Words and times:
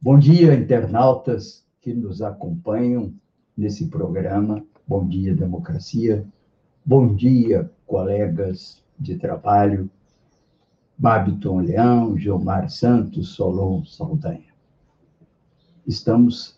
Bom 0.00 0.16
dia, 0.16 0.54
internautas 0.54 1.66
que 1.80 1.92
nos 1.92 2.22
acompanham 2.22 3.12
nesse 3.56 3.88
programa. 3.88 4.64
Bom 4.86 5.04
dia, 5.04 5.34
democracia. 5.34 6.24
Bom 6.86 7.16
dia, 7.16 7.68
colegas 7.84 8.80
de 8.96 9.16
trabalho. 9.16 9.90
Babiton 10.96 11.62
Leão, 11.62 12.16
Gilmar 12.16 12.70
Santos, 12.70 13.30
Solon 13.30 13.84
Saldanha. 13.84 14.54
Estamos 15.84 16.56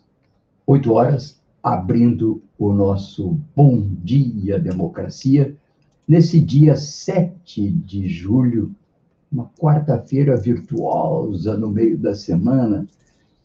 oito 0.67 0.93
horas 0.93 1.41
abrindo 1.63 2.43
o 2.59 2.71
nosso 2.71 3.39
Bom 3.55 3.81
Dia 4.03 4.59
Democracia, 4.59 5.57
nesse 6.07 6.39
dia 6.39 6.75
7 6.75 7.71
de 7.71 8.07
julho, 8.07 8.75
uma 9.31 9.49
quarta-feira 9.59 10.37
virtuosa 10.37 11.57
no 11.57 11.71
meio 11.71 11.97
da 11.97 12.13
semana, 12.13 12.87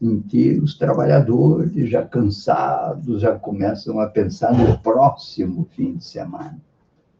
em 0.00 0.20
que 0.20 0.58
os 0.58 0.76
trabalhadores, 0.76 1.88
já 1.88 2.04
cansados, 2.04 3.22
já 3.22 3.38
começam 3.38 3.98
a 3.98 4.06
pensar 4.06 4.52
no 4.52 4.78
próximo 4.78 5.66
fim 5.70 5.96
de 5.96 6.04
semana. 6.04 6.60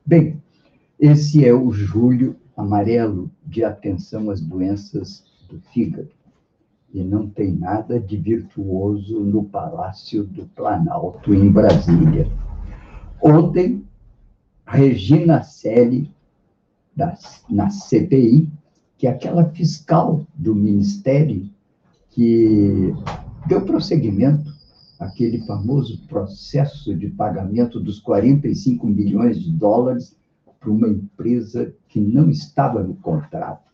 Bem, 0.05 0.43
esse 0.99 1.45
é 1.45 1.55
o 1.55 1.71
julho 1.73 2.37
amarelo 2.57 3.31
de 3.45 3.65
atenção 3.65 4.31
às 4.31 4.41
doenças 4.41 5.25
do 5.49 5.61
fígado. 5.73 6.11
E 6.93 7.03
não 7.03 7.29
tem 7.29 7.53
nada 7.53 8.01
de 8.01 8.17
virtuoso 8.17 9.21
no 9.21 9.45
Palácio 9.45 10.25
do 10.25 10.47
Planalto, 10.47 11.35
em 11.35 11.51
Brasília. 11.51 12.31
Ontem, 13.21 13.85
Regina 14.67 15.43
Selle, 15.43 16.11
na 17.51 17.69
CPI, 17.69 18.49
que 18.97 19.07
é 19.07 19.11
aquela 19.11 19.45
fiscal 19.51 20.27
do 20.35 20.55
Ministério 20.55 21.51
que 22.17 22.95
deu 23.47 23.61
prosseguimento 23.61 24.51
àquele 24.99 25.39
famoso 25.43 26.03
processo 26.09 26.97
de 26.97 27.09
pagamento 27.09 27.79
dos 27.79 28.01
45 28.01 28.87
milhões 28.87 29.39
de 29.39 29.53
dólares 29.53 30.17
para 30.59 30.71
uma 30.71 30.89
empresa 30.89 31.75
que 31.91 32.01
não 32.01 32.31
estava 32.31 32.83
no 32.83 32.95
contrato. 32.95 33.71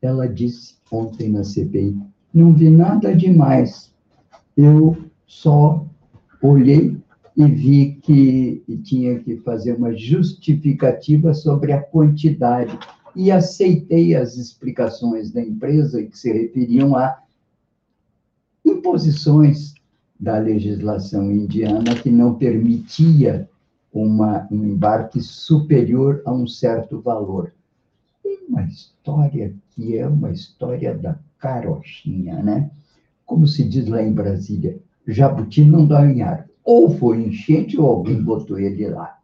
Ela 0.00 0.28
disse 0.28 0.76
ontem 0.88 1.28
na 1.30 1.42
CPI: 1.42 1.98
não 2.32 2.54
vi 2.54 2.70
nada 2.70 3.12
demais, 3.12 3.92
eu 4.56 4.96
só 5.26 5.84
olhei 6.40 6.96
e 7.36 7.44
vi 7.46 7.98
que 8.02 8.62
tinha 8.84 9.18
que 9.18 9.38
fazer 9.38 9.72
uma 9.72 9.92
justificativa 9.96 11.34
sobre 11.34 11.72
a 11.72 11.82
quantidade 11.82 12.78
e 13.16 13.32
aceitei 13.32 14.14
as 14.14 14.36
explicações 14.36 15.32
da 15.32 15.42
empresa 15.42 16.04
que 16.04 16.16
se 16.16 16.32
referiam 16.32 16.94
a 16.94 17.18
imposições 18.80 19.74
da 20.18 20.38
legislação 20.38 21.30
indiana 21.30 21.94
que 21.94 22.10
não 22.10 22.34
permitia 22.34 23.48
uma, 23.92 24.48
um 24.50 24.64
embarque 24.64 25.20
superior 25.20 26.22
a 26.24 26.32
um 26.32 26.46
certo 26.46 27.00
valor. 27.00 27.52
Uma 28.48 28.62
história 28.62 29.54
que 29.70 29.98
é 29.98 30.06
uma 30.06 30.30
história 30.30 30.96
da 30.96 31.18
carochinha, 31.38 32.42
né? 32.42 32.70
Como 33.26 33.46
se 33.46 33.64
diz 33.64 33.86
lá 33.86 34.02
em 34.02 34.12
Brasília, 34.12 34.78
jabuti 35.06 35.62
não 35.62 35.86
dá 35.86 36.04
em 36.06 36.22
árvore. 36.22 36.50
Ou 36.64 36.90
foi 36.90 37.22
enchente 37.22 37.78
ou 37.78 37.86
alguém 37.86 38.22
botou 38.22 38.58
ele 38.58 38.88
lá. 38.88 39.18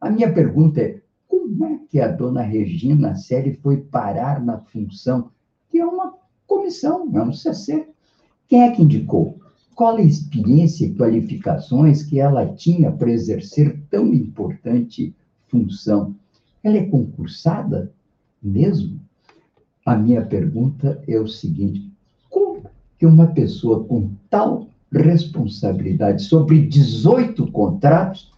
A 0.00 0.10
minha 0.10 0.32
pergunta 0.32 0.80
é, 0.80 1.00
como 1.28 1.64
é 1.64 1.78
que 1.88 2.00
a 2.00 2.08
dona 2.08 2.42
Regina 2.42 3.14
Série 3.14 3.54
foi 3.54 3.78
parar 3.78 4.42
na 4.42 4.58
função 4.58 5.30
que 5.70 5.78
é 5.78 5.86
uma 5.86 6.14
comissão, 6.46 7.10
é 7.14 7.22
um 7.22 7.32
CC? 7.32 7.91
Quem 8.52 8.64
é 8.64 8.70
que 8.70 8.82
indicou? 8.82 9.38
Qual 9.74 9.96
a 9.96 10.02
experiência 10.02 10.84
e 10.84 10.92
qualificações 10.92 12.02
que 12.02 12.20
ela 12.20 12.46
tinha 12.46 12.92
para 12.92 13.10
exercer 13.10 13.80
tão 13.88 14.12
importante 14.12 15.14
função? 15.48 16.14
Ela 16.62 16.76
é 16.76 16.84
concursada 16.84 17.90
mesmo? 18.42 19.00
A 19.86 19.96
minha 19.96 20.20
pergunta 20.20 21.02
é 21.08 21.18
o 21.18 21.26
seguinte: 21.26 21.90
como 22.28 22.60
que 22.98 23.06
uma 23.06 23.28
pessoa 23.28 23.84
com 23.84 24.10
tal 24.28 24.68
responsabilidade 24.92 26.22
sobre 26.22 26.66
18 26.66 27.50
contratos 27.52 28.30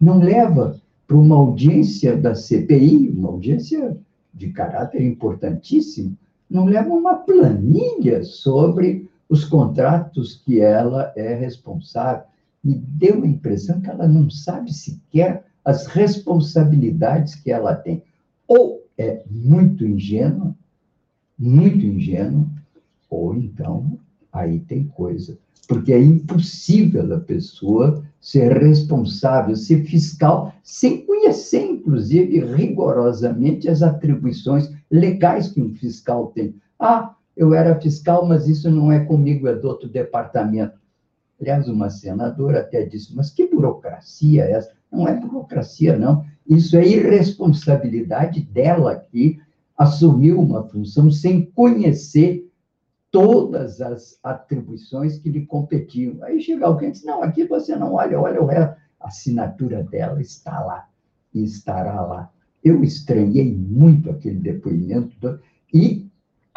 não 0.00 0.18
leva 0.18 0.80
para 1.06 1.18
uma 1.18 1.36
audiência 1.36 2.16
da 2.16 2.34
CPI, 2.34 3.10
uma 3.10 3.28
audiência 3.28 3.98
de 4.32 4.48
caráter 4.48 5.02
importantíssimo, 5.02 6.16
não 6.48 6.64
leva 6.64 6.88
uma 6.88 7.16
planilha 7.16 8.24
sobre 8.24 9.06
os 9.28 9.44
contratos 9.44 10.42
que 10.44 10.60
ela 10.60 11.12
é 11.16 11.34
responsável? 11.34 12.24
Me 12.62 12.74
deu 12.74 13.22
a 13.22 13.26
impressão 13.26 13.80
que 13.80 13.90
ela 13.90 14.08
não 14.08 14.28
sabe 14.30 14.72
sequer 14.72 15.44
as 15.64 15.86
responsabilidades 15.86 17.34
que 17.34 17.50
ela 17.50 17.74
tem. 17.74 18.02
Ou 18.46 18.82
é 18.96 19.22
muito 19.30 19.86
ingênua, 19.86 20.54
muito 21.38 21.84
ingênuo, 21.84 22.48
ou 23.10 23.34
então 23.34 23.98
aí 24.32 24.60
tem 24.60 24.84
coisa. 24.84 25.38
Porque 25.68 25.92
é 25.92 26.02
impossível 26.02 27.14
a 27.14 27.20
pessoa 27.20 28.02
ser 28.20 28.56
responsável, 28.56 29.54
ser 29.54 29.84
fiscal, 29.84 30.54
sem 30.62 31.04
conhecer, 31.04 31.62
inclusive, 31.62 32.40
rigorosamente 32.40 33.68
as 33.68 33.82
atribuições 33.82 34.70
legais 34.90 35.48
que 35.48 35.60
um 35.60 35.74
fiscal 35.74 36.28
tem. 36.28 36.54
Ah, 36.78 37.14
eu 37.38 37.54
era 37.54 37.80
fiscal, 37.80 38.26
mas 38.26 38.48
isso 38.48 38.68
não 38.68 38.90
é 38.90 39.04
comigo, 39.04 39.46
é 39.46 39.54
do 39.54 39.68
outro 39.68 39.88
departamento. 39.88 40.76
Aliás, 41.40 41.68
uma 41.68 41.88
senadora 41.88 42.60
até 42.60 42.84
disse, 42.84 43.14
mas 43.14 43.30
que 43.30 43.46
burocracia 43.46 44.44
é 44.44 44.50
essa? 44.50 44.72
Não 44.90 45.06
é 45.06 45.14
burocracia, 45.14 45.96
não. 45.96 46.24
Isso 46.44 46.76
é 46.76 46.84
irresponsabilidade 46.84 48.40
dela 48.40 48.90
aqui 48.90 49.40
assumiu 49.76 50.40
uma 50.40 50.64
função 50.64 51.08
sem 51.12 51.44
conhecer 51.44 52.50
todas 53.12 53.80
as 53.80 54.18
atribuições 54.24 55.18
que 55.18 55.30
lhe 55.30 55.46
competiam. 55.46 56.20
Aí 56.24 56.40
chega 56.40 56.66
alguém 56.66 56.88
e 56.88 56.92
diz: 56.92 57.04
não, 57.04 57.22
aqui 57.22 57.44
você 57.44 57.76
não 57.76 57.94
olha, 57.94 58.20
olha 58.20 58.42
o 58.42 58.46
resto. 58.46 58.76
A 58.98 59.06
assinatura 59.06 59.84
dela 59.84 60.20
está 60.20 60.58
lá 60.58 60.88
e 61.32 61.44
estará 61.44 62.00
lá. 62.00 62.32
Eu 62.64 62.82
estranhei 62.82 63.54
muito 63.54 64.10
aquele 64.10 64.40
depoimento 64.40 65.38
e 65.72 66.07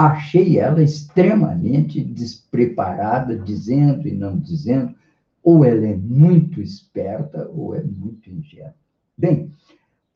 achei 0.08 0.58
ela 0.58 0.82
extremamente 0.82 2.04
despreparada, 2.04 3.38
dizendo 3.38 4.08
e 4.08 4.12
não 4.12 4.40
dizendo, 4.40 4.96
ou 5.44 5.66
ela 5.66 5.86
é 5.86 5.96
muito 5.96 6.62
esperta 6.62 7.50
ou 7.54 7.76
é 7.76 7.84
muito 7.84 8.30
ingênua. 8.30 8.76
Bem, 9.18 9.52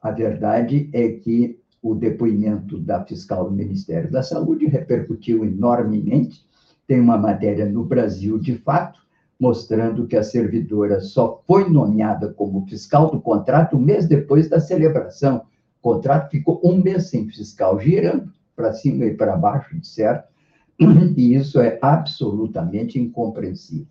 a 0.02 0.12
verdade 0.12 0.90
é 0.94 1.10
que 1.10 1.60
o 1.82 1.94
depoimento 1.94 2.80
da 2.80 3.04
fiscal 3.04 3.50
do 3.50 3.56
Ministério 3.56 4.12
da 4.12 4.24
Saúde 4.24 4.66
repercutiu 4.66 5.46
enormemente. 5.46 6.44
Tem 6.88 7.00
uma 7.00 7.18
matéria 7.18 7.66
no 7.66 7.84
Brasil, 7.84 8.40
de 8.40 8.58
fato, 8.58 9.00
mostrando 9.40 10.08
que 10.08 10.16
a 10.16 10.24
servidora 10.24 11.00
só 11.02 11.44
foi 11.46 11.70
nomeada 11.70 12.34
como 12.34 12.66
fiscal 12.66 13.12
do 13.12 13.22
contrato 13.22 13.76
um 13.76 13.82
mês 13.82 14.08
depois 14.08 14.48
da 14.50 14.60
celebração. 14.60 15.46
O 15.80 15.82
contrato 15.82 16.32
ficou 16.32 16.60
um 16.64 16.82
mês 16.82 17.10
sem 17.10 17.28
fiscal, 17.30 17.80
girando 17.80 18.35
para 18.56 18.74
cima 18.74 19.06
e 19.06 19.14
para 19.14 19.38
baixo, 19.38 19.78
certo? 19.84 20.34
E 20.80 21.36
isso 21.36 21.60
é 21.60 21.80
absolutamente 21.82 23.00
incompreensível. 23.00 23.88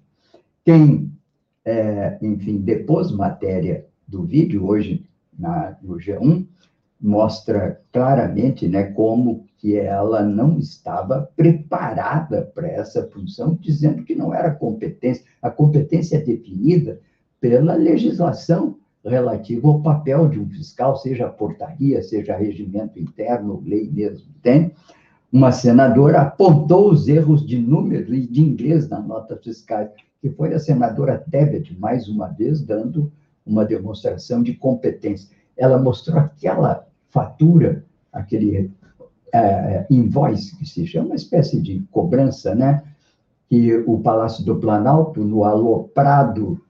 Quem, 0.65 1.13
é, 1.65 2.19
enfim, 2.21 2.59
depôs 2.59 3.11
matéria 3.11 3.87
do 4.07 4.25
vídeo 4.25 4.67
hoje 4.67 5.07
na, 5.39 5.77
no 5.83 5.97
G1 5.97 6.47
mostra 7.01 7.81
claramente 7.93 8.67
né, 8.69 8.85
como 8.85 9.47
que 9.59 9.77
ela 9.77 10.23
não 10.23 10.59
estava 10.59 11.31
preparada 11.37 12.51
para 12.55 12.69
essa 12.69 13.07
função, 13.09 13.59
dizendo 13.61 14.05
que 14.05 14.15
não 14.15 14.33
era 14.35 14.51
competência. 14.51 15.25
A 15.41 15.51
competência 15.51 16.17
é 16.17 16.21
definida 16.21 17.01
pela 17.41 17.75
legislação 17.75 18.79
relativa 19.05 19.69
ao 19.69 19.81
papel 19.81 20.29
de 20.29 20.41
um 20.41 20.49
fiscal, 20.49 20.97
seja 20.97 21.29
portaria, 21.29 22.03
seja 22.03 22.37
regimento 22.37 22.99
interno, 22.99 23.63
lei 23.65 23.91
mesmo, 23.91 24.27
tem. 24.43 24.73
uma 25.33 25.53
senadora 25.53 26.23
apontou 26.23 26.91
os 26.91 27.09
erros 27.09 27.47
de 27.47 27.59
número 27.59 28.15
e 28.15 28.27
de 28.27 28.41
inglês 28.41 28.89
na 28.89 29.01
nota 29.01 29.37
fiscal, 29.37 29.89
que 30.21 30.31
foi 30.31 30.55
a 30.55 30.59
senadora 30.59 31.23
Tebet, 31.31 31.77
mais 31.79 32.09
uma 32.09 32.29
vez, 32.29 32.63
dando 32.63 33.13
uma 33.45 33.65
demonstração 33.65 34.43
de 34.43 34.55
competência. 34.55 35.29
Ela 35.57 35.79
mostrou 35.79 36.19
aquela 36.19 36.87
fatura, 37.11 37.85
aquele 38.13 38.73
é, 39.33 39.87
invoice, 39.91 40.57
que 40.57 40.65
se 40.65 40.87
chama, 40.87 41.09
uma 41.09 41.15
espécie 41.15 41.61
de 41.61 41.81
cobrança, 41.91 42.55
né? 42.55 42.83
Que 43.51 43.77
o 43.87 43.99
Palácio 43.99 44.45
do 44.45 44.57
Planalto, 44.57 45.23
no 45.23 45.45
aloprado 45.45 46.64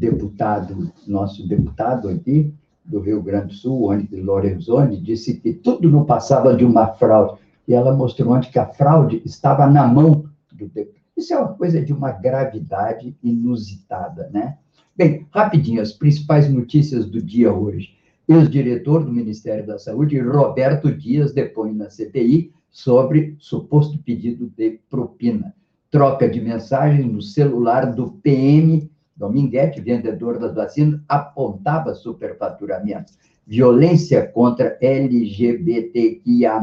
deputado, 0.00 0.90
nosso 1.06 1.46
deputado 1.46 2.08
aqui, 2.08 2.52
do 2.84 3.00
Rio 3.00 3.22
Grande 3.22 3.48
do 3.48 3.52
Sul, 3.52 3.84
Onyx 3.84 4.10
Lorenzoni, 4.18 5.00
disse 5.00 5.38
que 5.38 5.52
tudo 5.52 5.90
não 5.90 6.04
passava 6.04 6.56
de 6.56 6.64
uma 6.64 6.88
fraude. 6.94 7.38
E 7.68 7.74
ela 7.74 7.94
mostrou 7.94 8.32
onde 8.32 8.48
que 8.48 8.58
a 8.58 8.66
fraude 8.66 9.22
estava 9.24 9.66
na 9.66 9.86
mão 9.86 10.24
do 10.50 10.66
deputado. 10.66 11.00
Isso 11.16 11.34
é 11.34 11.38
uma 11.38 11.52
coisa 11.52 11.80
de 11.82 11.92
uma 11.92 12.10
gravidade 12.10 13.14
inusitada, 13.22 14.30
né? 14.32 14.56
Bem, 14.96 15.26
rapidinho, 15.30 15.80
as 15.80 15.92
principais 15.92 16.50
notícias 16.50 17.04
do 17.04 17.22
dia 17.22 17.52
hoje. 17.52 17.94
Ex-diretor 18.26 19.04
do 19.04 19.12
Ministério 19.12 19.66
da 19.66 19.78
Saúde, 19.78 20.18
Roberto 20.18 20.90
Dias, 20.90 21.32
depõe 21.32 21.74
na 21.74 21.90
CPI 21.90 22.52
sobre 22.70 23.36
suposto 23.38 23.98
pedido 23.98 24.50
de 24.56 24.80
propina. 24.88 25.54
Troca 25.90 26.28
de 26.28 26.40
mensagens 26.40 27.04
no 27.04 27.20
celular 27.20 27.92
do 27.92 28.12
PM 28.22 28.89
Dominguete, 29.20 29.82
vendedor 29.82 30.38
das 30.38 30.54
vacinas, 30.54 30.98
apontava 31.06 31.94
superfaturamento. 31.94 33.12
Violência 33.46 34.26
contra 34.26 34.78
LGBTQIA+, 34.80 36.58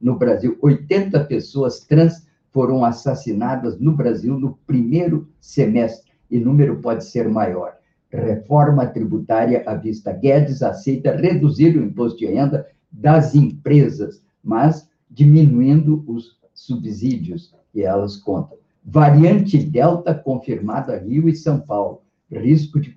no 0.00 0.16
Brasil. 0.16 0.56
80 0.62 1.24
pessoas 1.24 1.80
trans 1.80 2.24
foram 2.52 2.84
assassinadas 2.84 3.80
no 3.80 3.96
Brasil 3.96 4.38
no 4.38 4.56
primeiro 4.64 5.28
semestre, 5.40 6.12
e 6.30 6.38
número 6.38 6.76
pode 6.76 7.04
ser 7.04 7.28
maior. 7.28 7.74
Reforma 8.12 8.86
tributária 8.86 9.64
à 9.66 9.74
vista. 9.74 10.12
Guedes 10.12 10.62
aceita 10.62 11.16
reduzir 11.16 11.76
o 11.76 11.82
imposto 11.82 12.20
de 12.20 12.26
renda 12.26 12.68
das 12.92 13.34
empresas, 13.34 14.22
mas 14.42 14.88
diminuindo 15.10 16.04
os 16.06 16.38
subsídios 16.54 17.52
que 17.72 17.82
elas 17.82 18.16
contam. 18.16 18.56
Variante 18.84 19.58
Delta 19.58 20.14
confirmada 20.14 20.98
Rio 20.98 21.28
e 21.28 21.34
São 21.34 21.60
Paulo. 21.60 22.02
Risco 22.30 22.78
de 22.80 22.94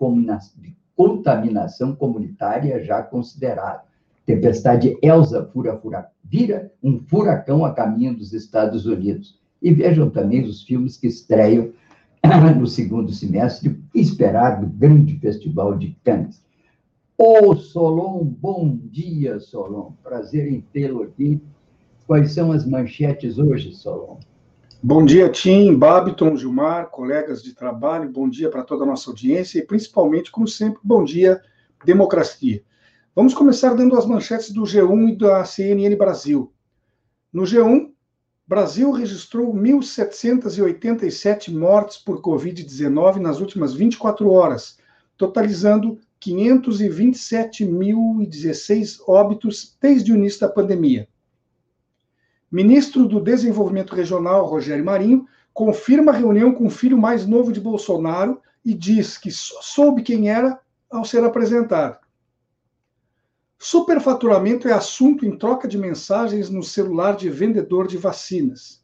contaminação 0.96 1.96
comunitária 1.96 2.84
já 2.84 3.02
considerado. 3.02 3.84
Tempestade 4.26 4.98
Elsa 5.02 5.46
fura, 5.46 5.78
fura, 5.78 6.10
vira 6.24 6.72
um 6.82 7.00
furacão 7.00 7.66
a 7.66 7.74
caminho 7.74 8.16
dos 8.16 8.34
Estados 8.34 8.86
Unidos. 8.86 9.40
E 9.62 9.74
vejam 9.74 10.10
também 10.10 10.44
os 10.44 10.64
filmes 10.64 10.98
que 10.98 11.08
estreiam 11.08 11.72
no 12.58 12.68
segundo 12.68 13.12
semestre, 13.12 13.82
esperado 13.96 14.68
grande 14.68 15.18
festival 15.20 15.78
de 15.78 15.98
Cannes. 16.04 16.42
Ô, 17.18 17.56
Solon, 17.56 18.24
bom 18.24 18.80
dia, 18.84 19.40
Solon. 19.40 19.92
Prazer 20.04 20.48
em 20.52 20.62
tê-lo 20.62 21.04
aqui. 21.04 21.42
Quais 22.08 22.32
são 22.32 22.52
as 22.52 22.66
manchetes 22.66 23.38
hoje, 23.38 23.74
Solon? 23.74 24.18
Bom 24.84 25.06
dia, 25.06 25.30
Tim, 25.30 25.78
Babiton, 25.78 26.36
Gilmar, 26.36 26.90
colegas 26.90 27.44
de 27.44 27.54
trabalho, 27.54 28.10
bom 28.10 28.28
dia 28.28 28.50
para 28.50 28.64
toda 28.64 28.84
a 28.84 28.88
nossa 28.88 29.12
audiência 29.12 29.60
e, 29.60 29.64
principalmente, 29.64 30.32
como 30.32 30.48
sempre, 30.48 30.80
bom 30.84 31.04
dia, 31.04 31.40
democracia. 31.86 32.64
Vamos 33.16 33.36
começar 33.36 33.76
dando 33.76 33.96
as 33.96 34.08
manchetes 34.08 34.50
do 34.50 34.64
G1 34.64 35.10
e 35.10 35.16
da 35.16 35.46
CNN 35.46 35.96
Brasil. 35.96 36.52
No 37.32 37.44
G1, 37.44 37.92
Brasil 38.48 38.90
registrou 38.90 39.54
1.787 39.54 41.54
mortes 41.54 42.00
por 42.00 42.20
Covid-19 42.20 43.18
nas 43.18 43.40
últimas 43.40 43.76
24 43.76 44.32
horas, 44.32 44.80
totalizando 45.16 46.00
527.016 46.20 48.98
óbitos 49.08 49.78
desde 49.80 50.12
o 50.12 50.16
início 50.16 50.40
da 50.40 50.50
pandemia. 50.50 51.08
Ministro 52.52 53.08
do 53.08 53.22
Desenvolvimento 53.22 53.96
Regional, 53.96 54.46
Rogério 54.46 54.84
Marinho, 54.84 55.26
confirma 55.54 56.12
a 56.12 56.16
reunião 56.16 56.54
com 56.54 56.68
o 56.68 56.70
filho 56.70 56.98
mais 56.98 57.26
novo 57.26 57.54
de 57.54 57.62
Bolsonaro 57.62 58.42
e 58.64 58.74
diz 58.74 59.18
que 59.18 59.32
soube 59.32 60.04
quem 60.04 60.30
era 60.30 60.60
ao 60.90 61.06
ser 61.06 61.24
apresentado. 61.24 61.98
Superfaturamento 63.58 64.68
é 64.68 64.74
assunto 64.74 65.26
em 65.26 65.38
troca 65.38 65.68
de 65.68 65.78
mensagens 65.78 66.50
no 66.50 66.64
celular 66.64 67.16
de 67.16 67.30
vendedor 67.30 67.88
de 67.88 67.98
vacinas. 67.98 68.84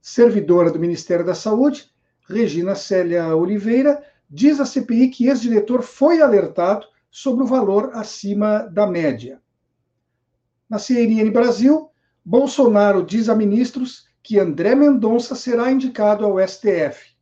Servidora 0.00 0.70
do 0.70 0.78
Ministério 0.78 1.24
da 1.24 1.34
Saúde, 1.34 1.90
Regina 2.28 2.74
Célia 2.74 3.36
Oliveira, 3.36 4.02
diz 4.28 4.58
à 4.58 4.66
CPI 4.66 5.10
que 5.10 5.28
ex-diretor 5.28 5.82
foi 5.82 6.20
alertado 6.20 6.86
sobre 7.10 7.44
o 7.44 7.46
valor 7.46 7.90
acima 7.94 8.60
da 8.60 8.86
média. 8.86 9.40
Na 10.68 10.78
CNN 10.78 11.30
Brasil, 11.30 11.90
Bolsonaro 12.28 13.04
diz 13.04 13.28
a 13.28 13.36
ministros 13.36 14.08
que 14.20 14.36
André 14.36 14.74
Mendonça 14.74 15.36
será 15.36 15.70
indicado 15.70 16.24
ao 16.24 16.40
STF. 16.40 17.14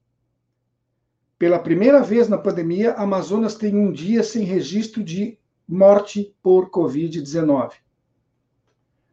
Pela 1.39 1.59
primeira 1.59 2.03
vez 2.03 2.27
na 2.27 2.39
pandemia, 2.39 2.95
Amazonas 2.95 3.55
tem 3.55 3.77
um 3.77 3.93
dia 3.93 4.23
sem 4.23 4.45
registro 4.45 5.05
de 5.05 5.39
morte 5.69 6.35
por 6.43 6.71
Covid-19. 6.71 7.73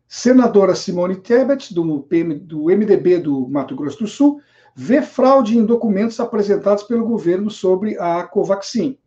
Senadora 0.07 0.75
Simone 0.75 1.17
Tebet, 1.17 1.73
do, 1.73 1.99
PM, 2.03 2.35
do 2.35 2.67
MDB 2.67 3.19
do 3.19 3.49
Mato 3.49 3.75
Grosso 3.75 3.99
do 3.99 4.07
Sul, 4.07 4.41
vê 4.73 5.01
fraude 5.01 5.57
em 5.57 5.65
documentos 5.65 6.21
apresentados 6.21 6.83
pelo 6.83 7.05
governo 7.05 7.51
sobre 7.51 7.99
a 7.99 8.23
Covaxin. 8.23 8.97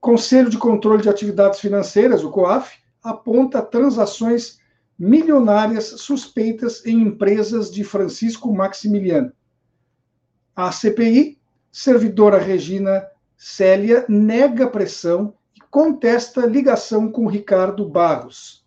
Conselho 0.00 0.48
de 0.48 0.56
Controle 0.56 1.02
de 1.02 1.08
Atividades 1.08 1.58
Financeiras, 1.58 2.22
o 2.22 2.30
COAF, 2.30 2.78
aponta 3.02 3.60
transações 3.60 4.62
milionárias 4.98 5.86
suspeitas 6.00 6.84
em 6.86 7.02
empresas 7.02 7.70
de 7.70 7.82
Francisco 7.82 8.52
Maximiliano. 8.52 9.32
A 10.54 10.70
CPI, 10.70 11.38
servidora 11.70 12.38
Regina 12.38 13.06
Célia, 13.36 14.04
nega 14.08 14.68
pressão 14.68 15.34
e 15.56 15.60
contesta 15.70 16.46
ligação 16.46 17.10
com 17.10 17.26
Ricardo 17.26 17.88
Barros. 17.88 18.64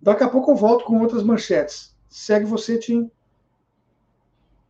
Daqui 0.00 0.22
a 0.22 0.28
pouco 0.28 0.52
eu 0.52 0.56
volto 0.56 0.84
com 0.84 1.00
outras 1.00 1.22
manchetes. 1.22 1.94
Segue 2.08 2.46
você, 2.46 2.78
Tim. 2.78 3.10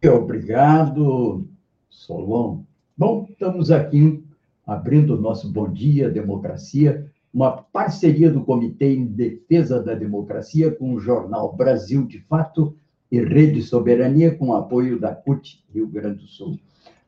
Obrigado, 0.02 1.46
Solon. 1.90 2.62
Bom, 2.96 3.26
estamos 3.28 3.70
aqui 3.70 4.25
abrindo 4.66 5.14
o 5.14 5.20
nosso 5.20 5.50
Bom 5.50 5.70
Dia 5.70 6.11
Democracia 6.11 7.11
uma 7.35 7.50
parceria 7.50 8.31
do 8.31 8.45
Comitê 8.45 8.95
em 8.95 9.07
Defesa 9.07 9.83
da 9.83 9.93
Democracia 9.93 10.71
com 10.71 10.95
o 10.95 11.00
jornal 11.00 11.53
Brasil 11.53 12.07
de 12.07 12.21
Fato 12.21 12.76
e 13.11 13.21
Rede 13.21 13.61
Soberania, 13.61 14.37
com 14.37 14.55
apoio 14.55 15.00
da 15.00 15.12
CUT 15.12 15.64
Rio 15.75 15.88
Grande 15.88 16.21
do 16.21 16.29
Sul. 16.29 16.57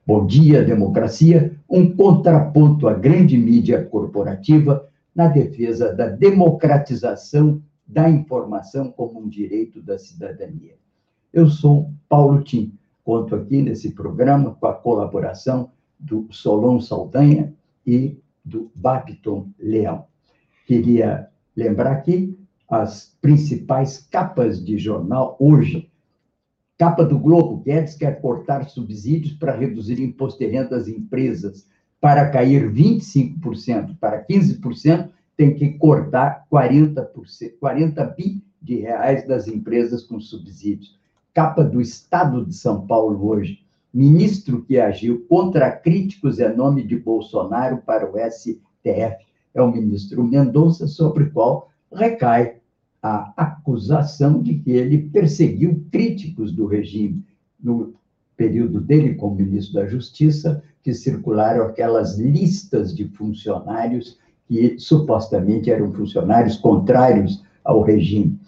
Bom 0.05 0.27
dia, 0.27 0.65
democracia, 0.65 1.57
um 1.71 1.95
contraponto 1.95 2.89
à 2.89 2.95
grande 2.95 3.39
mídia 3.39 3.85
corporativa 3.85 4.89
na 5.15 5.29
defesa 5.29 5.95
da 5.95 6.09
democratização 6.09 7.63
da 7.87 8.11
informação 8.11 8.91
como 8.91 9.21
um 9.21 9.29
direito 9.29 9.81
da 9.81 9.97
cidadania. 9.97 10.75
Eu 11.33 11.49
sou 11.49 11.93
Paulo 12.09 12.43
Tim, 12.43 12.73
conto 13.05 13.37
aqui 13.37 13.63
nesse 13.63 13.93
programa 13.93 14.57
com 14.59 14.67
a 14.67 14.75
colaboração 14.75 15.71
do 15.99 16.27
Solon 16.31 16.81
Saldanha 16.81 17.55
e 17.87 18.19
do 18.45 18.71
Babiton 18.75 19.49
Leão. 19.59 20.05
Queria 20.67 21.29
lembrar 21.57 21.93
aqui 21.93 22.37
as 22.69 23.17
principais 23.23 24.05
capas 24.11 24.63
de 24.63 24.77
jornal 24.77 25.37
hoje. 25.39 25.89
Capa 26.77 27.05
do 27.05 27.17
Globo, 27.21 27.59
Guedes 27.59 27.95
quer 27.95 28.21
cortar 28.21 28.69
subsídios 28.69 29.33
para 29.33 29.57
reduzir 29.57 30.01
imposto 30.01 30.41
de 30.41 30.47
renda 30.49 30.77
às 30.77 30.89
empresas. 30.89 31.69
Para 32.01 32.29
cair 32.31 32.69
25% 32.69 33.97
para 34.01 34.27
15%, 34.27 35.09
tem 35.37 35.55
que 35.55 35.71
cortar 35.79 36.45
40%, 36.53 37.07
40 37.61 38.05
bi 38.07 38.43
de 38.61 38.81
reais 38.81 39.27
das 39.27 39.47
empresas 39.47 40.03
com 40.03 40.19
subsídios. 40.19 40.99
Capa 41.33 41.63
do 41.63 41.81
Estado 41.81 42.45
de 42.45 42.55
São 42.55 42.85
Paulo 42.89 43.25
hoje. 43.29 43.61
Ministro 43.95 44.63
que 44.63 44.81
agiu 44.81 45.25
contra 45.29 45.71
críticos 45.71 46.41
é 46.41 46.53
nome 46.53 46.83
de 46.83 46.99
Bolsonaro 46.99 47.79
para 47.79 48.11
o 48.11 48.17
STF 48.19 49.26
é 49.57 49.63
o 49.63 49.73
ministro 49.73 50.23
Mendonça, 50.23 50.87
sobre 50.87 51.25
o 51.25 51.33
qual 51.33 51.71
recai 51.93 52.57
a 53.03 53.33
acusação 53.37 54.43
de 54.43 54.55
que 54.55 54.73
ele 54.73 54.99
perseguiu 54.99 55.85
críticos 55.91 56.53
do 56.53 56.67
regime 56.67 57.25
no 57.59 57.95
período 58.37 58.81
dele 58.81 59.15
como 59.15 59.37
ministro 59.37 59.75
da 59.75 59.87
Justiça, 59.87 60.63
que 60.83 60.93
circularam 60.93 61.65
aquelas 61.65 62.19
listas 62.19 62.95
de 62.95 63.09
funcionários 63.09 64.19
que 64.47 64.79
supostamente 64.79 65.71
eram 65.71 65.93
funcionários 65.93 66.57
contrários 66.57 67.43
ao 67.65 67.83
regime. 67.83 68.39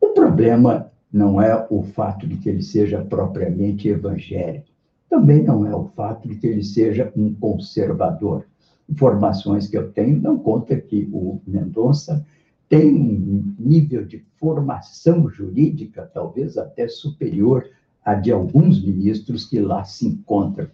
O 0.00 0.08
problema 0.08 0.90
não 1.12 1.40
é 1.40 1.66
o 1.70 1.82
fato 1.82 2.26
de 2.26 2.36
que 2.36 2.48
ele 2.48 2.62
seja 2.62 3.04
propriamente 3.04 3.88
evangélico, 3.88 4.66
também 5.08 5.42
não 5.42 5.66
é 5.66 5.74
o 5.74 5.88
fato 5.96 6.28
de 6.28 6.36
que 6.36 6.46
ele 6.46 6.62
seja 6.62 7.12
um 7.16 7.32
conservador. 7.34 8.44
Informações 8.88 9.66
que 9.66 9.76
eu 9.76 9.90
tenho 9.92 10.20
dão 10.20 10.38
conta 10.38 10.76
que 10.80 11.08
o 11.12 11.40
Mendonça 11.46 12.24
tem 12.68 12.94
um 12.94 13.54
nível 13.58 14.04
de 14.04 14.24
formação 14.38 15.28
jurídica 15.28 16.10
talvez 16.12 16.56
até 16.56 16.86
superior 16.88 17.66
a 18.04 18.14
de 18.14 18.32
alguns 18.32 18.82
ministros 18.82 19.44
que 19.44 19.58
lá 19.58 19.84
se 19.84 20.06
encontram. 20.06 20.68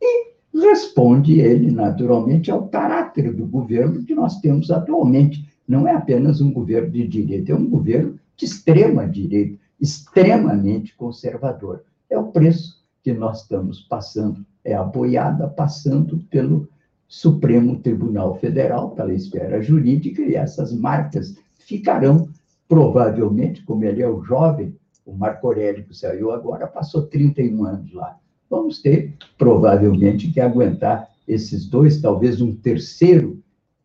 E 0.00 0.34
responde 0.52 1.40
ele, 1.40 1.70
naturalmente, 1.70 2.50
ao 2.50 2.68
caráter 2.68 3.32
do 3.32 3.46
governo 3.46 4.04
que 4.04 4.14
nós 4.14 4.40
temos 4.40 4.70
atualmente. 4.70 5.48
Não 5.66 5.88
é 5.88 5.94
apenas 5.94 6.42
um 6.42 6.52
governo 6.52 6.90
de 6.90 7.08
direita, 7.08 7.52
é 7.52 7.54
um 7.54 7.68
governo 7.68 8.18
de 8.36 8.44
extrema 8.44 9.06
direita, 9.06 9.58
extremamente 9.80 10.94
conservador. 10.94 11.82
É 12.10 12.18
o 12.18 12.24
preço 12.24 12.84
que 13.02 13.12
nós 13.12 13.42
estamos 13.42 13.80
passando, 13.80 14.44
é 14.62 14.74
a 14.74 14.82
boiada 14.82 15.48
passando 15.48 16.18
pelo 16.30 16.68
Supremo 17.08 17.78
Tribunal 17.78 18.36
Federal, 18.38 18.90
pela 18.90 19.12
esfera 19.12 19.62
jurídica, 19.62 20.22
e 20.22 20.34
essas 20.34 20.72
marcas 20.72 21.36
ficarão, 21.58 22.28
provavelmente, 22.68 23.62
como 23.64 23.84
ele 23.84 24.02
é 24.02 24.08
o 24.08 24.22
jovem, 24.22 24.74
o 25.04 25.12
Marco 25.12 25.46
Aurélio 25.46 25.84
que 25.84 25.96
saiu 25.96 26.32
agora, 26.32 26.66
passou 26.66 27.02
31 27.06 27.64
anos 27.64 27.92
lá. 27.92 28.18
Vamos 28.48 28.80
ter, 28.80 29.14
provavelmente, 29.36 30.30
que 30.30 30.40
aguentar 30.40 31.08
esses 31.26 31.66
dois, 31.66 32.00
talvez 32.00 32.40
um 32.40 32.54
terceiro 32.54 33.42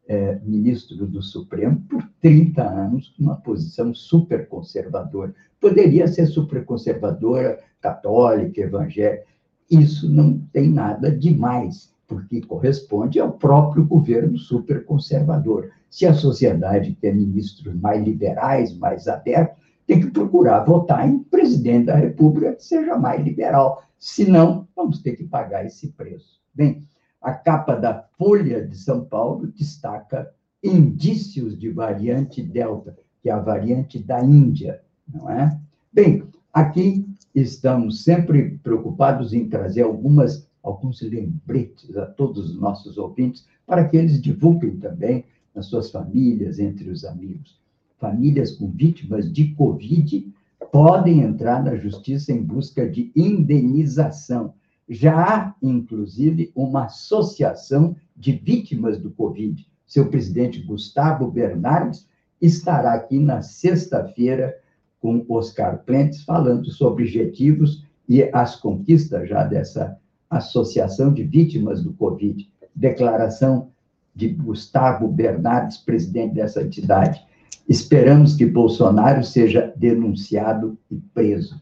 é, 0.07 0.39
ministro 0.43 1.05
do 1.05 1.21
Supremo, 1.21 1.81
por 1.89 2.03
30 2.21 2.63
anos, 2.63 3.13
numa 3.17 3.35
posição 3.35 3.93
super 3.93 4.47
conservadora. 4.47 5.33
Poderia 5.59 6.07
ser 6.07 6.25
super 6.25 6.65
conservadora, 6.65 7.59
católica, 7.79 8.61
evangélica. 8.61 9.25
Isso 9.69 10.09
não 10.11 10.39
tem 10.51 10.69
nada 10.69 11.11
demais, 11.11 11.93
porque 12.09 12.41
corresponde 12.41 13.19
ao 13.19 13.31
próprio 13.31 13.85
governo 13.85 14.35
super 14.35 14.83
conservador. 14.83 15.69
Se 15.91 16.07
a 16.07 16.13
sociedade 16.13 16.97
quer 16.99 17.13
ministros 17.13 17.73
mais 17.75 18.03
liberais, 18.03 18.75
mais 18.75 19.07
abertos, 19.07 19.59
tem 19.85 20.01
que 20.01 20.09
procurar 20.09 20.65
votar 20.65 21.07
em 21.07 21.19
presidente 21.19 21.85
da 21.85 21.95
República 21.95 22.53
que 22.53 22.65
seja 22.65 22.97
mais 22.97 23.23
liberal. 23.23 23.83
Senão, 23.99 24.67
vamos 24.75 25.01
ter 25.01 25.15
que 25.15 25.23
pagar 25.23 25.65
esse 25.65 25.89
preço. 25.89 26.39
Bem, 26.53 26.83
a 27.21 27.31
capa 27.31 27.75
da 27.75 28.05
Folha 28.17 28.65
de 28.67 28.75
São 28.75 29.05
Paulo 29.05 29.47
destaca 29.47 30.31
indícios 30.63 31.57
de 31.57 31.69
variante 31.69 32.41
Delta, 32.41 32.97
que 33.21 33.29
é 33.29 33.33
a 33.33 33.39
variante 33.39 33.99
da 33.99 34.23
Índia, 34.23 34.81
não 35.07 35.29
é? 35.29 35.57
Bem, 35.93 36.23
aqui 36.51 37.07
estamos 37.35 38.03
sempre 38.03 38.59
preocupados 38.63 39.33
em 39.33 39.47
trazer 39.47 39.83
algumas 39.83 40.48
alguns 40.69 41.01
lembretes 41.01 41.95
a 41.97 42.05
todos 42.05 42.51
os 42.51 42.59
nossos 42.59 42.97
ouvintes 42.97 43.45
para 43.65 43.87
que 43.87 43.97
eles 43.97 44.21
divulguem 44.21 44.77
também 44.77 45.25
nas 45.53 45.65
suas 45.65 45.91
famílias, 45.91 46.59
entre 46.59 46.89
os 46.89 47.03
amigos 47.03 47.59
famílias 47.99 48.53
com 48.53 48.71
vítimas 48.71 49.31
de 49.31 49.53
Covid 49.53 50.33
podem 50.71 51.21
entrar 51.21 51.63
na 51.63 51.75
justiça 51.75 52.31
em 52.31 52.41
busca 52.41 52.89
de 52.89 53.11
indenização. 53.15 54.53
Já 54.87 55.15
há, 55.15 55.55
inclusive, 55.61 56.51
uma 56.55 56.85
associação 56.85 57.95
de 58.15 58.31
vítimas 58.31 58.99
do 58.99 59.11
Covid. 59.11 59.67
Seu 59.85 60.09
presidente, 60.09 60.61
Gustavo 60.61 61.29
Bernardes, 61.29 62.07
estará 62.41 62.93
aqui 62.93 63.19
na 63.19 63.41
sexta-feira 63.41 64.55
com 64.99 65.25
Oscar 65.29 65.83
Plentes, 65.83 66.23
falando 66.23 66.69
sobre 66.71 67.03
objetivos 67.03 67.85
e 68.07 68.23
as 68.33 68.55
conquistas 68.55 69.29
já 69.29 69.43
dessa 69.43 69.97
associação 70.29 71.11
de 71.11 71.23
vítimas 71.23 71.83
do 71.83 71.93
Covid. 71.93 72.47
Declaração 72.75 73.69
de 74.15 74.29
Gustavo 74.29 75.07
Bernardes, 75.07 75.77
presidente 75.77 76.35
dessa 76.35 76.61
entidade. 76.61 77.21
Esperamos 77.67 78.35
que 78.35 78.45
Bolsonaro 78.45 79.23
seja 79.23 79.73
denunciado 79.75 80.77
e 80.89 80.97
preso. 81.13 81.61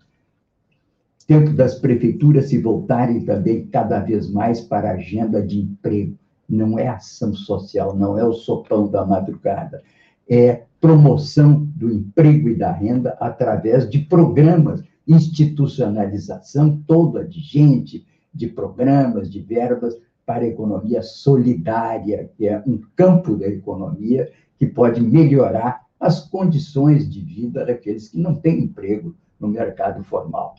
Tempo 1.27 1.51
das 1.51 1.75
prefeituras 1.75 2.49
se 2.49 2.57
voltarem 2.57 3.21
também 3.25 3.67
cada 3.67 3.99
vez 3.99 4.29
mais 4.29 4.61
para 4.61 4.89
a 4.89 4.93
agenda 4.93 5.45
de 5.45 5.59
emprego. 5.59 6.17
Não 6.47 6.79
é 6.79 6.87
ação 6.87 7.33
social, 7.33 7.95
não 7.95 8.17
é 8.17 8.23
o 8.23 8.31
sopão 8.31 8.87
da 8.87 9.05
madrugada. 9.05 9.83
É 10.29 10.63
promoção 10.79 11.67
do 11.75 11.91
emprego 11.91 12.49
e 12.49 12.55
da 12.55 12.71
renda 12.71 13.17
através 13.19 13.89
de 13.89 13.99
programas, 13.99 14.81
institucionalização 15.05 16.81
toda 16.87 17.25
de 17.25 17.41
gente, 17.41 18.05
de 18.37 18.47
programas, 18.47 19.29
de 19.29 19.41
verbas 19.41 19.97
para 20.25 20.43
a 20.43 20.47
economia 20.47 21.01
solidária, 21.01 22.29
que 22.37 22.47
é 22.47 22.61
um 22.65 22.81
campo 22.95 23.35
da 23.35 23.47
economia 23.47 24.31
que 24.57 24.67
pode 24.67 25.01
melhorar 25.01 25.85
as 25.99 26.27
condições 26.29 27.09
de 27.09 27.21
vida 27.21 27.65
daqueles 27.65 28.09
que 28.09 28.19
não 28.19 28.35
têm 28.35 28.63
emprego 28.63 29.15
no 29.39 29.47
mercado 29.47 30.03
formal. 30.03 30.55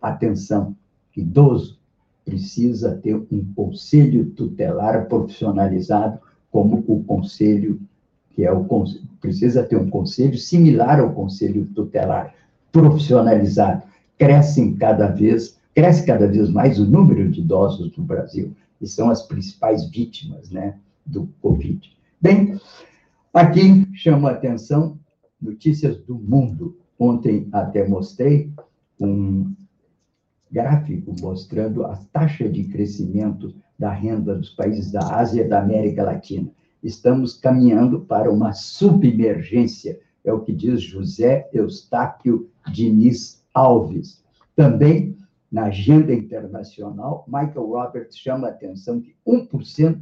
Atenção, 0.00 0.74
idoso 1.16 1.78
precisa 2.24 2.96
ter 2.96 3.16
um 3.30 3.44
conselho 3.54 4.30
tutelar 4.30 5.06
profissionalizado, 5.06 6.18
como 6.50 6.84
o 6.86 7.02
conselho, 7.04 7.80
que 8.30 8.44
é 8.44 8.52
o 8.52 8.64
precisa 9.20 9.62
ter 9.62 9.76
um 9.76 9.90
conselho 9.90 10.38
similar 10.38 11.00
ao 11.00 11.12
conselho 11.12 11.66
tutelar 11.74 12.34
profissionalizado. 12.72 13.82
Crescem 14.16 14.74
cada 14.74 15.08
vez, 15.08 15.58
cresce 15.80 16.04
cada 16.04 16.26
vez 16.26 16.50
mais 16.50 16.78
o 16.78 16.84
número 16.84 17.30
de 17.30 17.40
idosos 17.40 17.96
no 17.96 18.04
Brasil, 18.04 18.54
e 18.80 18.86
são 18.86 19.10
as 19.10 19.22
principais 19.22 19.88
vítimas, 19.88 20.50
né, 20.50 20.78
do 21.06 21.28
Covid. 21.40 21.90
Bem, 22.20 22.58
Aqui 23.32 23.86
chama 23.94 24.28
a 24.28 24.32
atenção 24.32 24.98
notícias 25.40 25.96
do 25.98 26.16
mundo. 26.16 26.76
Ontem 26.98 27.48
até 27.52 27.86
mostrei 27.86 28.52
um 29.00 29.54
gráfico 30.50 31.14
mostrando 31.20 31.84
a 31.84 31.96
taxa 32.12 32.48
de 32.48 32.64
crescimento 32.64 33.54
da 33.78 33.92
renda 33.92 34.34
dos 34.34 34.50
países 34.50 34.90
da 34.90 35.16
Ásia 35.16 35.44
e 35.44 35.48
da 35.48 35.62
América 35.62 36.02
Latina. 36.02 36.50
Estamos 36.82 37.36
caminhando 37.36 38.00
para 38.00 38.32
uma 38.32 38.52
submergência, 38.52 40.00
é 40.24 40.32
o 40.32 40.40
que 40.40 40.52
diz 40.52 40.82
José 40.82 41.48
Eustáquio 41.52 42.50
Diniz 42.72 43.44
Alves. 43.54 44.24
Também, 44.56 45.16
na 45.50 45.64
agenda 45.64 46.14
internacional, 46.14 47.24
Michael 47.26 47.66
Roberts 47.66 48.16
chama 48.16 48.46
a 48.46 48.50
atenção 48.50 49.00
que 49.00 49.16
1% 49.26 49.98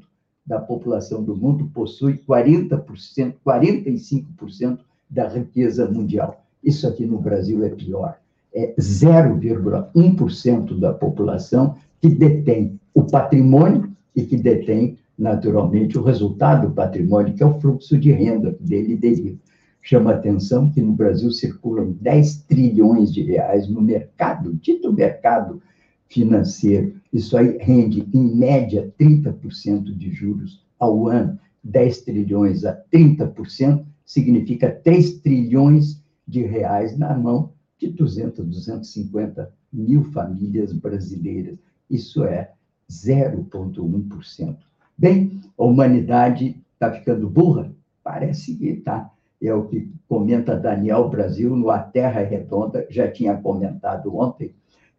da 0.46 0.58
população 0.58 1.22
do 1.22 1.34
mundo 1.36 1.70
possui 1.72 2.18
40%, 2.18 3.34
45% 3.46 4.80
da 5.08 5.28
riqueza 5.28 5.88
mundial. 5.90 6.44
Isso 6.62 6.86
aqui 6.86 7.06
no 7.06 7.18
Brasil 7.18 7.64
é 7.64 7.70
pior. 7.70 8.18
É 8.52 8.74
0,1% 8.74 10.78
da 10.78 10.92
população 10.92 11.76
que 12.00 12.08
detém 12.08 12.80
o 12.94 13.02
patrimônio 13.04 13.92
e 14.14 14.22
que 14.24 14.36
detém, 14.36 14.96
naturalmente, 15.18 15.98
o 15.98 16.02
resultado 16.02 16.68
do 16.68 16.74
patrimônio, 16.74 17.34
que 17.34 17.42
é 17.42 17.46
o 17.46 17.60
fluxo 17.60 17.98
de 17.98 18.10
renda 18.10 18.52
que 18.52 18.62
dele 18.62 18.96
deriva. 18.96 19.38
Chama 19.82 20.12
a 20.12 20.14
atenção 20.14 20.70
que 20.70 20.82
no 20.82 20.92
Brasil 20.92 21.30
circulam 21.30 21.92
10 22.00 22.42
trilhões 22.42 23.12
de 23.12 23.23
reais 23.23 23.68
no 23.68 23.80
mercado, 23.80 24.54
dito 24.54 24.92
mercado 24.92 25.62
financeiro. 26.08 26.94
Isso 27.12 27.37
aí 27.37 27.56
rende, 27.58 28.06
em 28.12 28.35
média, 28.35 28.92
30% 28.99 29.85
de 29.97 30.11
juros 30.11 30.62
ao 30.78 31.08
ano. 31.08 31.38
10 31.62 32.02
trilhões 32.02 32.64
a 32.64 32.75
30% 32.92 33.85
significa 34.04 34.70
3 34.70 35.20
trilhões 35.20 36.02
de 36.26 36.42
reais 36.42 36.97
na 36.97 37.16
mão 37.16 37.52
de 37.78 37.88
200, 37.88 38.44
250 38.44 39.52
mil 39.73 40.04
famílias 40.12 40.73
brasileiras. 40.73 41.58
Isso 41.90 42.25
é 42.25 42.52
0,1%. 42.90 44.56
Bem, 44.97 45.40
a 45.56 45.64
humanidade 45.64 46.61
está 46.75 46.92
ficando 46.92 47.28
burra? 47.28 47.73
Parece 48.02 48.56
que 48.56 48.66
está. 48.66 49.11
É 49.40 49.54
o 49.54 49.64
que 49.66 49.90
comenta 50.09 50.57
Daniel 50.57 51.09
Brasil 51.09 51.54
no 51.54 51.71
A 51.71 51.78
Terra 51.78 52.23
Redonda, 52.23 52.87
já 52.90 53.09
tinha 53.09 53.37
comentado 53.37 54.16
ontem. 54.16 54.52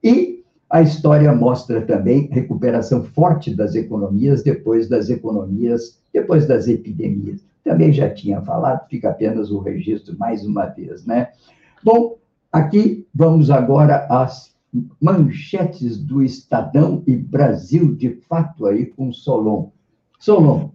E 0.04 0.44
a 0.70 0.82
história 0.82 1.34
mostra 1.34 1.82
também 1.82 2.30
recuperação 2.32 3.04
forte 3.04 3.54
das 3.54 3.76
economias 3.76 4.44
depois 4.44 4.88
das 4.88 5.10
economias, 5.10 6.00
depois 6.14 6.48
das 6.48 6.68
epidemias. 6.68 7.44
Também 7.64 7.92
já 7.92 8.10
tinha 8.10 8.42
falado, 8.42 8.88
fica 8.88 9.10
apenas 9.10 9.52
o 9.52 9.60
registro 9.60 10.18
mais 10.18 10.46
uma 10.46 10.68
vez, 10.68 11.06
né? 11.06 11.30
Bom, 11.84 12.18
aqui 12.52 13.08
vamos 13.14 13.50
agora 13.50 14.06
às 14.10 14.56
manchetes 15.02 15.98
do 15.98 16.22
Estadão 16.22 17.04
e 17.08 17.16
Brasil 17.16 17.96
de 17.96 18.12
fato 18.28 18.66
aí 18.66 18.86
com 18.86 19.12
Solon. 19.12 19.72
Solon. 20.20 20.70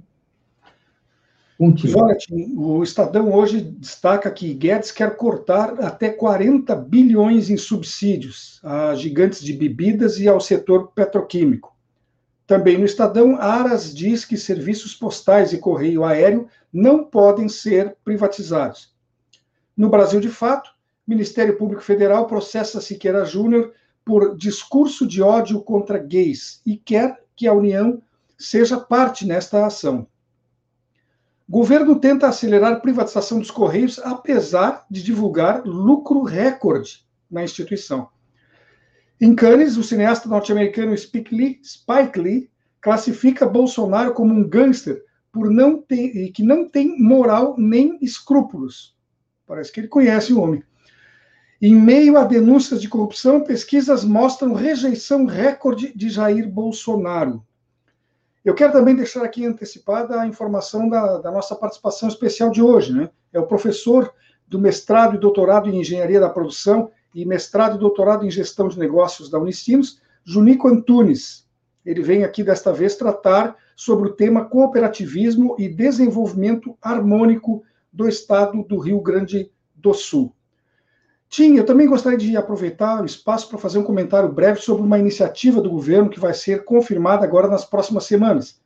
O 1.58 2.82
Estadão 2.82 3.32
hoje 3.32 3.60
destaca 3.60 4.30
que 4.30 4.52
Guedes 4.54 4.90
quer 4.90 5.16
cortar 5.16 5.80
até 5.80 6.08
40 6.10 6.74
bilhões 6.74 7.48
em 7.48 7.56
subsídios 7.56 8.60
a 8.64 8.94
gigantes 8.94 9.40
de 9.40 9.52
bebidas 9.52 10.18
e 10.18 10.26
ao 10.26 10.40
setor 10.40 10.88
petroquímico. 10.88 11.74
Também 12.46 12.76
no 12.76 12.84
Estadão, 12.84 13.36
Aras 13.40 13.94
diz 13.94 14.24
que 14.24 14.36
serviços 14.36 14.94
postais 14.94 15.52
e 15.52 15.58
correio 15.58 16.04
aéreo 16.04 16.48
não 16.72 17.04
podem 17.04 17.48
ser 17.48 17.96
privatizados. 18.04 18.92
No 19.76 19.88
Brasil 19.88 20.20
de 20.20 20.28
Fato, 20.28 20.70
Ministério 21.06 21.56
Público 21.56 21.82
Federal 21.82 22.26
processa 22.26 22.80
Siqueira 22.80 23.24
Júnior 23.24 23.72
por 24.04 24.36
discurso 24.36 25.06
de 25.06 25.22
ódio 25.22 25.62
contra 25.62 25.98
gays 25.98 26.60
e 26.66 26.76
quer 26.76 27.22
que 27.36 27.46
a 27.46 27.52
União 27.52 28.02
seja 28.36 28.78
parte 28.78 29.26
nesta 29.26 29.64
ação. 29.64 30.06
Governo 31.48 32.00
tenta 32.00 32.26
acelerar 32.26 32.80
privatização 32.80 33.38
dos 33.38 33.50
Correios, 33.50 33.98
apesar 33.98 34.86
de 34.90 35.02
divulgar 35.02 35.62
lucro 35.66 36.22
recorde 36.22 37.04
na 37.30 37.44
instituição. 37.44 38.08
Em 39.20 39.34
Cannes, 39.34 39.76
o 39.76 39.82
cineasta 39.82 40.28
norte-americano 40.28 40.96
Spike 40.96 41.34
Lee, 41.34 41.60
Spike 41.62 42.18
Lee 42.18 42.50
classifica 42.80 43.46
Bolsonaro 43.46 44.14
como 44.14 44.32
um 44.32 44.48
gangster 44.48 45.02
por 45.30 45.50
não 45.50 45.82
ter, 45.82 46.30
que 46.32 46.42
não 46.42 46.68
tem 46.68 46.98
moral 46.98 47.54
nem 47.58 47.98
escrúpulos. 48.00 48.96
Parece 49.46 49.70
que 49.70 49.80
ele 49.80 49.88
conhece 49.88 50.32
o 50.32 50.40
homem. 50.40 50.62
Em 51.60 51.74
meio 51.74 52.16
a 52.16 52.24
denúncias 52.24 52.80
de 52.80 52.88
corrupção, 52.88 53.42
pesquisas 53.42 54.04
mostram 54.04 54.54
rejeição 54.54 55.26
recorde 55.26 55.92
de 55.94 56.08
Jair 56.08 56.48
Bolsonaro. 56.48 57.44
Eu 58.44 58.54
quero 58.54 58.72
também 58.72 58.94
deixar 58.94 59.24
aqui 59.24 59.46
antecipada 59.46 60.20
a 60.20 60.26
informação 60.26 60.88
da, 60.88 61.18
da 61.18 61.30
nossa 61.30 61.56
participação 61.56 62.08
especial 62.08 62.50
de 62.50 62.60
hoje. 62.60 62.92
Né? 62.92 63.08
É 63.32 63.40
o 63.40 63.46
professor 63.46 64.12
do 64.46 64.58
mestrado 64.58 65.16
e 65.16 65.18
doutorado 65.18 65.68
em 65.68 65.80
Engenharia 65.80 66.20
da 66.20 66.28
Produção 66.28 66.90
e 67.14 67.24
mestrado 67.24 67.76
e 67.76 67.78
doutorado 67.78 68.26
em 68.26 68.30
Gestão 68.30 68.68
de 68.68 68.78
Negócios 68.78 69.30
da 69.30 69.38
Unicinos, 69.38 69.98
Junico 70.22 70.68
Antunes. 70.68 71.48
Ele 71.86 72.02
vem 72.02 72.22
aqui 72.22 72.42
desta 72.42 72.72
vez 72.72 72.96
tratar 72.96 73.56
sobre 73.74 74.08
o 74.08 74.12
tema 74.12 74.44
cooperativismo 74.44 75.56
e 75.58 75.68
desenvolvimento 75.68 76.76
harmônico 76.82 77.62
do 77.92 78.06
estado 78.08 78.62
do 78.62 78.78
Rio 78.78 79.00
Grande 79.00 79.50
do 79.74 79.94
Sul. 79.94 80.34
Tim, 81.34 81.56
eu 81.56 81.66
também 81.66 81.88
gostaria 81.88 82.16
de 82.16 82.36
aproveitar 82.36 83.02
o 83.02 83.04
espaço 83.04 83.48
para 83.48 83.58
fazer 83.58 83.76
um 83.76 83.82
comentário 83.82 84.28
breve 84.28 84.60
sobre 84.60 84.84
uma 84.84 85.00
iniciativa 85.00 85.60
do 85.60 85.68
governo 85.68 86.08
que 86.08 86.20
vai 86.20 86.32
ser 86.32 86.64
confirmada 86.64 87.24
agora 87.24 87.48
nas 87.48 87.64
próximas 87.64 88.04
semanas. 88.04 88.60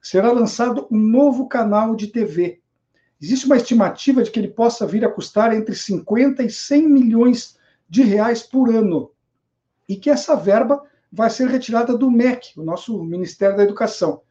Será 0.00 0.32
lançado 0.32 0.86
um 0.90 0.96
novo 0.96 1.46
canal 1.46 1.94
de 1.94 2.06
TV. 2.06 2.58
Existe 3.20 3.44
uma 3.44 3.58
estimativa 3.58 4.22
de 4.22 4.30
que 4.30 4.40
ele 4.40 4.48
possa 4.48 4.86
vir 4.86 5.04
a 5.04 5.10
custar 5.10 5.54
entre 5.54 5.74
50 5.74 6.42
e 6.42 6.48
100 6.48 6.88
milhões 6.88 7.58
de 7.86 8.02
reais 8.02 8.42
por 8.42 8.74
ano. 8.74 9.10
E 9.86 9.94
que 9.94 10.08
essa 10.08 10.34
verba 10.34 10.84
vai 11.12 11.28
ser 11.28 11.48
retirada 11.48 11.98
do 11.98 12.10
MEC, 12.10 12.58
o 12.58 12.62
nosso 12.62 13.04
Ministério 13.04 13.58
da 13.58 13.62
Educação. 13.62 14.22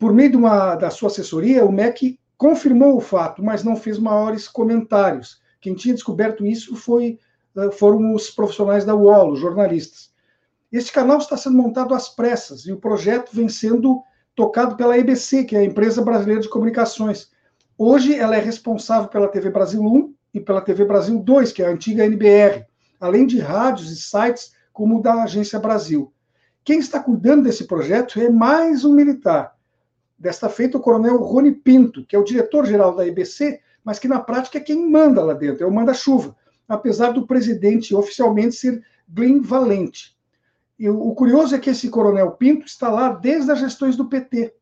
Por 0.00 0.12
meio 0.12 0.32
de 0.32 0.36
uma, 0.36 0.74
da 0.74 0.90
sua 0.90 1.10
assessoria, 1.10 1.64
o 1.64 1.70
MEC 1.70 2.18
confirmou 2.36 2.96
o 2.96 3.00
fato, 3.00 3.40
mas 3.40 3.62
não 3.62 3.76
fez 3.76 4.00
maiores 4.00 4.48
comentários. 4.48 5.43
Quem 5.64 5.74
tinha 5.74 5.94
descoberto 5.94 6.44
isso 6.44 6.76
foi, 6.76 7.18
eh, 7.56 7.70
foram 7.70 8.14
os 8.14 8.28
profissionais 8.28 8.84
da 8.84 8.94
UOL, 8.94 9.32
os 9.32 9.40
jornalistas. 9.40 10.12
Este 10.70 10.92
canal 10.92 11.16
está 11.16 11.38
sendo 11.38 11.56
montado 11.56 11.94
às 11.94 12.06
pressas 12.06 12.66
e 12.66 12.72
o 12.72 12.76
projeto 12.76 13.30
vem 13.32 13.48
sendo 13.48 14.02
tocado 14.36 14.76
pela 14.76 14.98
EBC, 14.98 15.44
que 15.44 15.56
é 15.56 15.60
a 15.60 15.64
Empresa 15.64 16.02
Brasileira 16.02 16.42
de 16.42 16.50
Comunicações. 16.50 17.30
Hoje 17.78 18.14
ela 18.14 18.36
é 18.36 18.40
responsável 18.40 19.08
pela 19.08 19.26
TV 19.26 19.48
Brasil 19.48 19.82
1 19.82 20.14
e 20.34 20.40
pela 20.40 20.60
TV 20.60 20.84
Brasil 20.84 21.18
2, 21.18 21.50
que 21.50 21.62
é 21.62 21.66
a 21.66 21.70
antiga 21.70 22.04
NBR, 22.04 22.66
além 23.00 23.26
de 23.26 23.38
rádios 23.38 23.90
e 23.90 23.96
sites 23.96 24.52
como 24.70 24.98
o 24.98 25.02
da 25.02 25.22
Agência 25.22 25.58
Brasil. 25.58 26.12
Quem 26.62 26.78
está 26.78 27.00
cuidando 27.00 27.44
desse 27.44 27.66
projeto 27.66 28.20
é 28.20 28.28
mais 28.28 28.84
um 28.84 28.92
militar. 28.92 29.56
Desta 30.18 30.50
feita, 30.50 30.76
o 30.76 30.80
coronel 30.80 31.16
Rony 31.22 31.52
Pinto, 31.52 32.04
que 32.04 32.14
é 32.14 32.18
o 32.18 32.24
diretor-geral 32.24 32.94
da 32.94 33.06
EBC, 33.06 33.62
mas 33.84 33.98
que 33.98 34.08
na 34.08 34.18
prática 34.18 34.58
é 34.58 34.60
quem 34.60 34.90
manda 34.90 35.22
lá 35.22 35.34
dentro, 35.34 35.62
é 35.62 35.66
o 35.66 35.72
manda-chuva, 35.72 36.34
apesar 36.66 37.12
do 37.12 37.26
presidente 37.26 37.94
oficialmente 37.94 38.54
ser 38.56 38.82
Glenn 39.08 39.42
Valente. 39.42 40.16
E 40.78 40.88
o 40.88 41.14
curioso 41.14 41.54
é 41.54 41.58
que 41.58 41.70
esse 41.70 41.88
coronel 41.88 42.32
Pinto 42.32 42.66
está 42.66 42.90
lá 42.90 43.10
desde 43.10 43.50
as 43.52 43.60
gestões 43.60 43.96
do 43.96 44.08
PT. 44.08 44.54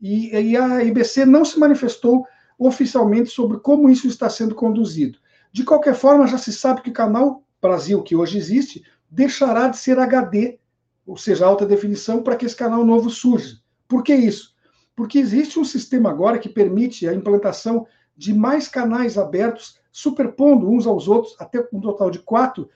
E, 0.00 0.36
e 0.36 0.56
a 0.56 0.84
IBC 0.84 1.24
não 1.24 1.44
se 1.44 1.58
manifestou 1.58 2.26
oficialmente 2.58 3.30
sobre 3.30 3.58
como 3.58 3.88
isso 3.88 4.06
está 4.06 4.28
sendo 4.28 4.54
conduzido. 4.54 5.18
De 5.50 5.64
qualquer 5.64 5.94
forma, 5.94 6.26
já 6.26 6.36
se 6.36 6.52
sabe 6.52 6.82
que 6.82 6.90
o 6.90 6.92
canal 6.92 7.42
Brasil, 7.62 8.02
que 8.02 8.14
hoje 8.14 8.36
existe, 8.36 8.84
deixará 9.10 9.68
de 9.68 9.78
ser 9.78 9.98
HD, 9.98 10.58
ou 11.06 11.16
seja, 11.16 11.46
alta 11.46 11.64
definição, 11.64 12.22
para 12.22 12.36
que 12.36 12.44
esse 12.44 12.56
canal 12.56 12.84
novo 12.84 13.08
surja. 13.08 13.58
Por 13.88 14.02
que 14.02 14.14
isso? 14.14 14.54
Porque 14.94 15.18
existe 15.18 15.58
um 15.58 15.64
sistema 15.64 16.10
agora 16.10 16.38
que 16.38 16.48
permite 16.48 17.08
a 17.08 17.14
implantação 17.14 17.86
de 18.16 18.32
mais 18.32 18.68
canais 18.68 19.18
abertos, 19.18 19.78
superpondo 19.92 20.70
uns 20.70 20.86
aos 20.86 21.08
outros, 21.08 21.36
até 21.38 21.66
um 21.72 21.80
total 21.80 22.10
de 22.10 22.18
quatro, 22.18 22.68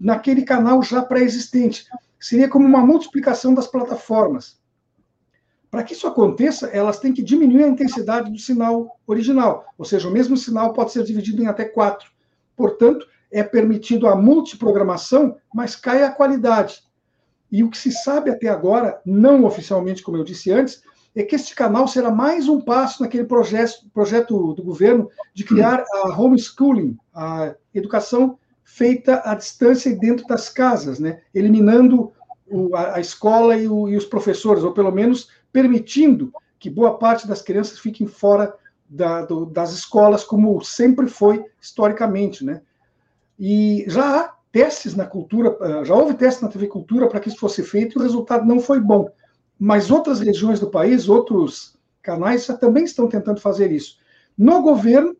naquele 0.00 0.42
canal 0.42 0.82
já 0.82 1.02
pré-existente. 1.02 1.86
Seria 2.18 2.48
como 2.48 2.66
uma 2.66 2.84
multiplicação 2.84 3.54
das 3.54 3.66
plataformas. 3.66 4.60
Para 5.70 5.82
que 5.82 5.94
isso 5.94 6.06
aconteça, 6.06 6.66
elas 6.68 6.98
têm 6.98 7.14
que 7.14 7.22
diminuir 7.22 7.64
a 7.64 7.68
intensidade 7.68 8.30
do 8.30 8.38
sinal 8.38 8.98
original, 9.06 9.64
ou 9.78 9.84
seja, 9.84 10.06
o 10.06 10.12
mesmo 10.12 10.36
sinal 10.36 10.72
pode 10.74 10.92
ser 10.92 11.02
dividido 11.02 11.42
em 11.42 11.46
até 11.46 11.64
quatro. 11.64 12.10
Portanto, 12.54 13.06
é 13.30 13.42
permitido 13.42 14.06
a 14.06 14.14
multiprogramação, 14.14 15.36
mas 15.52 15.74
cai 15.74 16.04
a 16.04 16.10
qualidade. 16.10 16.82
E 17.50 17.64
o 17.64 17.70
que 17.70 17.78
se 17.78 17.90
sabe 17.90 18.30
até 18.30 18.48
agora, 18.48 19.00
não 19.04 19.44
oficialmente, 19.44 20.02
como 20.02 20.18
eu 20.18 20.24
disse 20.24 20.52
antes, 20.52 20.82
é 21.14 21.22
que 21.22 21.36
este 21.36 21.54
canal 21.54 21.86
será 21.86 22.10
mais 22.10 22.48
um 22.48 22.60
passo 22.60 23.02
naquele 23.02 23.24
projeto, 23.24 23.86
projeto 23.92 24.54
do 24.54 24.62
governo 24.62 25.10
de 25.34 25.44
criar 25.44 25.84
a 25.92 26.08
homeschooling, 26.08 26.96
a 27.14 27.54
educação 27.74 28.38
feita 28.64 29.20
à 29.24 29.34
distância 29.34 29.90
e 29.90 29.98
dentro 29.98 30.26
das 30.26 30.48
casas, 30.48 30.98
né? 30.98 31.20
eliminando 31.34 32.12
o, 32.46 32.74
a, 32.74 32.96
a, 32.96 33.00
escola 33.00 33.56
e, 33.56 33.68
o, 33.68 33.88
e, 33.88 33.96
os 33.96 34.06
professores, 34.06 34.64
ou 34.64 34.72
pelo 34.72 34.90
menos 34.90 35.28
permitindo 35.52 36.32
que 36.58 36.70
boa 36.70 36.96
parte 36.96 37.28
das 37.28 37.42
crianças 37.42 37.78
fiquem 37.78 38.06
fora 38.06 38.54
da, 38.88 39.22
do, 39.22 39.44
das 39.44 39.72
escolas, 39.72 40.24
como 40.24 40.62
sempre 40.64 41.06
foi 41.08 41.44
historicamente. 41.60 42.42
Né? 42.42 42.62
E 43.38 43.84
já 43.86 44.20
há 44.20 44.34
testes 44.50 44.94
na 44.94 45.04
cultura, 45.04 45.56
eh, 45.60 45.84
já 45.84 45.94
houve 45.94 46.14
testes 46.14 46.42
na 46.42 46.48
TV 46.48 46.66
Cultura 46.66 47.08
para 47.08 47.20
que 47.20 47.28
isso 47.28 47.38
fosse 47.38 47.62
feito 47.62 47.98
e 47.98 48.00
o 48.00 48.02
resultado 48.02 48.46
não 48.46 48.60
foi 48.60 48.80
bom 48.80 49.10
mas 49.64 49.92
outras 49.92 50.18
regiões 50.18 50.58
do 50.58 50.68
país, 50.68 51.08
outros 51.08 51.78
canais 52.02 52.48
também 52.60 52.82
estão 52.82 53.06
tentando 53.06 53.40
fazer 53.40 53.70
isso. 53.70 53.96
No 54.36 54.60
governo, 54.60 55.16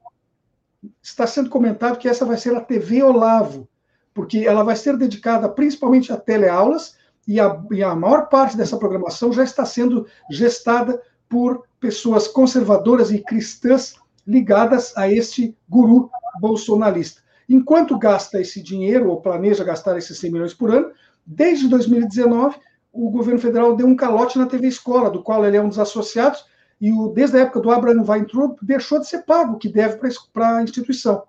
está 1.00 1.28
sendo 1.28 1.48
comentado 1.48 1.96
que 1.96 2.08
essa 2.08 2.24
vai 2.24 2.36
ser 2.36 2.52
a 2.56 2.60
TV 2.60 3.04
Olavo, 3.04 3.68
porque 4.12 4.38
ela 4.38 4.64
vai 4.64 4.74
ser 4.74 4.96
dedicada 4.96 5.48
principalmente 5.48 6.12
a 6.12 6.16
teleaulas 6.16 6.96
e 7.24 7.38
a, 7.38 7.56
e 7.70 7.84
a 7.84 7.94
maior 7.94 8.28
parte 8.28 8.56
dessa 8.56 8.76
programação 8.76 9.32
já 9.32 9.44
está 9.44 9.64
sendo 9.64 10.08
gestada 10.28 11.00
por 11.28 11.62
pessoas 11.78 12.26
conservadoras 12.26 13.12
e 13.12 13.20
cristãs 13.20 13.94
ligadas 14.26 14.92
a 14.96 15.08
este 15.08 15.56
guru 15.68 16.10
bolsonarista. 16.40 17.22
Enquanto 17.48 17.96
gasta 17.96 18.40
esse 18.40 18.60
dinheiro, 18.60 19.08
ou 19.08 19.20
planeja 19.20 19.62
gastar 19.62 19.96
esses 19.96 20.18
100 20.18 20.32
milhões 20.32 20.52
por 20.52 20.74
ano, 20.74 20.90
desde 21.24 21.68
2019, 21.68 22.56
o 22.92 23.10
governo 23.10 23.40
federal 23.40 23.74
deu 23.74 23.86
um 23.86 23.96
calote 23.96 24.38
na 24.38 24.46
TV 24.46 24.68
Escola, 24.68 25.10
do 25.10 25.22
qual 25.22 25.44
ele 25.44 25.56
é 25.56 25.62
um 25.62 25.68
dos 25.68 25.78
associados, 25.78 26.44
e 26.80 26.92
o, 26.92 27.08
desde 27.08 27.36
a 27.36 27.40
época 27.40 27.60
do 27.60 27.70
Abraham 27.70 28.04
Weintraub 28.06 28.56
deixou 28.60 29.00
de 29.00 29.08
ser 29.08 29.22
pago 29.22 29.54
o 29.54 29.58
que 29.58 29.68
deve 29.68 29.98
para 30.32 30.58
a 30.58 30.62
instituição. 30.62 31.22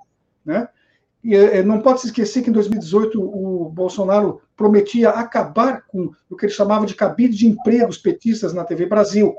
Né? 0.44 0.68
E 1.24 1.36
é, 1.36 1.64
não 1.64 1.80
pode 1.80 2.02
se 2.02 2.08
esquecer 2.08 2.44
que 2.44 2.50
em 2.50 2.54
2018 2.54 3.22
o 3.22 3.70
Bolsonaro 3.70 4.42
prometia 4.58 5.12
acabar 5.12 5.84
com 5.88 6.12
o 6.30 6.36
que 6.36 6.48
ele 6.48 6.54
chamava 6.54 6.86
de 6.86 6.96
cabide 6.96 7.38
de 7.38 7.48
empregos 7.48 7.98
petistas 7.98 8.54
na 8.54 8.66
TV 8.66 8.88
Brasil. 8.88 9.36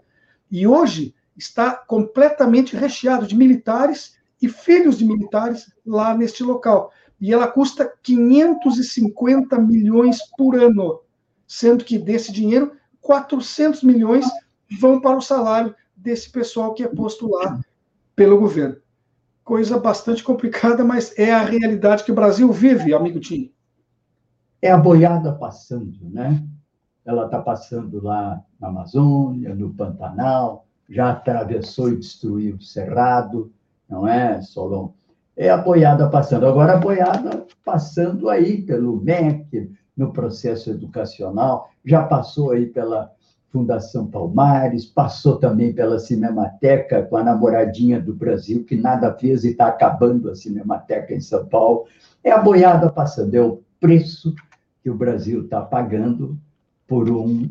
E 0.50 0.66
hoje 0.66 1.14
está 1.36 1.72
completamente 1.72 2.74
recheado 2.74 3.26
de 3.26 3.36
militares 3.36 4.16
e 4.40 4.48
filhos 4.48 4.98
de 4.98 5.04
militares 5.04 5.70
lá 5.84 6.16
neste 6.16 6.42
local. 6.42 6.90
E 7.20 7.32
ela 7.32 7.48
custa 7.48 7.92
550 8.02 9.58
milhões 9.58 10.18
por 10.36 10.54
ano 10.54 11.00
sendo 11.46 11.84
que 11.84 11.98
desse 11.98 12.32
dinheiro, 12.32 12.72
400 13.00 13.82
milhões 13.82 14.26
vão 14.80 15.00
para 15.00 15.16
o 15.16 15.22
salário 15.22 15.74
desse 15.94 16.30
pessoal 16.30 16.74
que 16.74 16.82
é 16.82 16.88
posto 16.88 17.30
lá 17.30 17.60
pelo 18.16 18.38
governo. 18.38 18.76
Coisa 19.44 19.78
bastante 19.78 20.22
complicada, 20.22 20.84
mas 20.84 21.16
é 21.18 21.32
a 21.32 21.44
realidade 21.44 22.04
que 22.04 22.12
o 22.12 22.14
Brasil 22.14 22.50
vive, 22.52 22.94
amigo 22.94 23.20
Tim. 23.20 23.52
É 24.60 24.70
a 24.70 24.78
boiada 24.78 25.32
passando, 25.34 25.98
né? 26.02 26.42
Ela 27.04 27.26
está 27.26 27.40
passando 27.40 28.02
lá 28.02 28.42
na 28.58 28.68
Amazônia, 28.68 29.54
no 29.54 29.74
Pantanal, 29.74 30.66
já 30.88 31.10
atravessou 31.10 31.90
e 31.90 31.96
destruiu 31.96 32.56
o 32.56 32.62
Cerrado, 32.62 33.52
não 33.88 34.08
é, 34.08 34.40
Solon? 34.40 34.90
É 35.36 35.50
a 35.50 35.58
boiada 35.58 36.08
passando. 36.08 36.46
Agora, 36.46 36.74
a 36.74 36.78
boiada 36.78 37.46
passando 37.64 38.30
aí 38.30 38.62
pelo 38.62 39.00
MEC, 39.02 39.70
no 39.96 40.12
processo 40.12 40.70
educacional, 40.70 41.70
já 41.84 42.02
passou 42.02 42.50
aí 42.50 42.66
pela 42.66 43.12
Fundação 43.50 44.08
Palmares, 44.08 44.84
passou 44.84 45.36
também 45.36 45.72
pela 45.72 46.00
Cinemateca, 46.00 47.04
com 47.04 47.16
a 47.16 47.22
namoradinha 47.22 48.00
do 48.00 48.12
Brasil, 48.12 48.64
que 48.64 48.74
nada 48.74 49.14
fez 49.14 49.44
e 49.44 49.50
está 49.50 49.68
acabando 49.68 50.28
a 50.28 50.34
Cinemateca 50.34 51.14
em 51.14 51.20
São 51.20 51.46
Paulo. 51.46 51.86
É 52.24 52.32
a 52.32 52.38
boiada 52.38 52.90
passando, 52.90 53.32
é 53.34 53.40
o 53.40 53.62
preço 53.78 54.34
que 54.82 54.90
o 54.90 54.96
Brasil 54.96 55.44
está 55.44 55.60
pagando 55.60 56.36
por 56.86 57.08
um 57.08 57.48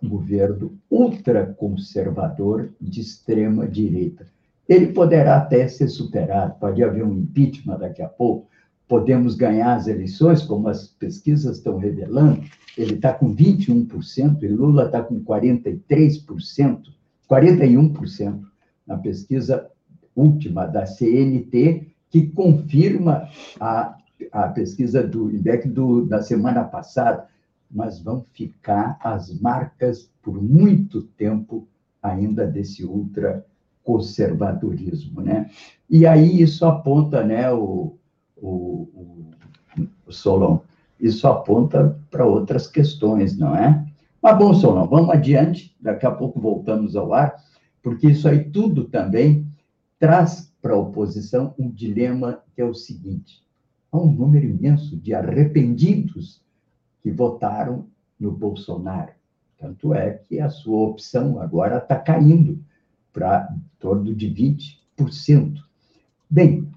governo 0.00 0.78
ultraconservador 0.88 2.70
de 2.80 3.00
extrema 3.00 3.66
direita. 3.66 4.26
Ele 4.68 4.92
poderá 4.92 5.38
até 5.38 5.66
ser 5.66 5.88
superado, 5.88 6.54
pode 6.60 6.84
haver 6.84 7.04
um 7.04 7.14
impeachment 7.14 7.78
daqui 7.78 8.02
a 8.02 8.08
pouco, 8.08 8.48
podemos 8.88 9.34
ganhar 9.34 9.74
as 9.74 9.86
eleições, 9.86 10.42
como 10.42 10.68
as 10.68 10.88
pesquisas 10.88 11.58
estão 11.58 11.78
revelando. 11.78 12.42
Ele 12.76 12.94
está 12.94 13.12
com 13.12 13.34
21% 13.34 14.42
e 14.42 14.48
Lula 14.48 14.86
está 14.86 15.02
com 15.02 15.22
43%, 15.22 16.82
41% 17.30 18.40
na 18.86 18.96
pesquisa 18.96 19.68
última 20.16 20.66
da 20.66 20.86
CNT, 20.86 21.88
que 22.10 22.26
confirma 22.28 23.28
a, 23.60 23.96
a 24.32 24.48
pesquisa 24.48 25.06
do 25.06 25.30
INDEC 25.30 25.68
do, 25.68 26.06
da 26.06 26.22
semana 26.22 26.64
passada 26.64 27.28
mas 27.70 28.00
vão 28.00 28.24
ficar 28.32 28.98
as 29.02 29.38
marcas 29.38 30.10
por 30.22 30.42
muito 30.42 31.02
tempo 31.02 31.68
ainda 32.02 32.46
desse 32.46 32.82
ultraconservadorismo, 32.84 35.20
né? 35.20 35.50
E 35.88 36.04
aí 36.06 36.40
isso 36.40 36.64
aponta, 36.64 37.24
né, 37.24 37.52
o, 37.52 37.96
o, 38.40 38.88
o 40.06 40.12
Solon, 40.12 40.60
isso 41.00 41.26
aponta 41.28 41.98
para 42.10 42.26
outras 42.26 42.66
questões, 42.66 43.36
não 43.36 43.54
é? 43.54 43.86
Mas 44.20 44.38
bom, 44.38 44.52
Solon, 44.52 44.86
vamos 44.86 45.10
adiante, 45.10 45.76
daqui 45.80 46.06
a 46.06 46.10
pouco 46.10 46.40
voltamos 46.40 46.96
ao 46.96 47.12
ar, 47.14 47.36
porque 47.82 48.08
isso 48.08 48.28
aí 48.28 48.50
tudo 48.50 48.84
também 48.84 49.46
traz 49.98 50.52
para 50.60 50.74
a 50.74 50.78
oposição 50.78 51.54
um 51.58 51.70
dilema 51.70 52.42
que 52.54 52.60
é 52.60 52.64
o 52.64 52.74
seguinte: 52.74 53.42
há 53.92 53.98
um 53.98 54.10
número 54.12 54.46
imenso 54.46 54.96
de 54.96 55.14
arrependidos 55.14 56.42
que 57.00 57.10
votaram 57.10 57.86
no 58.18 58.32
Bolsonaro. 58.32 59.12
Tanto 59.56 59.94
é 59.94 60.22
que 60.28 60.40
a 60.40 60.50
sua 60.50 60.88
opção 60.88 61.40
agora 61.40 61.78
está 61.78 61.96
caindo 61.96 62.62
para 63.12 63.52
torno 63.78 64.14
de 64.14 64.28
20%. 64.28 65.58
Bem, 66.30 66.68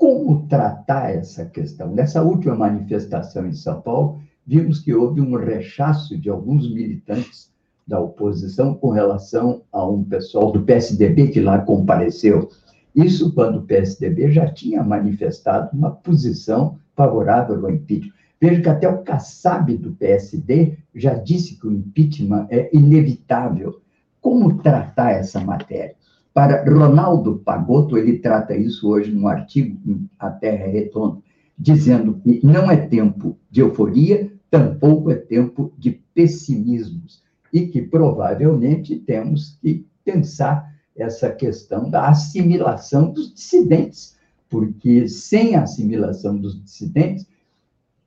como 0.00 0.46
tratar 0.46 1.10
essa 1.10 1.44
questão? 1.44 1.92
Nessa 1.92 2.22
última 2.22 2.54
manifestação 2.54 3.46
em 3.46 3.52
São 3.52 3.82
Paulo, 3.82 4.22
vimos 4.46 4.78
que 4.80 4.94
houve 4.94 5.20
um 5.20 5.36
rechaço 5.36 6.16
de 6.16 6.30
alguns 6.30 6.72
militantes 6.72 7.52
da 7.86 8.00
oposição 8.00 8.72
com 8.72 8.88
relação 8.88 9.60
a 9.70 9.86
um 9.86 10.02
pessoal 10.02 10.52
do 10.52 10.62
PSDB 10.62 11.28
que 11.28 11.40
lá 11.42 11.58
compareceu. 11.58 12.48
Isso 12.94 13.34
quando 13.34 13.58
o 13.58 13.62
PSDB 13.64 14.32
já 14.32 14.50
tinha 14.50 14.82
manifestado 14.82 15.76
uma 15.76 15.90
posição 15.90 16.78
favorável 16.96 17.62
ao 17.62 17.70
impeachment. 17.70 18.14
Veja 18.40 18.62
que 18.62 18.68
até 18.70 18.88
o 18.88 19.02
Kassab 19.02 19.76
do 19.76 19.92
PSD 19.92 20.78
já 20.94 21.12
disse 21.12 21.60
que 21.60 21.66
o 21.66 21.72
impeachment 21.72 22.46
é 22.48 22.70
inevitável. 22.72 23.82
Como 24.18 24.62
tratar 24.62 25.10
essa 25.10 25.40
matéria? 25.40 25.94
Para 26.32 26.64
Ronaldo 26.64 27.38
Pagotto, 27.38 27.98
ele 27.98 28.18
trata 28.18 28.54
isso 28.54 28.88
hoje 28.88 29.10
num 29.10 29.26
artigo 29.26 29.78
em 29.86 30.08
A 30.18 30.30
Terra 30.30 30.64
é 30.64 30.70
Redonda, 30.70 31.20
dizendo 31.58 32.14
que 32.20 32.40
não 32.44 32.70
é 32.70 32.76
tempo 32.76 33.36
de 33.50 33.60
euforia, 33.60 34.32
tampouco 34.48 35.10
é 35.10 35.16
tempo 35.16 35.72
de 35.76 35.90
pessimismos, 36.14 37.22
e 37.52 37.66
que 37.66 37.82
provavelmente 37.82 38.96
temos 38.96 39.58
que 39.60 39.84
pensar 40.04 40.70
essa 40.96 41.30
questão 41.30 41.90
da 41.90 42.08
assimilação 42.08 43.10
dos 43.10 43.34
dissidentes, 43.34 44.16
porque 44.48 45.08
sem 45.08 45.56
a 45.56 45.62
assimilação 45.62 46.36
dos 46.36 46.62
dissidentes, 46.62 47.26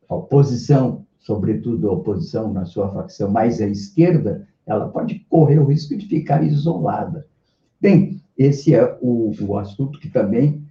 a 0.07 0.15
oposição, 0.15 1.05
sobretudo 1.19 1.89
a 1.89 1.93
oposição 1.93 2.51
na 2.51 2.65
sua 2.65 2.89
facção 2.89 3.29
mais 3.29 3.61
à 3.61 3.67
esquerda, 3.67 4.47
ela 4.65 4.87
pode 4.87 5.19
correr 5.29 5.59
o 5.59 5.65
risco 5.65 5.95
de 5.95 6.05
ficar 6.05 6.43
isolada. 6.43 7.27
Bem, 7.83 8.21
esse 8.37 8.73
é 8.73 8.97
o, 9.01 9.33
o 9.41 9.57
assunto 9.57 9.99
que 9.99 10.07
também 10.07 10.65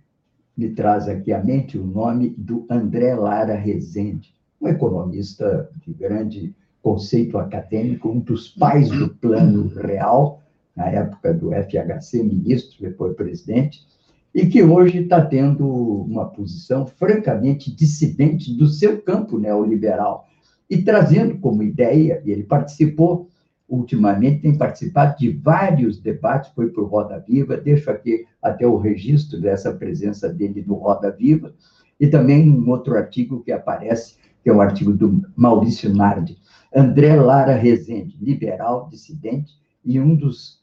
me 0.57 0.70
traz 0.70 1.07
aqui 1.07 1.31
à 1.31 1.44
mente 1.44 1.77
o 1.77 1.85
nome 1.85 2.31
do 2.38 2.64
André 2.70 3.14
Lara 3.14 3.55
Rezende, 3.55 4.35
um 4.59 4.66
economista 4.66 5.68
de 5.85 5.92
grande 5.92 6.55
conceito 6.81 7.37
acadêmico, 7.37 8.09
um 8.09 8.18
dos 8.18 8.48
pais 8.48 8.88
do 8.88 9.11
Plano 9.11 9.68
Real, 9.68 10.40
na 10.75 10.88
época 10.88 11.35
do 11.35 11.51
FHC, 11.51 12.22
ministro, 12.22 12.81
depois 12.81 13.14
presidente, 13.14 13.87
e 14.35 14.46
que 14.46 14.62
hoje 14.62 15.03
está 15.03 15.22
tendo 15.22 15.68
uma 15.68 16.25
posição 16.25 16.87
francamente 16.87 17.70
dissidente 17.70 18.57
do 18.57 18.66
seu 18.66 19.03
campo 19.03 19.38
neoliberal 19.38 20.31
e 20.70 20.79
trazendo 20.79 21.37
como 21.40 21.62
ideia, 21.62 22.22
e 22.25 22.31
ele 22.31 22.44
participou 22.44 23.29
ultimamente, 23.73 24.43
tem 24.43 24.57
participado 24.57 25.19
de 25.19 25.31
vários 25.31 25.99
debates, 25.99 26.51
foi 26.55 26.69
para 26.69 26.83
o 26.83 26.87
Roda 26.87 27.19
Viva, 27.27 27.57
deixo 27.57 27.91
aqui 27.91 28.27
até 28.43 28.67
o 28.67 28.77
registro 28.77 29.41
dessa 29.41 29.73
presença 29.73 30.29
dele 30.29 30.63
no 30.67 30.75
Roda 30.75 31.11
Viva, 31.11 31.55
e 31.99 32.07
também 32.07 32.51
um 32.51 32.69
outro 32.69 32.97
artigo 32.97 33.43
que 33.43 33.51
aparece, 33.51 34.17
que 34.43 34.51
é 34.51 34.53
o 34.53 34.57
um 34.57 34.61
artigo 34.61 34.93
do 34.93 35.23
Maurício 35.35 35.95
Nardi, 35.95 36.37
André 36.75 37.15
Lara 37.21 37.55
Rezende, 37.55 38.17
liberal, 38.21 38.89
dissidente, 38.91 39.53
e 39.85 39.99
um 39.99 40.15
dos 40.15 40.61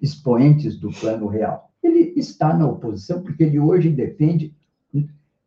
expoentes 0.00 0.76
do 0.76 0.90
Plano 0.90 1.28
Real 1.28 1.70
ele 1.82 2.12
está 2.16 2.54
na 2.54 2.66
oposição 2.66 3.22
porque 3.22 3.42
ele 3.42 3.58
hoje 3.58 3.88
defende, 3.88 4.54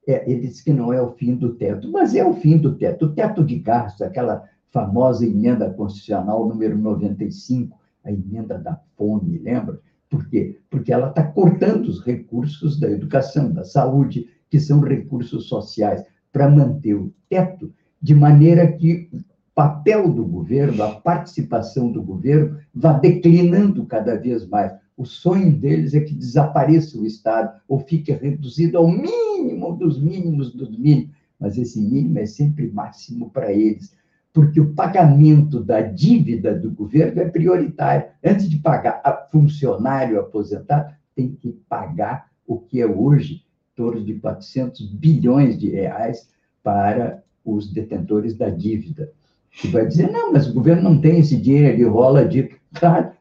é, 0.07 0.29
ele 0.29 0.47
diz 0.47 0.61
que 0.61 0.73
não 0.73 0.91
é 0.91 1.01
o 1.01 1.11
fim 1.13 1.35
do 1.35 1.53
teto, 1.53 1.89
mas 1.91 2.15
é 2.15 2.25
o 2.25 2.33
fim 2.33 2.57
do 2.57 2.75
teto. 2.75 3.05
O 3.05 3.13
teto 3.13 3.43
de 3.43 3.57
gastos, 3.59 4.01
aquela 4.01 4.43
famosa 4.73 5.23
emenda 5.23 5.69
constitucional 5.69 6.49
número 6.49 6.75
95, 6.75 7.79
a 8.03 8.11
emenda 8.11 8.57
da 8.57 8.81
fome, 8.97 9.37
lembra? 9.37 9.79
Por 10.09 10.27
quê? 10.27 10.59
Porque 10.69 10.91
ela 10.91 11.09
está 11.09 11.23
cortando 11.23 11.85
os 11.85 12.03
recursos 12.03 12.79
da 12.79 12.89
educação, 12.89 13.51
da 13.51 13.63
saúde, 13.63 14.27
que 14.49 14.59
são 14.59 14.79
recursos 14.81 15.47
sociais, 15.47 16.03
para 16.31 16.49
manter 16.49 16.95
o 16.95 17.13
teto, 17.29 17.71
de 18.01 18.15
maneira 18.15 18.69
que 18.73 19.09
o 19.13 19.19
papel 19.53 20.11
do 20.11 20.25
governo, 20.25 20.81
a 20.81 20.95
participação 20.95 21.91
do 21.91 22.01
governo, 22.01 22.57
vá 22.73 22.93
declinando 22.93 23.85
cada 23.85 24.15
vez 24.15 24.45
mais. 24.47 24.73
O 24.97 25.05
sonho 25.05 25.51
deles 25.51 25.93
é 25.93 26.01
que 26.01 26.13
desapareça 26.13 26.97
o 26.97 27.05
Estado 27.05 27.59
ou 27.67 27.79
fique 27.79 28.11
reduzido 28.11 28.77
ao 28.77 28.87
mínimo 28.87 29.75
dos 29.75 30.01
mínimos 30.01 30.51
dos 30.53 30.75
mínimos. 30.77 31.13
Mas 31.39 31.57
esse 31.57 31.79
mínimo 31.79 32.19
é 32.19 32.25
sempre 32.25 32.71
máximo 32.71 33.29
para 33.29 33.51
eles, 33.51 33.95
porque 34.33 34.59
o 34.59 34.73
pagamento 34.73 35.63
da 35.63 35.79
dívida 35.79 36.57
do 36.57 36.71
governo 36.71 37.21
é 37.21 37.29
prioritário. 37.29 38.07
Antes 38.25 38.49
de 38.49 38.57
pagar 38.57 38.99
a 39.03 39.13
funcionário 39.31 40.19
aposentado, 40.19 40.91
tem 41.15 41.35
que 41.35 41.51
pagar 41.69 42.27
o 42.47 42.57
que 42.57 42.81
é 42.81 42.87
hoje 42.87 43.43
torno 43.75 44.03
de 44.03 44.15
400 44.15 44.91
bilhões 44.93 45.57
de 45.57 45.69
reais 45.69 46.27
para 46.63 47.23
os 47.45 47.71
detentores 47.71 48.35
da 48.35 48.49
dívida. 48.49 49.11
Que 49.51 49.67
vai 49.67 49.85
dizer, 49.85 50.11
não, 50.11 50.33
mas 50.33 50.49
o 50.49 50.53
governo 50.53 50.81
não 50.89 50.99
tem 50.99 51.19
esse 51.19 51.37
dinheiro, 51.37 51.67
ele 51.67 51.83
rola 51.83 52.25
de 52.25 52.49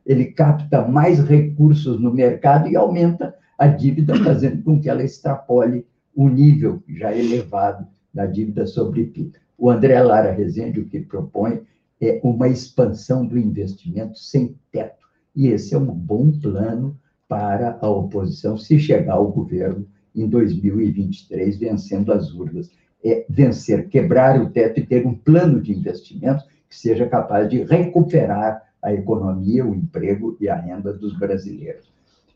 ele 0.06 0.26
capta 0.32 0.86
mais 0.88 1.20
recursos 1.20 2.00
no 2.00 2.10
mercado 2.10 2.68
e 2.68 2.76
aumenta 2.76 3.34
a 3.58 3.66
dívida, 3.66 4.16
fazendo 4.24 4.62
com 4.62 4.80
que 4.80 4.88
ela 4.88 5.02
extrapole 5.02 5.86
o 6.14 6.26
nível 6.28 6.82
já 6.88 7.14
elevado 7.14 7.86
da 8.14 8.24
dívida 8.24 8.66
sobre 8.66 9.04
PIB. 9.04 9.41
O 9.62 9.70
André 9.70 10.02
Lara 10.02 10.32
Rezende 10.32 10.80
o 10.80 10.86
que 10.86 10.98
propõe 10.98 11.62
é 12.00 12.20
uma 12.24 12.48
expansão 12.48 13.24
do 13.24 13.38
investimento 13.38 14.18
sem 14.18 14.56
teto. 14.72 15.06
E 15.36 15.46
esse 15.46 15.72
é 15.72 15.78
um 15.78 15.86
bom 15.86 16.32
plano 16.32 16.98
para 17.28 17.78
a 17.80 17.88
oposição 17.88 18.56
se 18.56 18.76
chegar 18.80 19.12
ao 19.12 19.30
governo 19.30 19.86
em 20.16 20.28
2023, 20.28 21.58
vencendo 21.58 22.12
as 22.12 22.34
urnas. 22.34 22.72
É 23.04 23.24
vencer, 23.28 23.88
quebrar 23.88 24.42
o 24.42 24.50
teto 24.50 24.80
e 24.80 24.84
ter 24.84 25.06
um 25.06 25.14
plano 25.14 25.60
de 25.60 25.72
investimento 25.72 26.42
que 26.68 26.76
seja 26.76 27.06
capaz 27.06 27.48
de 27.48 27.62
recuperar 27.62 28.64
a 28.82 28.92
economia, 28.92 29.64
o 29.64 29.76
emprego 29.76 30.36
e 30.40 30.48
a 30.48 30.56
renda 30.56 30.92
dos 30.92 31.16
brasileiros. 31.16 31.88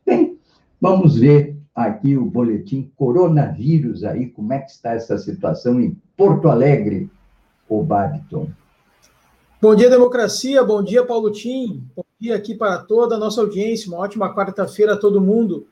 Bem, 0.06 0.38
vamos 0.80 1.18
ver 1.18 1.56
aqui 1.74 2.16
o 2.16 2.24
boletim 2.24 2.88
coronavírus 2.94 4.04
aí, 4.04 4.28
como 4.28 4.52
é 4.52 4.60
que 4.60 4.70
está 4.70 4.92
essa 4.92 5.18
situação 5.18 5.80
em 5.80 5.96
Porto 6.16 6.48
Alegre, 6.48 7.10
o 7.68 7.82
Babiton. 7.82 8.48
Bom 9.60 9.74
dia, 9.74 9.90
democracia. 9.90 10.62
Bom 10.62 10.82
dia, 10.82 11.04
Paulo 11.04 11.30
Tim. 11.30 11.82
Bom 11.96 12.04
dia 12.20 12.36
aqui 12.36 12.54
para 12.54 12.78
toda 12.78 13.16
a 13.16 13.18
nossa 13.18 13.40
audiência, 13.40 13.88
uma 13.88 13.98
ótima 13.98 14.34
quarta-feira 14.34 14.94
a 14.94 14.96
todo 14.96 15.20
mundo. 15.20 15.66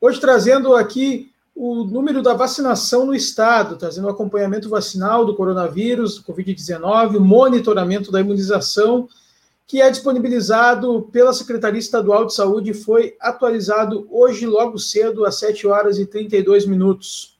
Hoje 0.00 0.20
trazendo 0.20 0.74
aqui 0.74 1.30
o 1.54 1.84
número 1.84 2.22
da 2.22 2.32
vacinação 2.32 3.04
no 3.04 3.14
estado, 3.14 3.76
trazendo 3.76 4.06
o 4.06 4.10
acompanhamento 4.10 4.68
vacinal 4.68 5.24
do 5.24 5.34
coronavírus, 5.34 6.22
Covid-19, 6.22 7.16
o 7.16 7.20
monitoramento 7.20 8.10
da 8.10 8.20
imunização, 8.20 9.08
que 9.66 9.80
é 9.80 9.90
disponibilizado 9.90 11.08
pela 11.12 11.32
Secretaria 11.32 11.78
Estadual 11.78 12.26
de 12.26 12.34
Saúde 12.34 12.70
e 12.70 12.74
foi 12.74 13.14
atualizado 13.20 14.08
hoje 14.10 14.46
logo 14.46 14.78
cedo, 14.78 15.24
às 15.24 15.38
7 15.38 15.66
horas 15.66 15.98
e 15.98 16.06
32 16.06 16.66
minutos. 16.66 17.38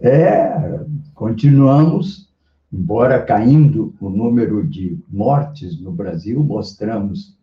É, 0.00 0.80
continuamos, 1.14 2.28
embora 2.72 3.22
caindo 3.22 3.94
o 4.00 4.08
número 4.08 4.66
de 4.66 4.98
mortes 5.08 5.80
no 5.80 5.92
Brasil, 5.92 6.42
mostramos 6.42 7.36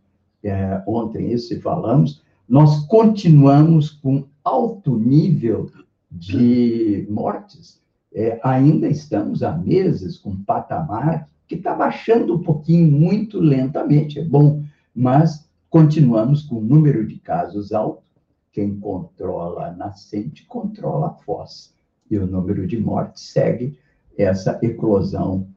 é, 0.43 0.81
ontem 0.88 1.31
isso 1.31 1.53
e 1.53 1.59
falamos, 1.59 2.21
nós 2.47 2.85
continuamos 2.88 3.89
com 3.89 4.25
alto 4.43 4.97
nível 4.97 5.69
de 6.09 7.05
mortes. 7.09 7.79
É, 8.13 8.39
ainda 8.43 8.88
estamos 8.88 9.43
há 9.43 9.55
meses 9.55 10.17
com 10.17 10.35
patamar 10.35 11.29
que 11.49 11.55
está 11.55 11.73
baixando 11.73 12.35
um 12.35 12.41
pouquinho, 12.41 12.89
muito 12.89 13.39
lentamente. 13.39 14.19
É 14.19 14.23
bom 14.23 14.63
mas 14.99 15.49
continuamos 15.69 16.43
com 16.43 16.55
o 16.55 16.62
número 16.62 17.07
de 17.07 17.17
casos 17.19 17.71
alto. 17.71 18.03
Quem 18.51 18.77
controla 18.79 19.67
a 19.67 19.71
nascente 19.71 20.45
controla 20.45 21.07
a 21.07 21.13
foz. 21.23 21.73
E 22.12 22.17
o 22.17 22.27
número 22.27 22.67
de 22.67 22.77
mortes 22.77 23.23
segue 23.23 23.77
essa 24.17 24.59
eclosão 24.62 25.47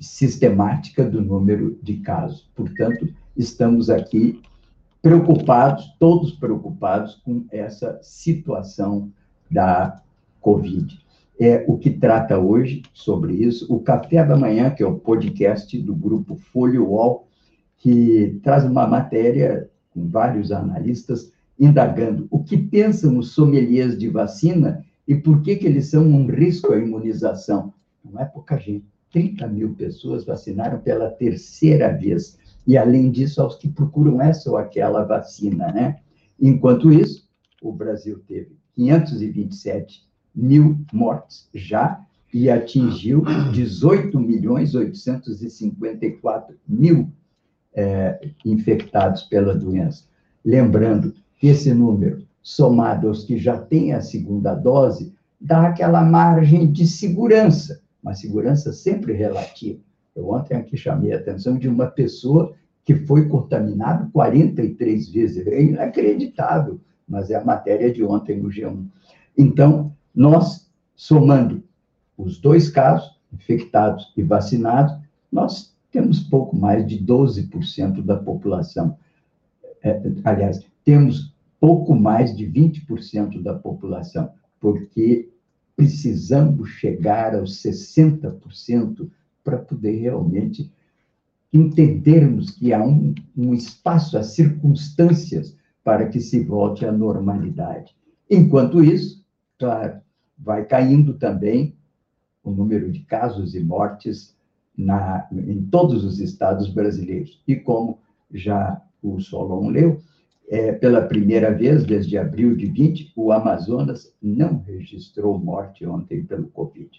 sistemática 0.00 1.04
do 1.04 1.22
número 1.22 1.78
de 1.82 1.98
casos. 1.98 2.50
Portanto, 2.56 3.14
estamos 3.36 3.88
aqui 3.88 4.42
preocupados, 5.00 5.94
todos 5.98 6.32
preocupados 6.32 7.16
com 7.24 7.44
essa 7.52 8.00
situação 8.02 9.12
da 9.50 10.02
Covid. 10.40 11.01
É 11.40 11.64
o 11.66 11.78
que 11.78 11.90
trata 11.90 12.38
hoje 12.38 12.82
sobre 12.92 13.34
isso 13.34 13.72
o 13.72 13.80
Café 13.80 14.24
da 14.24 14.36
Manhã, 14.36 14.70
que 14.70 14.82
é 14.82 14.86
o 14.86 14.98
podcast 14.98 15.76
do 15.78 15.94
grupo 15.94 16.36
Folho 16.36 16.88
UOL, 16.90 17.26
que 17.78 18.38
traz 18.42 18.64
uma 18.64 18.86
matéria 18.86 19.68
com 19.90 20.06
vários 20.08 20.52
analistas 20.52 21.32
indagando 21.58 22.26
o 22.30 22.42
que 22.42 22.56
pensam 22.56 23.18
os 23.18 23.32
sommeliers 23.32 23.96
de 23.98 24.08
vacina 24.08 24.84
e 25.06 25.14
por 25.14 25.42
que, 25.42 25.56
que 25.56 25.66
eles 25.66 25.88
são 25.88 26.06
um 26.06 26.26
risco 26.26 26.72
à 26.72 26.78
imunização. 26.78 27.72
Não 28.04 28.20
é 28.20 28.24
pouca 28.24 28.58
gente. 28.58 28.84
30 29.12 29.46
mil 29.48 29.74
pessoas 29.74 30.24
vacinaram 30.24 30.80
pela 30.80 31.10
terceira 31.10 31.88
vez. 31.96 32.38
E, 32.66 32.78
além 32.78 33.10
disso, 33.10 33.42
aos 33.42 33.56
que 33.56 33.68
procuram 33.68 34.22
essa 34.22 34.50
ou 34.50 34.56
aquela 34.56 35.04
vacina, 35.04 35.70
né? 35.70 35.98
Enquanto 36.40 36.92
isso, 36.92 37.28
o 37.60 37.72
Brasil 37.72 38.20
teve 38.26 38.56
527 38.74 40.08
mil 40.34 40.78
mortes 40.92 41.48
já 41.54 42.00
e 42.32 42.50
atingiu 42.50 43.22
18 43.52 44.18
milhões 44.18 44.74
854 44.74 46.56
mil 46.66 47.10
é, 47.74 48.28
infectados 48.44 49.22
pela 49.24 49.54
doença. 49.54 50.04
Lembrando 50.44 51.14
que 51.38 51.48
esse 51.48 51.72
número, 51.74 52.24
somado 52.42 53.08
aos 53.08 53.24
que 53.24 53.36
já 53.36 53.58
têm 53.58 53.92
a 53.92 54.00
segunda 54.00 54.54
dose, 54.54 55.14
dá 55.40 55.68
aquela 55.68 56.02
margem 56.02 56.70
de 56.70 56.86
segurança, 56.86 57.82
uma 58.02 58.14
segurança 58.14 58.72
sempre 58.72 59.12
relativa. 59.12 59.80
Eu 60.14 60.30
ontem 60.30 60.56
aqui 60.56 60.76
chamei 60.76 61.12
a 61.12 61.16
atenção 61.16 61.58
de 61.58 61.68
uma 61.68 61.86
pessoa 61.86 62.54
que 62.84 62.94
foi 62.94 63.28
contaminada 63.28 64.08
43 64.12 65.08
vezes. 65.08 65.46
É 65.46 65.62
inacreditável, 65.62 66.80
mas 67.08 67.30
é 67.30 67.36
a 67.36 67.44
matéria 67.44 67.92
de 67.92 68.02
ontem 68.02 68.40
no 68.40 68.48
G1. 68.48 68.84
Então, 69.36 69.94
nós, 70.14 70.70
somando 70.94 71.62
os 72.16 72.38
dois 72.38 72.68
casos, 72.68 73.18
infectados 73.32 74.12
e 74.16 74.22
vacinados, 74.22 74.94
nós 75.30 75.74
temos 75.90 76.20
pouco 76.20 76.56
mais 76.56 76.86
de 76.86 76.98
12% 76.98 78.02
da 78.02 78.16
população. 78.16 78.96
É, 79.82 80.00
aliás, 80.24 80.64
temos 80.84 81.34
pouco 81.58 81.94
mais 81.94 82.36
de 82.36 82.46
20% 82.46 83.42
da 83.42 83.54
população, 83.54 84.30
porque 84.60 85.30
precisamos 85.76 86.70
chegar 86.70 87.34
aos 87.34 87.62
60% 87.62 89.08
para 89.42 89.58
poder 89.58 89.96
realmente 89.96 90.70
entendermos 91.52 92.50
que 92.50 92.72
há 92.72 92.82
um, 92.82 93.14
um 93.36 93.52
espaço, 93.52 94.16
as 94.16 94.28
circunstâncias 94.28 95.56
para 95.84 96.08
que 96.08 96.20
se 96.20 96.42
volte 96.42 96.86
à 96.86 96.92
normalidade. 96.92 97.94
Enquanto 98.30 98.82
isso, 98.82 99.24
claro, 99.58 100.00
vai 100.42 100.64
caindo 100.64 101.14
também 101.14 101.74
o 102.42 102.50
número 102.50 102.90
de 102.90 103.00
casos 103.00 103.54
e 103.54 103.60
mortes 103.60 104.36
na, 104.76 105.28
em 105.32 105.62
todos 105.64 106.04
os 106.04 106.18
estados 106.18 106.68
brasileiros. 106.68 107.40
E 107.46 107.56
como 107.56 108.00
já 108.32 108.82
o 109.02 109.20
Solon 109.20 109.68
leu, 109.68 110.00
é, 110.48 110.72
pela 110.72 111.02
primeira 111.02 111.52
vez 111.52 111.84
desde 111.84 112.18
abril 112.18 112.56
de 112.56 112.66
20, 112.66 113.12
o 113.16 113.32
Amazonas 113.32 114.14
não 114.20 114.62
registrou 114.62 115.38
morte 115.38 115.86
ontem 115.86 116.24
pelo 116.24 116.48
Covid. 116.48 116.90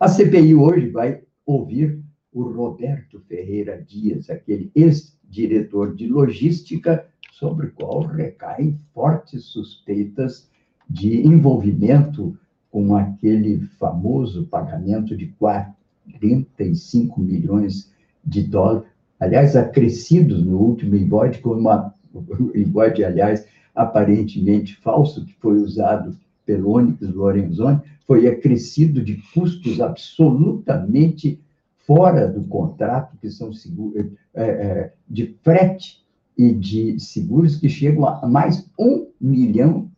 A 0.00 0.08
CPI 0.08 0.54
hoje 0.54 0.88
vai 0.88 1.22
ouvir 1.44 2.02
o 2.32 2.42
Roberto 2.42 3.20
Ferreira 3.20 3.82
Dias, 3.82 4.30
aquele 4.30 4.70
ex-diretor 4.74 5.94
de 5.94 6.08
logística, 6.08 7.06
sobre 7.32 7.66
o 7.66 7.72
qual 7.72 8.00
recaem 8.00 8.78
fortes 8.92 9.44
suspeitas 9.44 10.50
de 10.90 11.20
envolvimento 11.24 12.36
com 12.70 12.96
aquele 12.96 13.60
famoso 13.78 14.46
pagamento 14.46 15.16
de 15.16 15.26
4 15.38 15.78
35 16.18 17.20
milhões 17.20 17.92
de 18.24 18.42
dólares, 18.42 18.88
aliás, 19.20 19.56
acrescidos 19.56 20.44
no 20.44 20.58
último 20.58 20.96
invoice, 20.96 21.40
com 21.40 21.50
uma 21.50 21.94
invoice, 22.54 23.04
aliás, 23.04 23.46
aparentemente 23.74 24.76
falso, 24.76 25.24
que 25.24 25.34
foi 25.34 25.58
usado 25.58 26.16
pelo 26.44 26.70
Onyx 26.70 27.00
Lorenzoni, 27.14 27.80
foi 28.06 28.26
acrescido 28.26 29.02
de 29.02 29.22
custos 29.34 29.80
absolutamente 29.80 31.38
fora 31.86 32.26
do 32.26 32.42
contrato, 32.44 33.16
que 33.20 33.30
são 33.30 33.52
seguros, 33.52 34.06
é, 34.34 34.42
é, 34.44 34.92
de 35.08 35.34
frete 35.42 36.02
e 36.36 36.52
de 36.52 36.98
seguros 36.98 37.56
que 37.56 37.68
chegam 37.68 38.06
a 38.06 38.26
mais 38.26 38.68
um 38.78 39.06
milhão, 39.20 39.90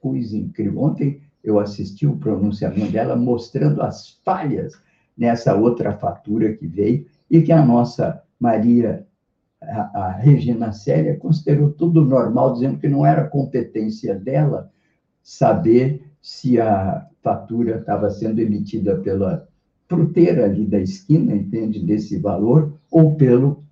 coisa 0.00 0.36
incrível. 0.36 0.82
Ontem 0.82 1.20
eu 1.42 1.58
assisti 1.58 2.06
o 2.06 2.16
pronunciamento 2.16 2.92
dela 2.92 3.16
mostrando 3.16 3.82
as 3.82 4.20
falhas 4.24 4.74
nessa 5.16 5.54
outra 5.54 5.92
fatura 5.92 6.52
que 6.54 6.66
veio 6.66 7.06
e 7.30 7.42
que 7.42 7.52
a 7.52 7.64
nossa 7.64 8.22
Maria 8.38 9.06
a, 9.62 10.06
a 10.06 10.10
Regina 10.12 10.72
Célia 10.72 11.16
considerou 11.16 11.70
tudo 11.70 12.04
normal, 12.04 12.54
dizendo 12.54 12.78
que 12.78 12.88
não 12.88 13.04
era 13.04 13.28
competência 13.28 14.14
dela 14.14 14.70
saber 15.22 16.02
se 16.20 16.60
a 16.60 17.06
fatura 17.22 17.78
estava 17.78 18.10
sendo 18.10 18.40
emitida 18.40 18.96
pela 18.98 19.46
fruteira 19.86 20.46
ali 20.46 20.64
da 20.64 20.78
esquina, 20.78 21.34
entende, 21.34 21.84
desse 21.84 22.18
valor, 22.18 22.74
ou 22.90 23.14
pelo 23.16 23.64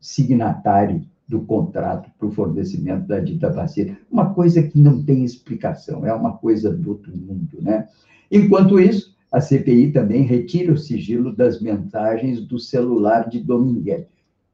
signatário 0.00 1.06
do 1.32 1.40
contrato 1.40 2.10
para 2.18 2.28
o 2.28 2.30
fornecimento 2.30 3.06
da 3.06 3.18
dita 3.18 3.48
vacina. 3.48 3.98
Uma 4.10 4.34
coisa 4.34 4.62
que 4.62 4.78
não 4.78 5.02
tem 5.02 5.24
explicação, 5.24 6.06
é 6.06 6.12
uma 6.12 6.36
coisa 6.36 6.70
do 6.70 6.90
outro 6.90 7.16
mundo, 7.16 7.56
né? 7.62 7.88
Enquanto 8.30 8.78
isso, 8.78 9.16
a 9.32 9.40
CPI 9.40 9.92
também 9.92 10.24
retira 10.24 10.74
o 10.74 10.76
sigilo 10.76 11.34
das 11.34 11.58
mensagens 11.58 12.42
do 12.42 12.58
celular 12.58 13.30
de 13.30 13.40
Domingues. 13.40 14.04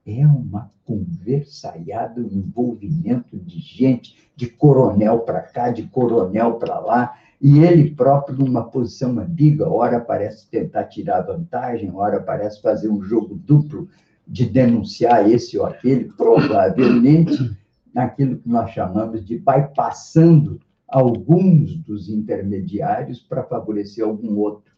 É 0.07 0.25
uma 0.25 0.71
conversaiada, 0.85 2.21
um 2.21 2.31
envolvimento 2.31 3.37
de 3.37 3.59
gente, 3.59 4.17
de 4.37 4.47
coronel 4.47 5.19
para 5.21 5.41
cá, 5.41 5.71
de 5.71 5.83
coronel 5.83 6.55
para 6.55 6.79
lá, 6.79 7.19
e 7.43 7.59
ele 7.59 7.91
próprio 7.91 8.39
numa 8.39 8.63
posição 8.63 9.19
ambígua, 9.19 9.69
ora 9.69 9.99
parece 9.99 10.49
tentar 10.49 10.85
tirar 10.85 11.23
vantagem, 11.23 11.91
ora 11.93 12.21
parece 12.21 12.63
fazer 12.63 12.89
um 12.89 13.03
jogo 13.03 13.35
duplo 13.35 13.89
de 14.29 14.45
denunciar 14.45 15.29
esse 15.31 15.59
ou 15.59 15.65
aquele, 15.65 16.13
provavelmente 16.13 17.57
naquilo 17.95 18.39
que 18.39 18.49
nós 18.49 18.71
chamamos 18.71 19.25
de 19.25 19.39
bypassando 19.39 20.61
alguns 20.87 21.75
dos 21.77 22.09
intermediários 22.11 23.21
para 23.21 23.43
favorecer 23.43 24.05
algum 24.05 24.37
outro. 24.37 24.71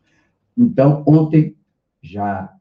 Então, 0.56 1.02
ontem 1.06 1.56
já 2.00 2.54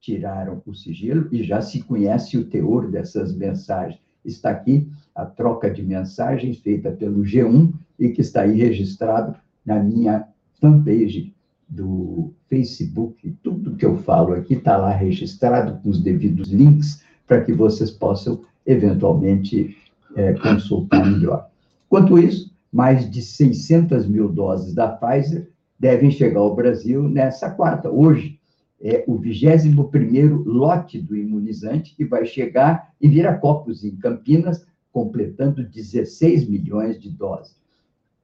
tiraram 0.00 0.62
o 0.66 0.74
sigilo 0.74 1.28
e 1.30 1.42
já 1.42 1.60
se 1.60 1.82
conhece 1.82 2.36
o 2.36 2.44
teor 2.44 2.90
dessas 2.90 3.34
mensagens. 3.34 4.00
Está 4.24 4.50
aqui 4.50 4.90
a 5.14 5.26
troca 5.26 5.70
de 5.70 5.82
mensagens 5.82 6.58
feita 6.58 6.90
pelo 6.90 7.22
G1 7.22 7.72
e 7.98 8.08
que 8.10 8.22
está 8.22 8.42
aí 8.42 8.56
registrado 8.56 9.36
na 9.64 9.82
minha 9.82 10.26
fanpage 10.60 11.33
do 11.68 12.32
Facebook. 12.48 13.36
Tudo 13.42 13.76
que 13.76 13.84
eu 13.84 13.96
falo 13.98 14.34
aqui 14.34 14.54
está 14.54 14.76
lá 14.76 14.90
registrado 14.90 15.80
com 15.82 15.90
os 15.90 16.00
devidos 16.00 16.48
links 16.48 17.02
para 17.26 17.42
que 17.42 17.52
vocês 17.52 17.90
possam 17.90 18.42
eventualmente 18.66 19.76
é, 20.14 20.32
consultar 20.34 21.04
melhor. 21.06 21.48
Enquanto 21.86 22.18
isso, 22.18 22.54
mais 22.72 23.08
de 23.10 23.22
600 23.22 24.06
mil 24.06 24.28
doses 24.28 24.74
da 24.74 24.88
Pfizer 24.88 25.48
devem 25.78 26.10
chegar 26.10 26.40
ao 26.40 26.54
Brasil 26.54 27.08
nessa 27.08 27.50
quarta, 27.50 27.90
hoje. 27.90 28.38
É 28.80 29.02
o 29.06 29.18
21º 29.18 30.44
lote 30.44 31.00
do 31.00 31.16
imunizante 31.16 31.94
que 31.96 32.04
vai 32.04 32.26
chegar 32.26 32.92
em 33.00 33.08
Viracopos, 33.08 33.82
em 33.82 33.96
Campinas, 33.96 34.66
completando 34.92 35.64
16 35.64 36.46
milhões 36.46 37.00
de 37.00 37.08
doses. 37.08 37.56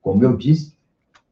Como 0.03 0.22
eu 0.22 0.37
disse, 0.37 0.74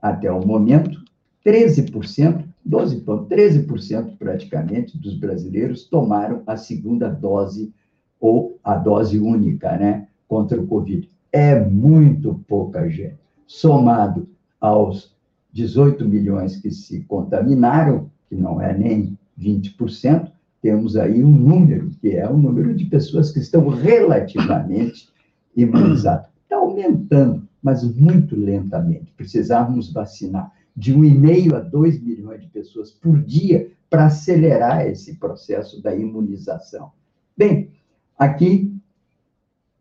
até 0.00 0.32
o 0.32 0.46
momento, 0.46 1.02
13%, 1.48 2.44
12, 2.62 3.00
13% 3.00 4.18
praticamente 4.18 4.98
dos 4.98 5.14
brasileiros 5.14 5.84
tomaram 5.84 6.42
a 6.46 6.58
segunda 6.58 7.08
dose 7.08 7.72
ou 8.20 8.58
a 8.62 8.74
dose 8.74 9.18
única, 9.18 9.74
né, 9.78 10.08
contra 10.28 10.60
o 10.60 10.66
Covid. 10.66 11.08
É 11.32 11.58
muito 11.58 12.38
pouca 12.46 12.86
gente. 12.90 13.16
Somado 13.46 14.28
aos 14.60 15.16
18 15.54 16.06
milhões 16.06 16.56
que 16.56 16.70
se 16.70 17.00
contaminaram, 17.04 18.10
que 18.28 18.34
não 18.34 18.60
é 18.60 18.76
nem 18.76 19.16
20%, 19.40 20.30
temos 20.60 20.96
aí 20.98 21.24
um 21.24 21.30
número, 21.30 21.90
que 21.98 22.10
é 22.10 22.28
o 22.28 22.36
número 22.36 22.74
de 22.74 22.84
pessoas 22.84 23.30
que 23.30 23.38
estão 23.38 23.68
relativamente 23.68 25.08
imunizadas. 25.56 26.26
Está 26.42 26.56
aumentando, 26.56 27.48
mas 27.62 27.82
muito 27.96 28.36
lentamente. 28.36 29.10
Precisávamos 29.16 29.90
vacinar 29.90 30.52
de 30.78 30.94
1,5 30.94 31.56
a 31.56 31.58
2 31.58 32.00
milhões 32.00 32.40
de 32.40 32.46
pessoas 32.46 32.92
por 32.92 33.20
dia 33.20 33.68
para 33.90 34.06
acelerar 34.06 34.86
esse 34.86 35.16
processo 35.16 35.82
da 35.82 35.92
imunização. 35.92 36.92
Bem, 37.36 37.72
aqui 38.16 38.72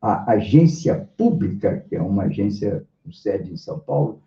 a 0.01 0.31
agência 0.31 1.07
pública, 1.15 1.85
que 1.87 1.95
é 1.95 2.01
uma 2.01 2.23
agência 2.23 2.83
com 3.03 3.11
sede 3.11 3.53
em 3.53 3.57
São 3.57 3.77
Paulo, 3.77 4.23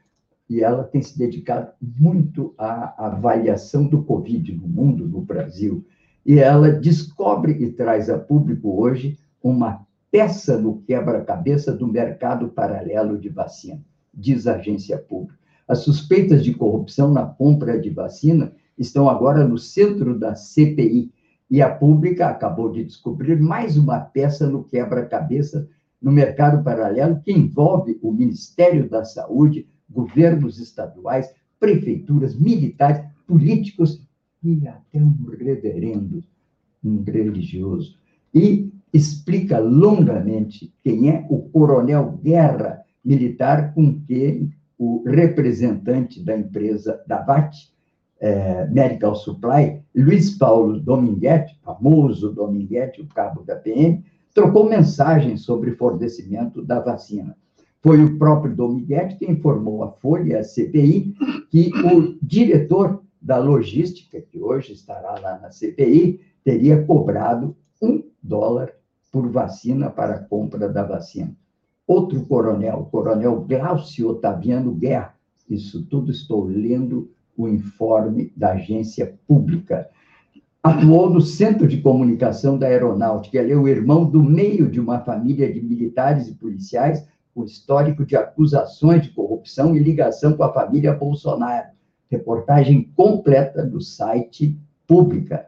e 0.48 0.62
ela 0.62 0.85
tem 0.85 1.02
se 1.02 1.18
dedicado 1.18 1.72
muito 1.80 2.54
à 2.56 3.06
avaliação 3.06 3.88
do 3.88 4.04
Covid 4.04 4.52
no 4.52 4.68
mundo, 4.68 5.09
no 5.09 5.20
Brasil, 5.20 5.85
e 6.24 6.38
ela 6.38 6.70
descobre 6.70 7.52
e 7.52 7.72
traz 7.72 8.09
a 8.09 8.16
público 8.16 8.80
hoje 8.80 9.18
uma 9.42 9.85
peça 10.09 10.56
no 10.56 10.83
quebra-cabeça 10.83 11.72
do 11.72 11.88
mercado 11.88 12.48
paralelo 12.48 13.18
de 13.18 13.28
vacina, 13.28 13.83
diz 14.14 14.46
a 14.46 14.54
agência 14.54 14.96
pública. 14.98 15.39
As 15.70 15.85
suspeitas 15.85 16.42
de 16.42 16.52
corrupção 16.52 17.12
na 17.12 17.24
compra 17.24 17.78
de 17.78 17.90
vacina 17.90 18.52
estão 18.76 19.09
agora 19.09 19.46
no 19.46 19.56
centro 19.56 20.18
da 20.18 20.35
CPI. 20.35 21.12
E 21.48 21.62
a 21.62 21.70
pública 21.70 22.26
acabou 22.26 22.72
de 22.72 22.85
descobrir 22.85 23.40
mais 23.40 23.76
uma 23.76 24.00
peça 24.00 24.50
no 24.50 24.64
quebra-cabeça 24.64 25.68
no 26.02 26.11
mercado 26.11 26.64
paralelo 26.64 27.20
que 27.20 27.30
envolve 27.30 27.96
o 28.02 28.11
Ministério 28.11 28.90
da 28.90 29.04
Saúde, 29.04 29.68
governos 29.88 30.59
estaduais, 30.59 31.33
prefeituras, 31.61 32.35
militares, 32.35 33.04
políticos 33.24 34.04
e 34.42 34.66
até 34.66 35.00
um 35.00 35.24
reverendo, 35.38 36.24
um 36.83 37.04
religioso. 37.04 37.96
E 38.35 38.72
explica 38.92 39.61
longamente 39.61 40.74
quem 40.83 41.11
é 41.11 41.24
o 41.30 41.42
coronel 41.42 42.18
Guerra, 42.20 42.83
militar 43.04 43.72
com 43.72 44.00
quem 44.00 44.52
o 44.80 45.02
representante 45.06 46.24
da 46.24 46.34
empresa 46.34 47.04
da 47.06 47.20
VAT, 47.20 47.54
é, 48.18 48.66
Medical 48.68 49.14
Supply, 49.14 49.82
Luiz 49.94 50.30
Paulo 50.38 50.80
Dominguete, 50.80 51.54
famoso 51.62 52.32
Dominguete, 52.32 53.02
o 53.02 53.06
cabo 53.06 53.42
da 53.42 53.56
PM, 53.56 54.02
trocou 54.34 54.66
mensagens 54.66 55.42
sobre 55.42 55.72
fornecimento 55.72 56.62
da 56.62 56.80
vacina. 56.80 57.36
Foi 57.82 58.02
o 58.02 58.16
próprio 58.16 58.56
Dominguete 58.56 59.16
que 59.16 59.30
informou 59.30 59.84
a 59.84 59.92
Folha, 59.92 60.40
a 60.40 60.44
CPI, 60.44 61.14
que 61.50 61.70
o 61.84 62.16
diretor 62.22 63.02
da 63.20 63.36
logística, 63.36 64.18
que 64.18 64.40
hoje 64.40 64.72
estará 64.72 65.14
lá 65.20 65.38
na 65.40 65.50
CPI, 65.50 66.20
teria 66.42 66.82
cobrado 66.86 67.54
um 67.82 68.02
dólar 68.22 68.72
por 69.12 69.28
vacina 69.28 69.90
para 69.90 70.14
a 70.14 70.24
compra 70.24 70.70
da 70.70 70.82
vacina 70.82 71.36
outro 71.90 72.24
coronel, 72.24 72.83
o 72.83 72.85
coronel 72.85 73.40
Glaucio 73.40 74.11
Otaviano 74.11 74.72
Guerra. 74.72 75.12
Isso 75.48 75.85
tudo 75.87 76.12
estou 76.12 76.44
lendo 76.44 77.11
o 77.37 77.48
informe 77.48 78.33
da 78.37 78.53
agência 78.53 79.18
pública. 79.26 79.88
Atuou 80.62 81.11
no 81.11 81.20
Centro 81.20 81.66
de 81.66 81.81
Comunicação 81.81 82.57
da 82.57 82.68
Aeronáutica. 82.68 83.38
Ele 83.38 83.53
é 83.53 83.57
o 83.57 83.66
irmão 83.66 84.05
do 84.05 84.22
meio 84.22 84.70
de 84.70 84.79
uma 84.79 85.00
família 85.00 85.53
de 85.53 85.61
militares 85.61 86.29
e 86.29 86.35
policiais 86.35 87.05
com 87.35 87.42
histórico 87.42 88.07
de 88.07 88.16
acusações 88.16 89.03
de 89.03 89.11
corrupção 89.11 89.74
e 89.74 89.81
ligação 89.81 90.35
com 90.35 90.44
a 90.44 90.53
família 90.53 90.94
Bolsonaro. 90.94 91.70
Reportagem 92.09 92.88
completa 92.94 93.66
do 93.66 93.81
site 93.81 94.57
Pública. 94.87 95.44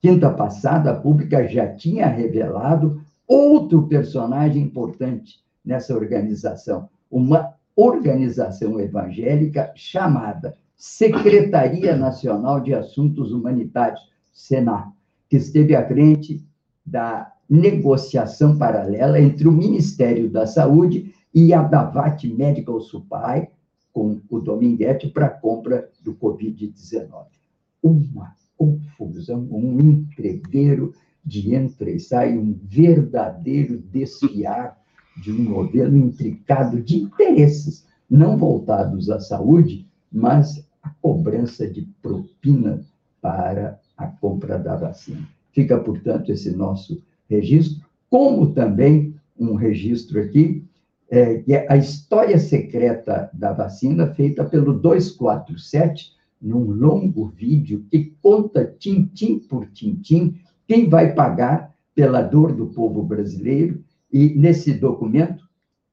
Quinta 0.00 0.28
passada, 0.28 0.90
a 0.90 0.96
Pública 0.96 1.46
já 1.46 1.72
tinha 1.72 2.08
revelado 2.08 3.00
outro 3.28 3.86
personagem 3.86 4.62
importante, 4.62 5.42
nessa 5.64 5.94
organização, 5.94 6.88
uma 7.10 7.54
organização 7.76 8.78
evangélica 8.80 9.72
chamada 9.74 10.56
Secretaria 10.76 11.96
Nacional 11.96 12.60
de 12.60 12.74
Assuntos 12.74 13.32
Humanitários, 13.32 14.10
SENA, 14.32 14.92
que 15.28 15.36
esteve 15.36 15.74
à 15.74 15.86
frente 15.86 16.44
da 16.84 17.32
negociação 17.48 18.58
paralela 18.58 19.20
entre 19.20 19.46
o 19.46 19.52
Ministério 19.52 20.28
da 20.28 20.46
Saúde 20.46 21.14
e 21.34 21.54
a 21.54 21.62
Davat 21.62 22.24
Medical 22.24 22.80
Supply, 22.80 23.48
com 23.92 24.20
o 24.28 24.40
Dominguete, 24.40 25.08
para 25.08 25.28
compra 25.28 25.88
do 26.02 26.14
Covid-19. 26.14 27.26
Uma 27.82 28.34
confusão, 28.56 29.46
um 29.50 29.78
entreveiro 29.80 30.94
de 31.24 31.54
entra 31.54 31.90
e 31.90 32.00
sai, 32.00 32.36
um 32.36 32.58
verdadeiro 32.64 33.78
desfiar 33.78 34.81
de 35.16 35.32
um 35.32 35.42
modelo 35.42 35.96
intricado 35.96 36.80
de 36.80 36.96
interesses, 36.96 37.86
não 38.08 38.36
voltados 38.36 39.10
à 39.10 39.20
saúde, 39.20 39.86
mas 40.10 40.66
a 40.82 40.90
cobrança 41.00 41.66
de 41.66 41.82
propina 42.02 42.80
para 43.20 43.78
a 43.96 44.06
compra 44.06 44.58
da 44.58 44.76
vacina. 44.76 45.28
Fica, 45.52 45.78
portanto, 45.78 46.32
esse 46.32 46.54
nosso 46.54 47.02
registro, 47.28 47.84
como 48.10 48.52
também 48.52 49.14
um 49.38 49.54
registro 49.54 50.20
aqui, 50.20 50.64
é, 51.10 51.38
que 51.38 51.52
é 51.52 51.66
a 51.70 51.76
história 51.76 52.38
secreta 52.38 53.30
da 53.32 53.52
vacina, 53.52 54.14
feita 54.14 54.44
pelo 54.44 54.72
247, 54.72 56.12
num 56.40 56.70
longo 56.70 57.26
vídeo 57.26 57.84
que 57.90 58.12
conta, 58.20 58.64
tintim 58.78 59.38
por 59.38 59.66
tintim, 59.68 60.34
quem 60.66 60.88
vai 60.88 61.14
pagar 61.14 61.72
pela 61.94 62.22
dor 62.22 62.52
do 62.52 62.66
povo 62.66 63.02
brasileiro, 63.02 63.84
e 64.12 64.34
nesse 64.34 64.74
documento, 64.74 65.48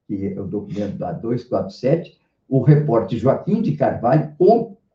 que 0.06 0.26
é 0.26 0.40
o 0.40 0.46
documento 0.46 0.98
da 0.98 1.12
247, 1.12 2.18
o 2.48 2.60
repórter 2.62 3.18
Joaquim 3.18 3.62
de 3.62 3.72
Carvalho 3.76 4.34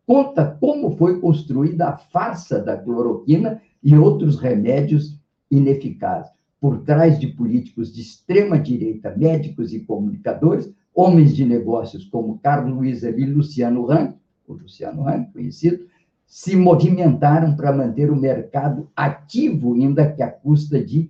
conta 0.05 0.57
como 0.59 0.95
foi 0.97 1.19
construída 1.19 1.87
a 1.87 1.97
farsa 1.97 2.59
da 2.59 2.77
cloroquina 2.77 3.61
e 3.81 3.95
outros 3.95 4.37
remédios 4.37 5.19
ineficazes. 5.49 6.31
Por 6.59 6.79
trás 6.83 7.19
de 7.19 7.27
políticos 7.27 7.93
de 7.93 8.01
extrema 8.01 8.59
direita, 8.59 9.15
médicos 9.15 9.73
e 9.73 9.79
comunicadores, 9.79 10.71
homens 10.93 11.35
de 11.35 11.45
negócios 11.45 12.05
como 12.05 12.39
Carlos 12.39 12.75
Luiz 12.75 13.03
e 13.03 13.25
Luciano 13.25 13.89
Hang, 13.89 14.15
o 14.47 14.53
Luciano 14.53 15.07
Hang, 15.07 15.31
conhecido, 15.31 15.85
se 16.25 16.55
movimentaram 16.55 17.55
para 17.55 17.71
manter 17.71 18.11
o 18.11 18.15
mercado 18.15 18.89
ativo, 18.95 19.73
ainda 19.73 20.11
que 20.11 20.21
à 20.21 20.29
custa 20.29 20.83
de 20.83 21.09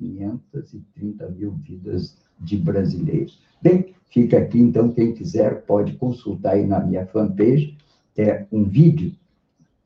530 0.00 1.28
mil 1.28 1.52
vidas 1.52 2.16
de 2.40 2.56
brasileiros. 2.56 3.38
Bem, 3.62 3.94
fica 4.08 4.38
aqui, 4.38 4.58
então, 4.58 4.90
quem 4.90 5.12
quiser 5.12 5.62
pode 5.62 5.92
consultar 5.94 6.54
aí 6.54 6.66
na 6.66 6.80
minha 6.80 7.06
fanpage, 7.06 7.76
é 8.16 8.46
um 8.50 8.64
vídeo, 8.64 9.12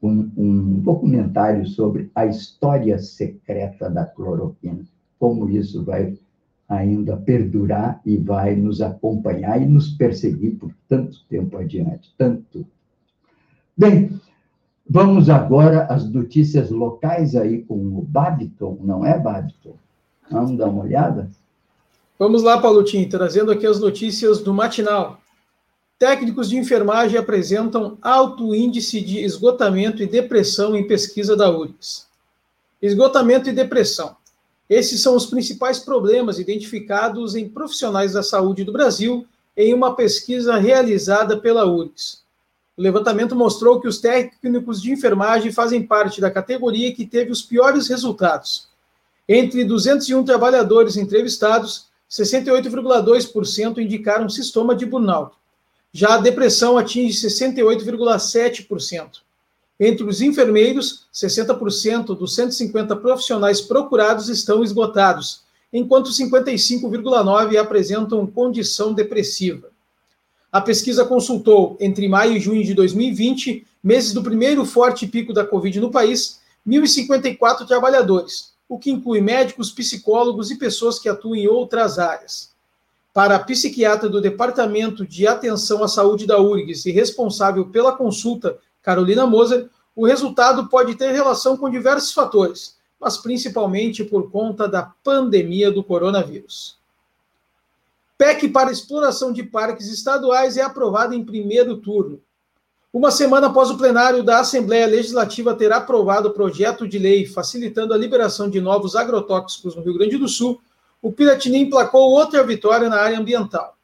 um, 0.03 0.31
um 0.37 0.81
documentário 0.81 1.67
sobre 1.67 2.11
a 2.15 2.27
história 2.27 2.99
secreta 2.99 3.91
da 3.91 4.05
cloroquina, 4.05 4.85
como 5.19 5.49
isso 5.49 5.85
vai 5.85 6.17
ainda 6.69 7.17
perdurar 7.17 8.01
e 8.05 8.17
vai 8.17 8.57
nos 8.57 8.81
acompanhar 8.81 9.61
e 9.61 9.67
nos 9.67 9.91
perseguir 9.91 10.57
por 10.57 10.73
tanto 10.89 11.25
tempo 11.29 11.57
adiante, 11.57 12.15
tanto. 12.17 12.67
Bem, 13.77 14.19
vamos 14.89 15.29
agora 15.29 15.85
às 15.85 16.09
notícias 16.09 16.71
locais 16.71 17.37
aí 17.37 17.63
com 17.63 17.77
o 17.77 18.03
Babiton, 18.03 18.79
não 18.83 19.05
é, 19.05 19.19
Babiton? 19.19 19.77
Vamos 20.31 20.57
dar 20.57 20.67
uma 20.67 20.83
olhada? 20.83 21.31
Vamos 22.19 22.43
lá, 22.43 22.61
Paulotinho, 22.61 23.09
trazendo 23.09 23.51
aqui 23.51 23.67
as 23.67 23.81
notícias 23.81 24.39
do 24.39 24.55
matinal. 24.55 25.21
Técnicos 25.99 26.49
de 26.49 26.57
enfermagem 26.57 27.19
apresentam 27.19 27.99
alto 28.03 28.55
índice 28.55 29.01
de 29.01 29.21
esgotamento 29.21 30.03
e 30.03 30.07
depressão 30.07 30.77
em 30.77 30.87
pesquisa 30.87 31.37
da 31.37 31.51
URGS. 31.51 32.07
Esgotamento 32.81 33.49
e 33.49 33.53
depressão. 33.53 34.17
Esses 34.69 35.03
são 35.03 35.15
os 35.15 35.27
principais 35.27 35.79
problemas 35.79 36.39
identificados 36.39 37.35
em 37.35 37.49
profissionais 37.49 38.13
da 38.13 38.23
saúde 38.23 38.65
do 38.65 38.73
Brasil 38.73 39.27
em 39.57 39.73
uma 39.73 39.95
pesquisa 39.95 40.57
realizada 40.57 41.39
pela 41.39 41.65
URGS. 41.65 42.23
O 42.77 42.83
levantamento 42.83 43.37
mostrou 43.37 43.81
que 43.81 43.87
os 43.87 43.99
técnicos 43.99 44.83
de 44.83 44.91
enfermagem 44.91 45.53
fazem 45.53 45.87
parte 45.87 46.21
da 46.21 46.31
categoria 46.31 46.93
que 46.95 47.07
teve 47.07 47.31
os 47.31 47.41
piores 47.41 47.89
resultados. 47.89 48.69
Entre 49.29 49.65
201 49.65 50.23
trabalhadores 50.25 50.97
entrevistados, 50.97 51.87
68,2% 52.11 53.79
indicaram 53.79 54.29
sintoma 54.29 54.77
de 54.77 54.85
burnout. 54.85 55.35
Já 55.93 56.15
a 56.15 56.19
depressão 56.19 56.77
atinge 56.77 57.17
68,7%. 57.27 59.23
Entre 59.81 60.05
os 60.05 60.21
enfermeiros, 60.21 61.07
60% 61.13 62.17
dos 62.17 62.35
150 62.35 62.95
profissionais 62.97 63.61
procurados 63.61 64.29
estão 64.29 64.63
esgotados, 64.63 65.43
enquanto 65.73 66.11
55,9% 66.11 67.57
apresentam 67.57 68.27
condição 68.27 68.93
depressiva. 68.93 69.71
A 70.53 70.61
pesquisa 70.61 71.05
consultou, 71.05 71.77
entre 71.81 72.07
maio 72.07 72.37
e 72.37 72.41
junho 72.41 72.63
de 72.63 72.75
2020, 72.75 73.67
meses 73.83 74.13
do 74.13 74.23
primeiro 74.23 74.65
forte 74.65 75.07
pico 75.07 75.33
da 75.33 75.45
Covid 75.45 75.81
no 75.81 75.91
país, 75.91 76.41
1.054 76.67 77.67
trabalhadores, 77.67 78.54
o 78.75 78.79
que 78.79 78.91
inclui 78.91 79.21
médicos, 79.21 79.71
psicólogos 79.71 80.51
e 80.51 80.59
pessoas 80.59 80.99
que 80.99 81.09
atuam 81.09 81.37
em 81.37 81.47
outras 81.47 81.97
áreas. 81.97 82.53
Para 83.13 83.37
a 83.37 83.39
psiquiatra 83.39 84.09
do 84.09 84.21
Departamento 84.21 85.07
de 85.07 85.29
Atenção 85.29 85.85
à 85.85 85.87
Saúde 85.87 86.27
da 86.27 86.41
URGS 86.41 86.87
e 86.87 86.91
responsável 86.91 87.67
pela 87.67 87.97
consulta 87.97 88.59
Carolina 88.83 89.29
Moser, 89.29 89.71
o 89.95 90.05
resultado 90.05 90.67
pode 90.67 90.97
ter 90.97 91.13
relação 91.13 91.57
com 91.57 91.71
diversos 91.71 92.13
fatores, 92.13 92.77
mas 93.01 93.17
principalmente 93.17 94.03
por 94.03 94.29
conta 94.29 94.67
da 94.67 94.83
pandemia 94.83 95.71
do 95.71 95.85
coronavírus. 95.85 96.77
PEC 98.19 98.49
para 98.49 98.73
exploração 98.73 99.33
de 99.33 99.45
parques 99.45 99.87
estaduais 99.87 100.57
é 100.57 100.63
aprovada 100.63 101.15
em 101.15 101.25
primeiro 101.25 101.77
turno. 101.77 102.21
Uma 102.95 103.11
semana 103.11 103.49
após 103.49 103.71
o 103.71 103.77
plenário 103.77 104.23
da 104.23 104.39
Assembleia 104.39 104.87
Legislativa 104.87 105.53
ter 105.53 105.73
aprovado 105.73 106.29
o 106.29 106.33
projeto 106.33 106.87
de 106.87 106.97
lei 106.97 107.27
facilitando 107.27 107.93
a 107.93 107.99
liberação 107.99 108.49
de 108.49 108.61
novos 108.61 108.95
agrotóxicos 108.95 109.75
no 109.75 109.83
Rio 109.83 109.95
Grande 109.95 110.17
do 110.17 110.29
Sul, 110.29 110.63
o 111.03 111.11
Piratini 111.11 111.59
emplacou 111.59 112.13
outra 112.13 112.45
vitória 112.45 112.89
na 112.89 113.01
área 113.01 113.19
ambiental. 113.19 113.77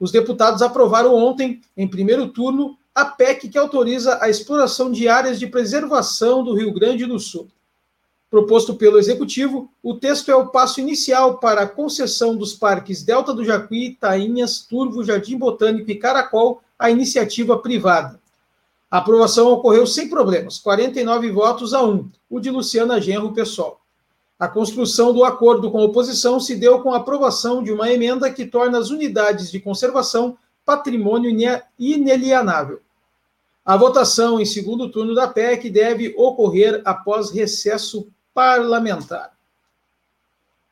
Os 0.00 0.10
deputados 0.10 0.62
aprovaram 0.62 1.14
ontem, 1.14 1.60
em 1.76 1.86
primeiro 1.86 2.28
turno, 2.28 2.78
a 2.94 3.04
PEC 3.04 3.50
que 3.50 3.58
autoriza 3.58 4.16
a 4.22 4.30
exploração 4.30 4.90
de 4.90 5.08
áreas 5.08 5.38
de 5.38 5.46
preservação 5.46 6.42
do 6.42 6.54
Rio 6.54 6.72
Grande 6.72 7.04
do 7.04 7.18
Sul. 7.18 7.46
Proposto 8.30 8.74
pelo 8.76 8.98
Executivo, 8.98 9.70
o 9.82 9.92
texto 9.92 10.30
é 10.30 10.34
o 10.34 10.46
passo 10.46 10.80
inicial 10.80 11.36
para 11.36 11.60
a 11.60 11.68
concessão 11.68 12.34
dos 12.34 12.54
parques 12.54 13.02
Delta 13.02 13.34
do 13.34 13.44
Jacuí, 13.44 13.94
Tainhas, 14.00 14.60
Turvo, 14.60 15.04
Jardim 15.04 15.36
Botânico 15.36 15.90
e 15.90 15.96
Caracol 15.96 16.62
à 16.78 16.90
iniciativa 16.90 17.58
privada. 17.58 18.23
A 18.94 18.98
aprovação 18.98 19.48
ocorreu 19.48 19.88
sem 19.88 20.08
problemas, 20.08 20.56
49 20.58 21.28
votos 21.32 21.74
a 21.74 21.82
1, 21.82 22.12
o 22.30 22.38
de 22.38 22.48
Luciana 22.48 23.00
Genro 23.00 23.32
Pessoal. 23.32 23.80
A 24.38 24.46
construção 24.46 25.12
do 25.12 25.24
acordo 25.24 25.68
com 25.68 25.80
a 25.80 25.84
oposição 25.84 26.38
se 26.38 26.54
deu 26.54 26.80
com 26.80 26.94
a 26.94 26.98
aprovação 26.98 27.60
de 27.60 27.72
uma 27.72 27.90
emenda 27.90 28.30
que 28.30 28.46
torna 28.46 28.78
as 28.78 28.90
unidades 28.90 29.50
de 29.50 29.58
conservação 29.58 30.38
patrimônio 30.64 31.28
inalienável. 31.76 32.82
A 33.64 33.76
votação 33.76 34.38
em 34.38 34.44
segundo 34.44 34.88
turno 34.88 35.12
da 35.12 35.26
PEC 35.26 35.70
deve 35.70 36.14
ocorrer 36.16 36.80
após 36.84 37.32
recesso 37.32 38.06
parlamentar. 38.32 39.36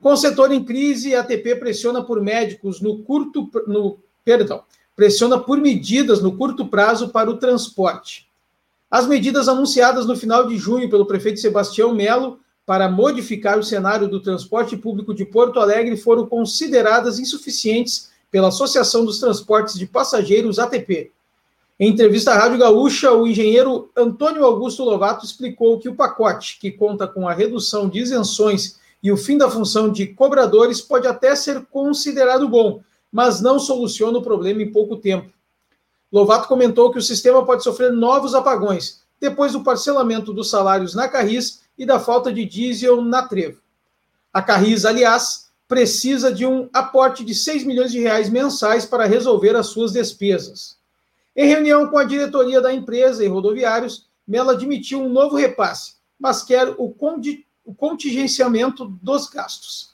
Com 0.01 0.13
o 0.13 0.17
setor 0.17 0.53
em 0.53 0.63
crise, 0.63 1.17
a 1.17 1.23
ATP 1.23 1.57
pressiona 1.57 2.05
por 2.05 2.21
médicos 2.21 2.81
no 2.81 3.03
curto 3.03 3.51
no 3.67 3.99
perdão, 4.25 4.63
pressiona 4.95 5.39
por 5.39 5.59
medidas 5.59 6.23
no 6.23 6.37
curto 6.37 6.67
prazo 6.67 7.09
para 7.09 7.31
o 7.31 7.37
transporte. 7.37 8.29
As 8.91 9.07
medidas 9.07 9.49
anunciadas 9.49 10.07
no 10.07 10.17
final 10.17 10.47
de 10.47 10.59
junho 10.59 10.91
pelo 10.91 11.07
prefeito 11.07 11.41
Sebastião 11.41 11.95
Melo 11.95 12.39
para 12.67 12.91
modificar 12.91 13.59
o 13.59 13.65
cenário 13.65 14.07
do 14.07 14.21
transporte 14.21 14.77
público 14.77 15.15
de 15.15 15.25
Porto 15.25 15.59
Alegre 15.59 15.97
foram 15.97 16.27
consideradas 16.27 17.19
insuficientes 17.19 18.11
pela 18.31 18.49
Associação 18.49 19.05
dos 19.05 19.19
Transportes 19.19 19.79
de 19.79 19.87
Passageiros 19.87 20.59
ATP. 20.59 21.11
Em 21.81 21.89
entrevista 21.89 22.33
à 22.33 22.39
Rádio 22.39 22.59
Gaúcha, 22.59 23.13
o 23.13 23.27
engenheiro 23.27 23.91
Antônio 23.97 24.45
Augusto 24.45 24.85
Lovato 24.85 25.25
explicou 25.25 25.79
que 25.79 25.89
o 25.89 25.95
pacote, 25.95 26.59
que 26.61 26.71
conta 26.71 27.09
com 27.09 27.29
a 27.29 27.33
redução 27.33 27.89
de 27.89 27.99
isenções 27.99 28.79
e 29.03 29.11
o 29.11 29.17
fim 29.17 29.37
da 29.37 29.51
função 29.51 29.91
de 29.91 30.07
cobradores, 30.07 30.81
pode 30.81 31.09
até 31.09 31.35
ser 31.35 31.67
considerado 31.73 32.49
bom, 32.49 32.81
mas 33.13 33.43
não 33.43 33.59
soluciona 33.59 34.19
o 34.19 34.23
problema 34.23 34.63
em 34.63 34.73
pouco 34.73 34.97
tempo. 34.97 35.31
Lovato 36.11 36.49
comentou 36.49 36.91
que 36.91 36.99
o 36.99 37.03
sistema 37.03 37.45
pode 37.45 37.63
sofrer 37.63 37.93
novos 37.93 38.35
apagões 38.35 39.03
depois 39.21 39.53
do 39.53 39.63
parcelamento 39.63 40.33
dos 40.33 40.51
salários 40.51 40.95
na 40.95 41.07
Carris 41.07 41.63
e 41.79 41.87
da 41.87 42.01
falta 42.01 42.33
de 42.33 42.45
diesel 42.45 43.03
na 43.03 43.23
Trevo. 43.23 43.61
A 44.33 44.43
Carris, 44.43 44.85
aliás, 44.85 45.51
precisa 45.69 46.33
de 46.33 46.45
um 46.45 46.69
aporte 46.73 47.25
de 47.25 47.35
6 47.35 47.65
milhões 47.65 47.93
de 47.93 48.01
reais 48.01 48.29
mensais 48.29 48.85
para 48.85 49.07
resolver 49.07 49.55
as 49.57 49.69
suas 49.69 49.93
despesas. 49.93 50.77
Em 51.35 51.47
reunião 51.47 51.89
com 51.89 51.97
a 51.97 52.05
diretoria 52.05 52.61
da 52.61 52.75
empresa 52.75 53.25
e 53.25 53.29
rodoviários, 53.29 54.07
Mello 54.27 54.51
admitiu 54.51 55.03
um 55.03 55.09
novo 55.09 55.37
repasse, 55.37 55.95
mas 56.19 56.43
quer 56.43 56.75
o, 56.77 56.95
contingenciamento 57.75 58.85
dos 59.03 59.29
gastos. 59.29 59.92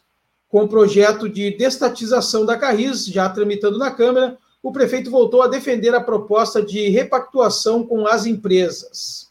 Com 0.49 0.62
o 0.62 0.68
projeto 0.68 1.28
de 1.28 1.51
destatização 1.57 2.46
da 2.46 2.57
Carris 2.57 3.07
já 3.07 3.28
tramitando 3.28 3.78
na 3.78 3.90
Câmara, 3.90 4.38
o 4.62 4.72
prefeito 4.72 5.11
voltou 5.11 5.42
a 5.42 5.49
defender 5.49 5.94
a 5.94 6.01
proposta 6.01 6.62
de 6.62 6.88
repactuação 6.88 7.84
com 7.84 8.07
as 8.07 8.26
empresas. 8.26 9.30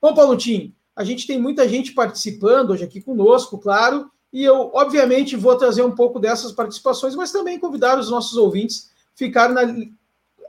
Bom, 0.00 0.14
Paulotinho, 0.14 0.72
a 0.96 1.04
gente 1.04 1.26
tem 1.26 1.40
muita 1.40 1.68
gente 1.68 1.92
participando 1.92 2.70
hoje 2.70 2.84
aqui 2.84 3.00
conosco, 3.00 3.58
claro, 3.58 4.10
e 4.32 4.44
eu, 4.44 4.70
obviamente, 4.74 5.36
vou 5.36 5.56
trazer 5.56 5.82
um 5.82 5.94
pouco 5.94 6.18
dessas 6.18 6.52
participações, 6.52 7.14
mas 7.14 7.32
também 7.32 7.58
convidar 7.58 7.98
os 7.98 8.10
nossos 8.10 8.36
ouvintes 8.36 8.90
a 9.14 9.18
ficarem 9.18 9.54
na, 9.54 9.62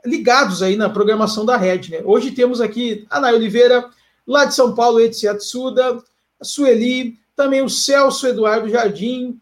ligados 0.04 0.62
aí 0.62 0.76
na 0.76 0.90
programação 0.90 1.44
da 1.44 1.56
rede. 1.56 1.90
Né? 1.90 2.02
Hoje 2.04 2.30
temos 2.30 2.60
aqui 2.60 3.06
a 3.08 3.20
Nay 3.20 3.34
Oliveira, 3.34 3.88
lá 4.26 4.44
de 4.44 4.54
São 4.54 4.74
Paulo, 4.74 5.00
Etziatsuda, 5.00 6.02
a 6.40 6.44
Sueli, 6.44 7.18
também 7.34 7.62
o 7.62 7.70
Celso 7.70 8.26
Eduardo 8.26 8.68
Jardim, 8.68 9.40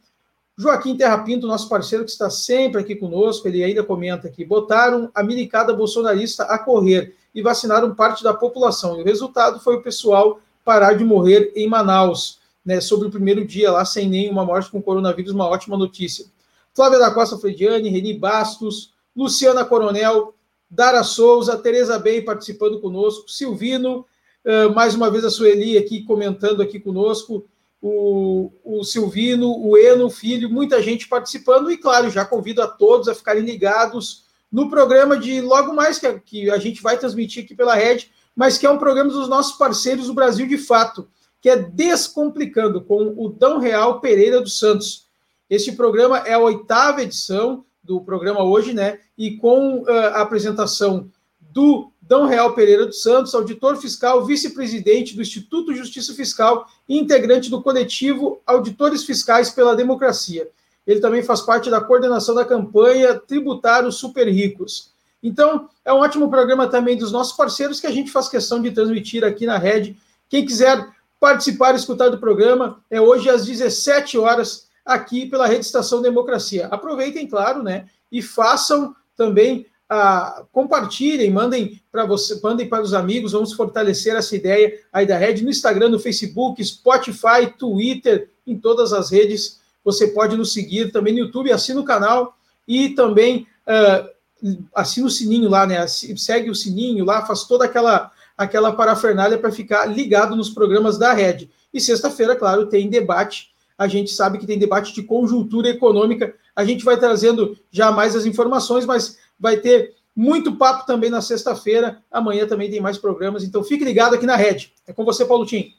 Joaquim 0.59 0.97
Terrapinto, 0.97 1.47
nosso 1.47 1.69
parceiro 1.69 2.05
que 2.05 2.11
está 2.11 2.29
sempre 2.29 2.81
aqui 2.81 2.97
conosco, 2.97 3.47
ele 3.47 3.63
ainda 3.63 3.85
comenta 3.85 4.27
aqui, 4.27 4.45
botaram 4.45 5.09
a 5.15 5.23
milicada 5.23 5.73
bolsonarista 5.73 6.43
a 6.43 6.59
correr 6.59 7.15
e 7.33 7.41
vacinaram 7.41 7.95
parte 7.95 8.25
da 8.25 8.35
população. 8.35 8.99
E 8.99 9.03
o 9.03 9.05
resultado 9.05 9.61
foi 9.61 9.77
o 9.77 9.83
pessoal 9.83 10.41
parar 10.65 10.95
de 10.95 11.05
morrer 11.05 11.53
em 11.55 11.69
Manaus. 11.69 12.39
né, 12.65 12.83
sobre 12.83 13.09
o 13.09 13.11
primeiro 13.11 13.47
dia 13.47 13.71
lá, 13.71 13.83
sem 13.85 14.07
nenhuma 14.07 14.45
morte 14.45 14.71
com 14.71 14.83
coronavírus, 14.83 15.33
uma 15.33 15.47
ótima 15.47 15.79
notícia. 15.79 16.27
Flávia 16.75 16.99
da 16.99 17.11
Costa 17.11 17.39
Frediani, 17.39 17.89
Reni 17.89 18.13
Bastos, 18.13 18.93
Luciana 19.17 19.65
Coronel, 19.65 20.35
Dara 20.69 21.03
Souza, 21.03 21.57
Tereza 21.57 21.99
Bem 21.99 22.23
participando 22.23 22.79
conosco, 22.79 23.31
Silvino, 23.31 24.05
uh, 24.45 24.75
mais 24.75 24.95
uma 24.95 25.11
vez 25.11 25.25
a 25.25 25.31
Sueli 25.31 25.79
aqui 25.79 26.03
comentando 26.03 26.61
aqui 26.61 26.79
conosco, 26.79 27.47
o, 27.81 28.51
o 28.65 28.85
Silvino, 28.85 29.57
o 29.57 29.77
Eno, 29.77 30.11
filho, 30.11 30.51
muita 30.51 30.83
gente 30.83 31.09
participando, 31.09 31.71
e 31.71 31.77
claro, 31.77 32.11
já 32.11 32.25
convido 32.25 32.63
a 32.63 32.67
todos 32.67 33.09
a 33.09 33.15
ficarem 33.15 33.45
ligados 33.45 34.25
no 34.51 34.69
programa 34.69 35.17
de 35.19 35.41
logo 35.41 35.73
mais 35.75 35.99
que, 35.99 36.13
que 36.21 36.51
a 36.51 36.59
gente 36.59 36.83
vai 36.83 36.99
transmitir 36.99 37.45
aqui 37.45 37.55
pela 37.55 37.75
rede, 37.75 38.11
mas 38.35 38.57
que 38.57 38.67
é 38.67 38.71
um 38.71 38.79
programa 38.79 39.11
dos 39.11 39.29
nossos 39.29 39.57
parceiros 39.57 40.07
do 40.07 40.15
Brasil 40.15 40.47
de 40.47 40.59
Fato, 40.59 41.09
que 41.41 41.49
é 41.49 41.57
Descomplicando, 41.57 42.81
com 42.81 43.15
o 43.17 43.29
Dão 43.29 43.59
Real 43.59 44.01
Pereira 44.01 44.41
dos 44.41 44.59
Santos. 44.59 45.07
Este 45.49 45.73
programa 45.73 46.19
é 46.19 46.35
a 46.35 46.39
oitava 46.39 47.03
edição 47.03 47.65
do 47.83 48.01
programa 48.01 48.43
hoje, 48.43 48.73
né? 48.73 48.99
E 49.17 49.37
com 49.37 49.83
uh, 49.83 49.91
a 49.91 50.23
apresentação 50.23 51.11
do 51.41 51.93
Dão 52.09 52.27
Real 52.27 52.55
Pereira 52.55 52.87
dos 52.87 53.03
Santos, 53.03 53.35
auditor 53.35 53.77
fiscal, 53.77 54.25
vice-presidente 54.25 55.15
do 55.15 55.21
Instituto 55.21 55.75
Justiça 55.75 56.15
Fiscal 56.15 56.67
e 56.89 56.99
integrante 56.99 57.51
do 57.51 57.63
coletivo 57.63 58.41
Auditores 58.47 59.05
Fiscais 59.05 59.51
pela 59.51 59.77
Democracia. 59.77 60.49
Ele 60.87 61.01
também 61.01 61.23
faz 61.23 61.43
parte 61.43 61.69
da 61.69 61.83
coordenação 61.83 62.35
da 62.35 62.47
campanha 62.47 63.15
Tributários 63.15 63.97
Super 63.97 64.27
Ricos. 64.27 64.91
Então, 65.23 65.69
é 65.85 65.93
um 65.93 65.99
ótimo 65.99 66.31
programa 66.31 66.67
também 66.67 66.97
dos 66.97 67.13
nossos 67.13 67.37
parceiros 67.37 67.79
que 67.79 67.87
a 67.87 67.93
gente 67.93 68.11
faz 68.11 68.27
questão 68.27 68.63
de 68.63 68.71
transmitir 68.71 69.23
aqui 69.23 69.45
na 69.45 69.59
rede. 69.59 69.95
Quem 70.31 70.47
quiser 70.47 70.89
participar 71.21 71.75
e 71.75 71.77
escutar 71.77 72.09
do 72.09 72.17
programa, 72.17 72.83
é 72.91 72.99
hoje 72.99 73.29
às 73.29 73.45
17 73.45 74.17
horas 74.17 74.67
aqui 74.83 75.27
pela 75.27 75.47
Rede 75.47 75.67
Estação 75.67 76.01
Democracia. 76.01 76.69
Aproveitem, 76.71 77.27
claro, 77.27 77.63
né? 77.63 77.87
E 78.11 78.23
façam 78.23 78.97
também 79.15 79.67
a 79.89 80.45
compartilhem, 80.53 81.31
mandem 81.31 81.81
para 81.91 82.05
você, 82.05 82.39
mandem 82.43 82.69
para 82.69 82.83
os 82.83 82.93
amigos, 82.93 83.33
vamos 83.33 83.53
fortalecer 83.55 84.15
essa 84.15 84.37
ideia 84.37 84.79
aí 84.93 85.07
da 85.07 85.17
rede 85.17 85.43
no 85.43 85.51
Instagram, 85.51 85.89
no 85.89 85.99
Facebook, 85.99 86.63
Spotify, 86.63 87.53
Twitter, 87.59 88.31
em 88.47 88.59
todas 88.59 88.93
as 88.93 89.11
redes. 89.11 89.61
Você 89.83 90.09
pode 90.09 90.37
nos 90.37 90.53
seguir 90.53 90.93
também 90.93 91.15
no 91.15 91.21
YouTube, 91.21 91.51
assina 91.51 91.81
o 91.81 91.85
canal 91.85 92.37
e 92.67 92.91
também 92.91 93.47
uh, 93.67 94.59
assina 94.75 95.07
o 95.07 95.11
sininho 95.11 95.49
lá, 95.49 95.67
né? 95.67 95.87
Segue 95.87 96.51
o 96.51 96.55
sininho 96.55 97.05
lá, 97.05 97.25
faz 97.25 97.45
toda 97.45 97.65
aquela 97.65 98.13
aquela 98.39 98.71
parafernália 98.73 99.37
para 99.37 99.51
ficar 99.51 99.85
ligado 99.87 100.37
nos 100.37 100.49
programas 100.49 100.97
da 100.97 101.13
rede. 101.13 101.51
E 101.75 101.81
sexta-feira, 101.81 102.37
claro, 102.37 102.67
tem 102.67 102.89
debate. 102.89 103.51
A 103.77 103.89
gente 103.89 104.13
sabe 104.13 104.39
que 104.39 104.47
tem 104.47 104.59
debate 104.59 104.95
de 104.95 105.03
conjuntura 105.03 105.69
econômica. 105.69 106.33
A 106.55 106.65
gente 106.65 106.85
vai 106.85 106.97
trazendo 106.97 107.59
já 107.71 107.91
mais 107.91 108.15
as 108.15 108.27
informações, 108.27 108.87
mas 108.87 109.19
vai 109.39 109.59
ter 109.59 109.95
muito 110.15 110.57
papo 110.57 110.85
também 110.85 111.11
na 111.11 111.21
sexta-feira. 111.21 112.03
Amanhã 112.11 112.47
também 112.47 112.71
tem 112.71 112.81
mais 112.81 112.99
programas. 112.99 113.45
Então 113.45 113.63
fique 113.63 113.85
ligado 113.85 114.15
aqui 114.15 114.27
na 114.27 114.37
rede. 114.37 114.75
É 114.87 114.93
com 114.93 115.05
você, 115.05 115.25
Paulo 115.25 115.47
Tim. 115.47 115.73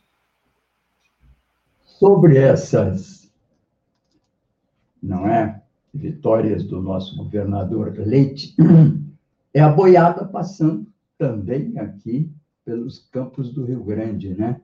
Sobre 1.83 2.37
essas, 2.37 3.29
não 5.03 5.27
é, 5.27 5.61
vitórias 5.93 6.63
do 6.63 6.81
nosso 6.81 7.17
governador 7.17 7.93
Leite, 7.97 8.55
é 9.53 9.59
a 9.59 9.67
boiada 9.67 10.23
passando 10.23 10.87
também 11.17 11.77
aqui 11.77 12.31
pelos 12.63 12.99
campos 13.11 13.51
do 13.51 13.65
Rio 13.65 13.83
Grande, 13.83 14.33
né? 14.33 14.61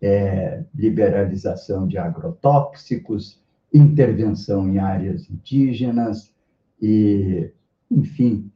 É, 0.00 0.62
liberalização 0.72 1.88
de 1.88 1.98
agrotóxicos, 1.98 3.40
intervenção 3.74 4.68
em 4.68 4.78
áreas 4.78 5.28
indígenas 5.28 6.32
e, 6.80 7.50
enfim, 7.90 8.50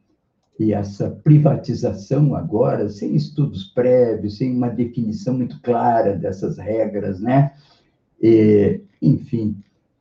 e 0.59 0.73
essa 0.73 1.11
privatização 1.11 2.35
agora, 2.35 2.89
sem 2.89 3.15
estudos 3.15 3.65
prévios, 3.65 4.39
sem 4.39 4.55
uma 4.57 4.69
definição 4.69 5.35
muito 5.35 5.61
clara 5.61 6.17
dessas 6.17 6.59
regras, 6.59 7.21
né? 7.21 7.53
E, 8.21 8.81
enfim, 9.01 9.57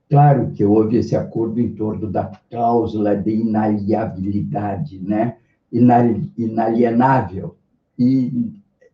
claro 0.09 0.51
que 0.51 0.63
houve 0.63 0.97
esse 0.97 1.15
acordo 1.15 1.59
em 1.59 1.73
torno 1.73 2.11
da 2.11 2.31
cláusula 2.49 3.15
de 3.15 3.31
inaliabilidade, 3.31 4.99
né? 4.99 5.37
Inalienável. 5.71 7.55
E 7.97 8.51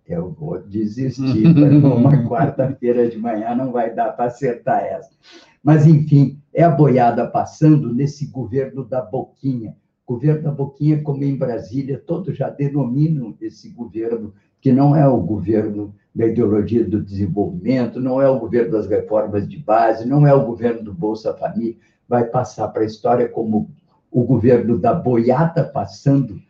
eu 0.07 0.31
vou 0.31 0.61
desistir, 0.61 1.47
uma 1.83 2.25
quarta-feira 2.29 3.09
de 3.09 3.17
manhã 3.17 3.53
não 3.55 3.71
vai 3.71 3.93
dar 3.93 4.13
para 4.13 4.25
acertar 4.25 4.83
essa. 4.83 5.09
Mas, 5.61 5.85
enfim, 5.85 6.39
é 6.53 6.63
a 6.63 6.69
boiada 6.69 7.27
passando 7.27 7.93
nesse 7.93 8.27
governo 8.27 8.85
da 8.85 9.01
boquinha. 9.01 9.75
Governo 10.07 10.43
da 10.43 10.51
boquinha, 10.51 11.03
como 11.03 11.23
em 11.23 11.35
Brasília, 11.35 12.01
todos 12.03 12.37
já 12.37 12.49
denominam 12.49 13.35
esse 13.41 13.69
governo, 13.69 14.33
que 14.61 14.71
não 14.71 14.95
é 14.95 15.07
o 15.07 15.19
governo 15.21 15.93
da 16.15 16.25
ideologia 16.25 16.83
do 16.83 17.03
desenvolvimento, 17.03 17.99
não 17.99 18.21
é 18.21 18.29
o 18.29 18.39
governo 18.39 18.71
das 18.71 18.87
reformas 18.87 19.47
de 19.47 19.57
base, 19.57 20.07
não 20.07 20.25
é 20.25 20.33
o 20.33 20.45
governo 20.45 20.81
do 20.81 20.93
Bolsa 20.93 21.33
Família, 21.33 21.75
vai 22.07 22.23
passar 22.23 22.69
para 22.69 22.83
a 22.83 22.85
história 22.85 23.27
como 23.27 23.69
o 24.09 24.23
governo 24.23 24.79
da 24.79 24.93
boiada 24.93 25.63
passando 25.63 26.41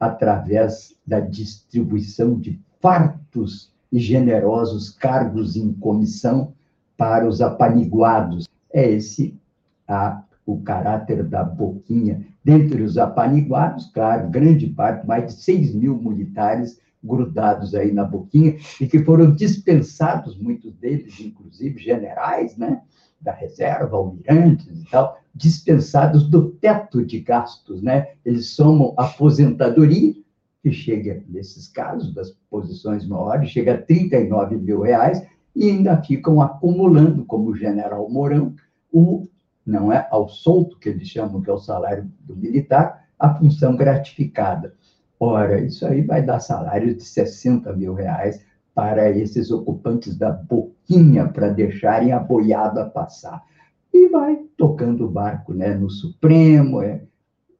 através 0.00 0.96
da 1.06 1.20
distribuição 1.20 2.38
de 2.38 2.60
fartos 2.80 3.72
e 3.92 3.98
generosos 3.98 4.90
cargos 4.90 5.56
em 5.56 5.72
comissão 5.72 6.52
para 6.96 7.28
os 7.28 7.40
apaniguados. 7.40 8.48
É 8.72 8.90
esse 8.90 9.38
a, 9.86 10.22
o 10.44 10.60
caráter 10.60 11.22
da 11.24 11.44
boquinha. 11.44 12.26
Dentre 12.46 12.80
os 12.80 12.96
apaniguados, 12.96 13.90
claro, 13.92 14.30
grande 14.30 14.68
parte, 14.68 15.04
mais 15.04 15.26
de 15.26 15.42
6 15.42 15.74
mil 15.74 15.98
militares 15.98 16.80
grudados 17.02 17.74
aí 17.74 17.90
na 17.90 18.04
boquinha 18.04 18.56
e 18.80 18.86
que 18.86 19.02
foram 19.02 19.34
dispensados, 19.34 20.38
muitos 20.38 20.72
deles, 20.76 21.18
inclusive 21.18 21.76
generais, 21.80 22.56
né, 22.56 22.82
da 23.20 23.32
reserva, 23.32 23.96
almirantes 23.96 24.80
e 24.80 24.88
tal, 24.88 25.18
dispensados 25.34 26.30
do 26.30 26.50
teto 26.50 27.04
de 27.04 27.18
gastos, 27.18 27.82
né? 27.82 28.12
Eles 28.24 28.50
somam 28.50 28.94
aposentadoria 28.96 30.14
que 30.62 30.70
chega, 30.70 31.24
nesses 31.28 31.66
casos, 31.66 32.14
das 32.14 32.30
posições 32.48 33.04
maiores, 33.08 33.50
chega 33.50 33.74
a 33.74 33.82
39 33.82 34.56
mil 34.56 34.82
reais 34.82 35.20
e 35.52 35.68
ainda 35.68 36.00
ficam 36.00 36.40
acumulando, 36.40 37.24
como 37.24 37.50
o 37.50 37.56
general 37.56 38.08
Mourão, 38.08 38.54
o, 38.92 39.26
não 39.66 39.92
é, 39.92 40.06
ao 40.10 40.28
solto, 40.28 40.78
que 40.78 40.88
eles 40.88 41.08
chamam 41.08 41.42
que 41.42 41.50
é 41.50 41.52
o 41.52 41.58
salário 41.58 42.08
do 42.20 42.36
militar, 42.36 43.06
a 43.18 43.34
função 43.34 43.74
gratificada. 43.74 44.74
Ora, 45.18 45.60
isso 45.60 45.86
aí 45.86 46.02
vai 46.02 46.22
dar 46.22 46.40
salário 46.40 46.94
de 46.94 47.02
60 47.02 47.72
mil 47.72 47.94
reais 47.94 48.44
para 48.74 49.10
esses 49.10 49.50
ocupantes 49.50 50.16
da 50.16 50.30
boquinha, 50.30 51.26
para 51.26 51.48
deixarem 51.48 52.12
a 52.12 52.20
boiada 52.20 52.84
passar. 52.84 53.42
E 53.92 54.08
vai 54.08 54.38
tocando 54.56 55.06
o 55.06 55.10
barco 55.10 55.54
né, 55.54 55.74
no 55.74 55.88
Supremo, 55.88 56.82
é, 56.82 57.02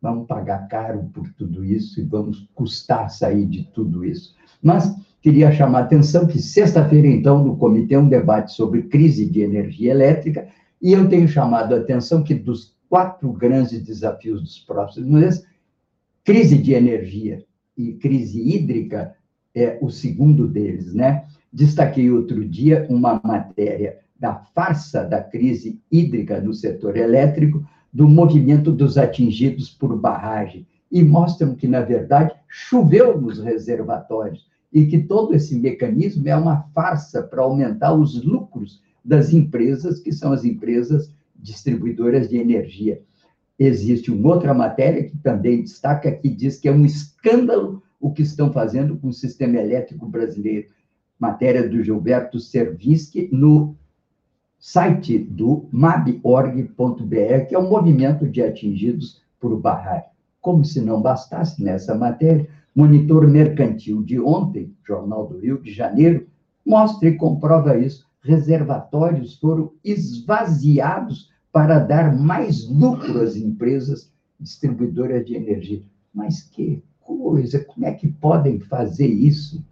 vamos 0.00 0.26
pagar 0.26 0.68
caro 0.68 1.10
por 1.14 1.26
tudo 1.32 1.64
isso 1.64 2.00
e 2.00 2.04
vamos 2.04 2.48
custar 2.54 3.10
sair 3.10 3.46
de 3.46 3.64
tudo 3.72 4.04
isso. 4.04 4.34
Mas 4.62 4.94
queria 5.22 5.50
chamar 5.50 5.78
a 5.78 5.82
atenção 5.82 6.26
que 6.26 6.38
sexta-feira, 6.38 7.08
então, 7.08 7.42
no 7.42 7.56
comitê, 7.56 7.96
um 7.96 8.08
debate 8.08 8.52
sobre 8.52 8.82
crise 8.82 9.24
de 9.24 9.40
energia 9.40 9.90
elétrica, 9.90 10.46
e 10.86 10.92
eu 10.92 11.08
tenho 11.08 11.26
chamado 11.26 11.74
a 11.74 11.78
atenção 11.78 12.22
que 12.22 12.32
dos 12.32 12.76
quatro 12.88 13.32
grandes 13.32 13.82
desafios 13.82 14.40
dos 14.40 14.60
próximos 14.60 15.08
meses, 15.08 15.44
crise 16.22 16.56
de 16.56 16.74
energia 16.74 17.44
e 17.76 17.94
crise 17.94 18.40
hídrica 18.40 19.16
é 19.52 19.80
o 19.82 19.90
segundo 19.90 20.46
deles, 20.46 20.94
né? 20.94 21.24
Destaquei 21.52 22.08
outro 22.08 22.48
dia 22.48 22.86
uma 22.88 23.20
matéria 23.24 23.98
da 24.16 24.36
farsa 24.54 25.02
da 25.02 25.20
crise 25.20 25.82
hídrica 25.90 26.40
no 26.40 26.54
setor 26.54 26.96
elétrico, 26.96 27.66
do 27.92 28.08
movimento 28.08 28.70
dos 28.70 28.96
atingidos 28.96 29.68
por 29.68 29.98
barragem 29.98 30.68
e 30.92 31.02
mostram 31.02 31.56
que, 31.56 31.66
na 31.66 31.80
verdade, 31.80 32.32
choveu 32.46 33.20
nos 33.20 33.40
reservatórios 33.40 34.46
e 34.72 34.86
que 34.86 35.00
todo 35.00 35.34
esse 35.34 35.58
mecanismo 35.58 36.28
é 36.28 36.36
uma 36.36 36.62
farsa 36.72 37.24
para 37.24 37.42
aumentar 37.42 37.92
os 37.92 38.22
lucros 38.22 38.85
das 39.06 39.32
empresas, 39.32 40.00
que 40.00 40.12
são 40.12 40.32
as 40.32 40.44
empresas 40.44 41.12
distribuidoras 41.34 42.28
de 42.28 42.36
energia. 42.36 43.00
Existe 43.58 44.10
uma 44.10 44.34
outra 44.34 44.52
matéria 44.52 45.04
que 45.04 45.16
também 45.18 45.62
destaca, 45.62 46.10
que 46.10 46.28
diz 46.28 46.58
que 46.58 46.68
é 46.68 46.72
um 46.72 46.84
escândalo 46.84 47.82
o 48.00 48.12
que 48.12 48.22
estão 48.22 48.52
fazendo 48.52 48.96
com 48.98 49.08
o 49.08 49.12
sistema 49.12 49.56
elétrico 49.56 50.06
brasileiro. 50.06 50.68
Matéria 51.18 51.66
do 51.66 51.82
Gilberto 51.82 52.38
Servisky 52.38 53.30
no 53.32 53.74
site 54.58 55.18
do 55.18 55.66
mab.org.br, 55.70 57.46
que 57.48 57.54
é 57.54 57.58
o 57.58 57.68
movimento 57.68 58.28
de 58.28 58.42
atingidos 58.42 59.22
por 59.40 59.58
barragem. 59.58 60.10
Como 60.40 60.64
se 60.64 60.80
não 60.80 61.00
bastasse 61.00 61.62
nessa 61.62 61.94
matéria, 61.94 62.48
Monitor 62.74 63.26
Mercantil 63.26 64.02
de 64.02 64.20
ontem, 64.20 64.74
Jornal 64.86 65.26
do 65.26 65.38
Rio 65.38 65.62
de 65.62 65.72
Janeiro, 65.72 66.26
mostra 66.64 67.08
e 67.08 67.16
comprova 67.16 67.78
isso. 67.78 68.05
Reservatórios 68.26 69.36
foram 69.38 69.72
esvaziados 69.84 71.30
para 71.52 71.78
dar 71.78 72.14
mais 72.14 72.68
lucro 72.68 73.20
às 73.20 73.36
empresas 73.36 74.12
distribuidoras 74.38 75.24
de 75.24 75.34
energia. 75.34 75.82
Mas 76.12 76.42
que 76.42 76.82
coisa, 77.00 77.64
como 77.64 77.86
é 77.86 77.92
que 77.92 78.08
podem 78.08 78.60
fazer 78.60 79.06
isso? 79.06 79.64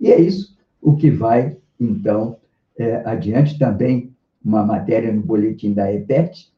E 0.00 0.10
é 0.10 0.20
isso 0.20 0.56
o 0.80 0.96
que 0.96 1.10
vai, 1.10 1.58
então, 1.78 2.36
é, 2.78 3.02
adiante 3.04 3.58
também 3.58 4.14
uma 4.42 4.64
matéria 4.64 5.12
no 5.12 5.20
boletim 5.20 5.74
da 5.74 5.92
EPET, 5.92 6.50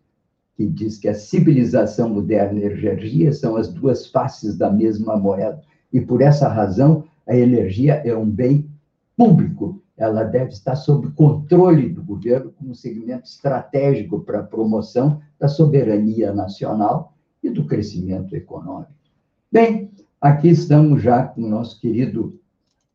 que 0.56 0.66
diz 0.66 0.98
que 0.98 1.08
a 1.08 1.14
civilização 1.14 2.08
moderna 2.08 2.60
e 2.60 2.64
a 2.66 2.70
energia 2.70 3.32
são 3.32 3.56
as 3.56 3.72
duas 3.72 4.06
faces 4.06 4.56
da 4.56 4.70
mesma 4.70 5.16
moeda. 5.16 5.60
E 5.92 6.00
por 6.00 6.22
essa 6.22 6.48
razão, 6.48 7.04
a 7.26 7.36
energia 7.36 7.94
é 8.04 8.16
um 8.16 8.28
bem 8.28 8.70
público, 9.16 9.81
ela 10.02 10.24
deve 10.24 10.50
estar 10.50 10.74
sob 10.74 11.12
controle 11.12 11.88
do 11.88 12.02
governo 12.02 12.50
como 12.58 12.74
segmento 12.74 13.28
estratégico 13.28 14.18
para 14.20 14.40
a 14.40 14.42
promoção 14.42 15.20
da 15.38 15.46
soberania 15.46 16.32
nacional 16.32 17.14
e 17.40 17.48
do 17.48 17.66
crescimento 17.66 18.34
econômico. 18.34 18.90
Bem, 19.50 19.92
aqui 20.20 20.48
estamos 20.48 21.00
já 21.02 21.22
com 21.22 21.42
o 21.42 21.48
nosso 21.48 21.80
querido 21.80 22.36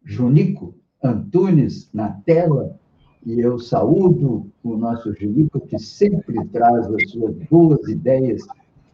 Junico 0.03 0.75
Antunes 1.01 1.89
na 1.93 2.11
tela, 2.25 2.77
e 3.25 3.39
eu 3.39 3.57
saúdo 3.57 4.51
o 4.61 4.75
nosso 4.75 5.13
Junico, 5.13 5.61
que 5.61 5.79
sempre 5.79 6.45
traz 6.47 6.87
as 6.87 7.09
suas 7.09 7.35
boas 7.49 7.87
ideias 7.87 8.41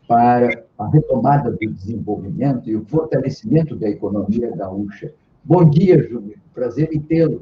para 0.07 0.63
a 0.77 0.87
retomada 0.87 1.49
do 1.49 1.57
desenvolvimento 1.57 2.69
e 2.69 2.75
o 2.75 2.85
fortalecimento 2.85 3.75
da 3.75 3.89
economia 3.89 4.55
gaúcha. 4.55 5.11
Bom 5.43 5.67
dia, 5.67 6.07
Junico, 6.07 6.39
prazer 6.53 6.93
em 6.93 6.99
tê-lo. 6.99 7.41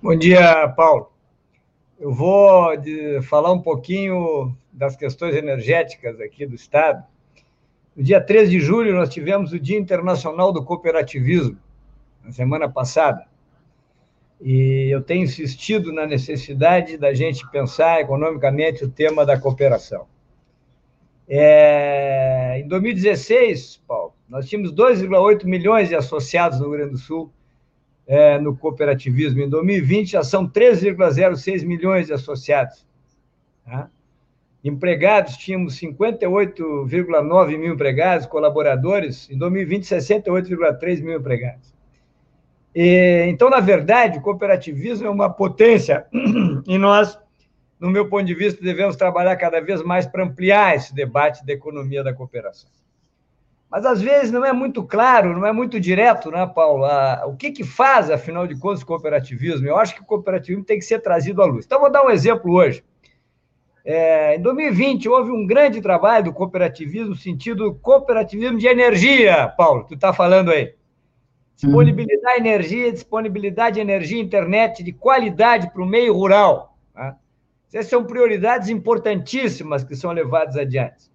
Bom 0.00 0.14
dia, 0.14 0.68
Paulo. 0.76 1.10
Eu 1.98 2.12
vou 2.12 2.70
falar 3.24 3.52
um 3.52 3.60
pouquinho 3.60 4.56
das 4.72 4.94
questões 4.94 5.34
energéticas 5.34 6.20
aqui 6.20 6.46
do 6.46 6.54
Estado. 6.54 7.02
No 7.96 8.04
dia 8.04 8.20
13 8.20 8.48
de 8.48 8.60
julho, 8.60 8.94
nós 8.94 9.08
tivemos 9.08 9.52
o 9.52 9.58
Dia 9.58 9.76
Internacional 9.76 10.52
do 10.52 10.64
Cooperativismo, 10.64 11.58
na 12.22 12.30
semana 12.30 12.68
passada. 12.68 13.26
E 14.40 14.88
eu 14.88 15.02
tenho 15.02 15.24
insistido 15.24 15.92
na 15.92 16.06
necessidade 16.06 16.96
da 16.96 17.12
gente 17.12 17.44
pensar 17.50 18.00
economicamente 18.00 18.84
o 18.84 18.88
tema 18.88 19.26
da 19.26 19.36
cooperação. 19.36 20.06
É, 21.28 22.60
em 22.60 22.68
2016, 22.68 23.82
Paulo, 23.84 24.14
nós 24.28 24.48
tínhamos 24.48 24.72
2,8 24.72 25.44
milhões 25.44 25.88
de 25.88 25.96
associados 25.96 26.60
no 26.60 26.68
Rio 26.68 26.76
Grande 26.76 26.92
do 26.92 26.98
Sul 26.98 27.32
é, 28.08 28.38
no 28.38 28.56
cooperativismo. 28.56 29.42
Em 29.42 29.48
2020, 29.48 30.12
já 30.12 30.24
são 30.24 30.48
3,06 30.48 31.64
milhões 31.64 32.06
de 32.06 32.14
associados. 32.14 32.86
Tá? 33.66 33.90
Empregados, 34.64 35.36
tínhamos 35.36 35.78
58,9 35.78 37.58
mil 37.58 37.74
empregados, 37.74 38.26
colaboradores. 38.26 39.28
Em 39.30 39.36
2020, 39.36 39.84
68,3 39.84 41.02
mil 41.02 41.18
empregados. 41.18 41.74
E, 42.74 43.26
então, 43.28 43.50
na 43.50 43.60
verdade, 43.60 44.18
o 44.18 44.22
cooperativismo 44.22 45.06
é 45.06 45.10
uma 45.10 45.30
potência 45.30 46.06
e 46.66 46.78
nós, 46.78 47.18
no 47.78 47.90
meu 47.90 48.08
ponto 48.08 48.24
de 48.24 48.34
vista, 48.34 48.62
devemos 48.62 48.96
trabalhar 48.96 49.36
cada 49.36 49.60
vez 49.60 49.82
mais 49.82 50.06
para 50.06 50.24
ampliar 50.24 50.74
esse 50.74 50.94
debate 50.94 51.44
da 51.44 51.52
economia 51.52 52.02
da 52.02 52.14
cooperação. 52.14 52.70
Mas 53.70 53.84
às 53.84 54.00
vezes 54.00 54.32
não 54.32 54.44
é 54.44 54.52
muito 54.52 54.82
claro, 54.82 55.36
não 55.36 55.46
é 55.46 55.52
muito 55.52 55.78
direto, 55.78 56.30
né, 56.30 56.46
Paulo? 56.46 56.86
o 57.26 57.36
que, 57.36 57.50
que 57.50 57.64
faz, 57.64 58.10
afinal 58.10 58.46
de 58.46 58.58
contas, 58.58 58.82
o 58.82 58.86
cooperativismo? 58.86 59.66
Eu 59.66 59.76
acho 59.76 59.94
que 59.94 60.00
o 60.00 60.06
cooperativismo 60.06 60.64
tem 60.64 60.78
que 60.78 60.84
ser 60.84 61.00
trazido 61.00 61.42
à 61.42 61.44
luz. 61.44 61.66
Então, 61.66 61.80
vou 61.80 61.90
dar 61.90 62.02
um 62.02 62.10
exemplo 62.10 62.52
hoje. 62.52 62.82
É, 63.84 64.36
em 64.36 64.40
2020, 64.40 65.08
houve 65.08 65.30
um 65.30 65.46
grande 65.46 65.80
trabalho 65.80 66.26
do 66.26 66.32
cooperativismo, 66.32 67.10
no 67.10 67.16
sentido 67.16 67.74
cooperativismo 67.74 68.58
de 68.58 68.66
energia, 68.66 69.48
Paulo, 69.48 69.84
tu 69.84 69.94
está 69.94 70.12
falando 70.12 70.50
aí. 70.50 70.74
Disponibilidade 71.54 72.42
de 72.42 72.48
energia, 72.48 72.92
disponibilidade 72.92 73.74
de 73.74 73.80
energia, 73.80 74.20
internet 74.20 74.82
de 74.82 74.92
qualidade 74.92 75.70
para 75.72 75.82
o 75.82 75.86
meio 75.86 76.14
rural. 76.14 76.78
Tá? 76.94 77.16
Essas 77.72 77.90
são 77.90 78.04
prioridades 78.04 78.68
importantíssimas 78.68 79.82
que 79.84 79.96
são 79.96 80.12
levadas 80.12 80.56
adiante. 80.56 81.10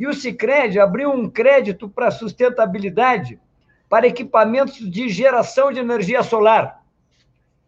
E 0.00 0.06
o 0.06 0.14
Sicredi 0.14 0.80
abriu 0.80 1.10
um 1.10 1.28
crédito 1.28 1.86
para 1.86 2.10
sustentabilidade 2.10 3.38
para 3.86 4.06
equipamentos 4.06 4.90
de 4.90 5.10
geração 5.10 5.70
de 5.70 5.78
energia 5.78 6.22
solar. 6.22 6.82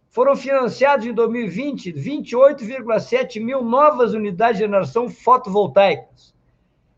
Foram 0.08 0.34
financiados 0.34 1.04
em 1.04 1.12
2020 1.12 1.92
28,7 1.92 3.38
mil 3.38 3.62
novas 3.62 4.14
unidades 4.14 4.56
de 4.56 4.64
geração 4.64 5.10
fotovoltaicas. 5.10 6.34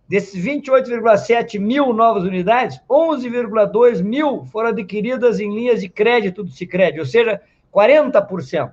Desses 0.09 0.41
28,7 0.41 1.59
mil 1.59 1.93
novas 1.93 2.23
unidades, 2.23 2.81
11,2 2.89 4.05
mil 4.05 4.45
foram 4.45 4.69
adquiridas 4.69 5.41
em 5.41 5.53
linhas 5.53 5.81
de 5.81 5.89
crédito 5.89 6.45
do 6.45 6.51
Sicredi, 6.53 7.01
ou 7.01 7.07
seja, 7.07 7.43
40%. 7.75 8.73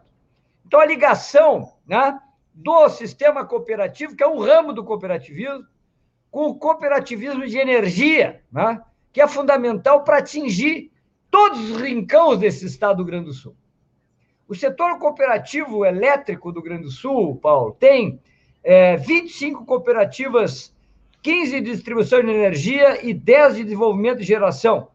Então, 0.67 0.79
a 0.79 0.85
ligação 0.85 1.73
né, 1.87 2.19
do 2.53 2.87
sistema 2.89 3.43
cooperativo, 3.43 4.15
que 4.15 4.23
é 4.23 4.27
um 4.27 4.37
ramo 4.37 4.73
do 4.73 4.83
cooperativismo, 4.83 5.70
com 6.31 6.45
o 6.47 6.55
cooperativismo 6.55 7.45
de 7.45 7.57
energia, 7.57 8.41
né? 8.51 8.81
que 9.11 9.21
é 9.21 9.27
fundamental 9.27 10.03
para 10.05 10.19
atingir 10.19 10.89
todos 11.29 11.69
os 11.69 11.81
rincões 11.81 12.39
desse 12.39 12.65
estado 12.65 12.97
do 12.97 13.03
Rio 13.03 13.11
Grande 13.11 13.25
do 13.25 13.33
Sul. 13.33 13.55
O 14.47 14.55
setor 14.55 14.97
cooperativo 14.97 15.85
elétrico 15.85 16.51
do 16.51 16.61
Rio 16.61 16.69
Grande 16.69 16.83
do 16.83 16.91
Sul, 16.91 17.35
Paulo, 17.35 17.75
tem 17.77 18.19
é, 18.63 18.95
25 18.95 19.65
cooperativas, 19.65 20.73
15 21.21 21.61
de 21.61 21.71
distribuição 21.71 22.23
de 22.23 22.31
energia 22.31 23.05
e 23.05 23.13
10 23.13 23.57
de 23.57 23.63
desenvolvimento 23.65 24.19
de 24.19 24.25
geração. 24.25 24.87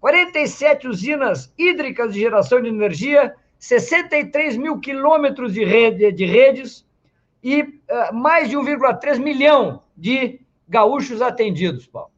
47 0.00 0.88
usinas 0.88 1.52
hídricas 1.58 2.12
de 2.12 2.20
geração 2.20 2.60
de 2.60 2.68
energia, 2.68 3.34
63 3.58 4.56
mil 4.56 4.78
quilômetros 4.78 5.54
de, 5.54 5.64
rede, 5.64 6.12
de 6.12 6.24
redes 6.24 6.86
e 7.42 7.62
uh, 7.62 8.14
mais 8.14 8.48
de 8.48 8.56
1,3 8.56 9.18
milhão 9.18 9.82
de 9.96 10.40
gaúchos 10.68 11.22
atendidos, 11.22 11.86
Paulo. 11.86 12.10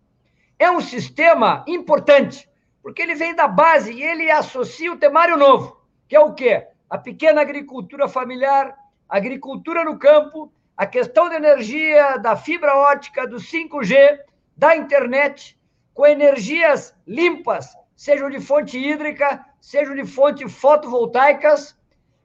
É 0.58 0.70
um 0.70 0.80
sistema 0.80 1.64
importante, 1.66 2.48
porque 2.82 3.02
ele 3.02 3.14
vem 3.14 3.34
da 3.34 3.46
base 3.46 3.92
e 3.92 4.02
ele 4.02 4.30
associa 4.30 4.92
o 4.92 4.96
temário 4.96 5.36
novo, 5.36 5.80
que 6.08 6.16
é 6.16 6.20
o 6.20 6.34
quê? 6.34 6.66
A 6.88 6.98
pequena 6.98 7.40
agricultura 7.40 8.08
familiar, 8.08 8.74
agricultura 9.08 9.84
no 9.84 9.98
campo, 9.98 10.52
a 10.76 10.86
questão 10.86 11.28
da 11.28 11.36
energia, 11.36 12.16
da 12.18 12.36
fibra 12.36 12.76
ótica, 12.76 13.26
do 13.26 13.36
5G, 13.36 14.18
da 14.56 14.76
internet, 14.76 15.58
com 15.92 16.06
energias 16.06 16.94
limpas, 17.06 17.76
sejam 17.96 18.30
de 18.30 18.40
fonte 18.40 18.78
hídrica, 18.78 19.44
sejam 19.60 19.94
de 19.94 20.04
fonte 20.04 20.48
fotovoltaicas, 20.48 21.76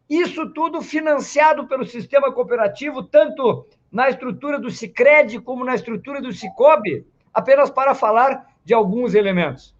isso 0.09 0.53
tudo 0.53 0.82
financiado 0.82 1.67
pelo 1.67 1.86
sistema 1.86 2.32
cooperativo, 2.32 3.01
tanto 3.03 3.67
na 3.93 4.09
estrutura 4.09 4.59
do 4.59 4.71
Sicredi 4.71 5.39
como 5.39 5.63
na 5.63 5.75
estrutura 5.75 6.19
do 6.19 6.33
Cicobi, 6.33 7.05
apenas 7.31 7.69
para 7.69 7.93
falar 7.93 8.47
de 8.65 8.73
alguns 8.73 9.13
elementos. 9.13 9.75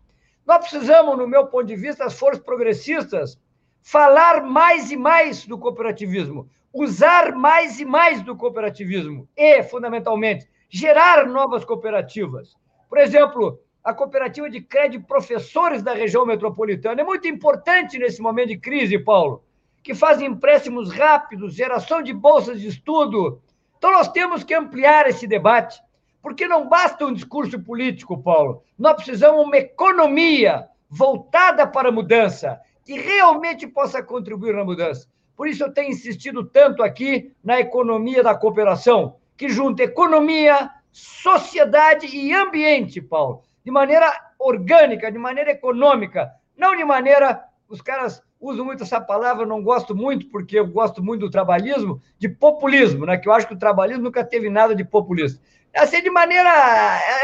Nós 0.46 0.60
precisamos, 0.60 1.18
no 1.18 1.28
meu 1.28 1.48
ponto 1.48 1.66
de 1.66 1.76
vista, 1.76 2.06
as 2.06 2.18
forças 2.18 2.44
progressistas, 2.44 3.42
falar 3.82 4.44
mais 4.44 4.92
e 4.92 4.96
mais 4.96 5.48
do 5.48 5.58
cooperativismo, 5.58 6.48
usar 6.72 7.34
mais 7.34 7.80
e 7.80 7.86
mais 7.86 8.22
do 8.22 8.36
cooperativismo 8.36 9.28
e, 9.36 9.64
fundamentalmente, 9.64 10.48
gerar 10.70 11.26
novas 11.26 11.66
cooperativas. 11.66 12.56
Por 12.88 13.00
exemplo, 13.00 13.60
a 13.84 13.94
cooperativa 13.94 14.48
de 14.48 14.62
crédito 14.62 15.08
professores 15.08 15.82
da 15.82 15.94
região 15.94 16.26
metropolitana 16.26 17.02
é 17.02 17.04
muito 17.04 17.28
importante 17.28 17.98
nesse 17.98 18.22
momento 18.22 18.50
de 18.50 18.58
crise, 18.58 19.00
Paulo, 19.00 19.44
que 19.82 19.96
faz 19.96 20.22
empréstimos 20.22 20.92
rápidos, 20.92 21.56
geração 21.56 22.02
de 22.02 22.14
bolsas 22.14 22.62
de 22.62 22.68
estudo, 22.68 23.42
então, 23.84 23.92
nós 23.92 24.08
temos 24.08 24.46
que 24.46 24.54
ampliar 24.54 25.10
esse 25.10 25.28
debate, 25.28 25.78
porque 26.22 26.48
não 26.48 26.70
basta 26.70 27.06
um 27.06 27.12
discurso 27.12 27.60
político, 27.60 28.18
Paulo. 28.18 28.64
Nós 28.80 28.96
precisamos 28.96 29.46
uma 29.46 29.58
economia 29.58 30.70
voltada 30.90 31.68
para 31.68 31.90
a 31.90 31.92
mudança, 31.92 32.62
que 32.86 32.94
realmente 32.94 33.68
possa 33.68 34.02
contribuir 34.02 34.56
na 34.56 34.64
mudança. 34.64 35.10
Por 35.36 35.50
isso, 35.50 35.66
eu 35.66 35.74
tenho 35.74 35.92
insistido 35.92 36.46
tanto 36.46 36.82
aqui 36.82 37.34
na 37.44 37.60
economia 37.60 38.24
da 38.24 38.34
cooperação, 38.34 39.18
que 39.36 39.50
junta 39.50 39.84
economia, 39.84 40.70
sociedade 40.90 42.08
e 42.08 42.34
ambiente, 42.34 43.02
Paulo, 43.02 43.44
de 43.66 43.70
maneira 43.70 44.10
orgânica, 44.40 45.12
de 45.12 45.18
maneira 45.18 45.52
econômica, 45.52 46.32
não 46.56 46.74
de 46.74 46.86
maneira 46.86 47.44
os 47.68 47.82
caras 47.82 48.24
uso 48.44 48.66
muito 48.66 48.84
essa 48.84 49.00
palavra, 49.00 49.46
não 49.46 49.64
gosto 49.64 49.96
muito, 49.96 50.28
porque 50.28 50.60
eu 50.60 50.68
gosto 50.68 51.02
muito 51.02 51.22
do 51.22 51.32
trabalhismo, 51.32 52.02
de 52.20 52.28
populismo, 52.28 53.06
né? 53.06 53.18
que 53.18 53.28
eu 53.28 53.34
acho 53.34 53.48
que 53.48 53.54
o 53.54 53.60
trabalhismo 53.60 54.04
nunca 54.04 54.24
teve 54.24 54.50
nada 54.50 54.76
de 54.76 54.84
populista. 54.84 55.42
É 55.72 55.80
assim, 55.80 56.04
de 56.04 56.10
maneira, 56.10 56.50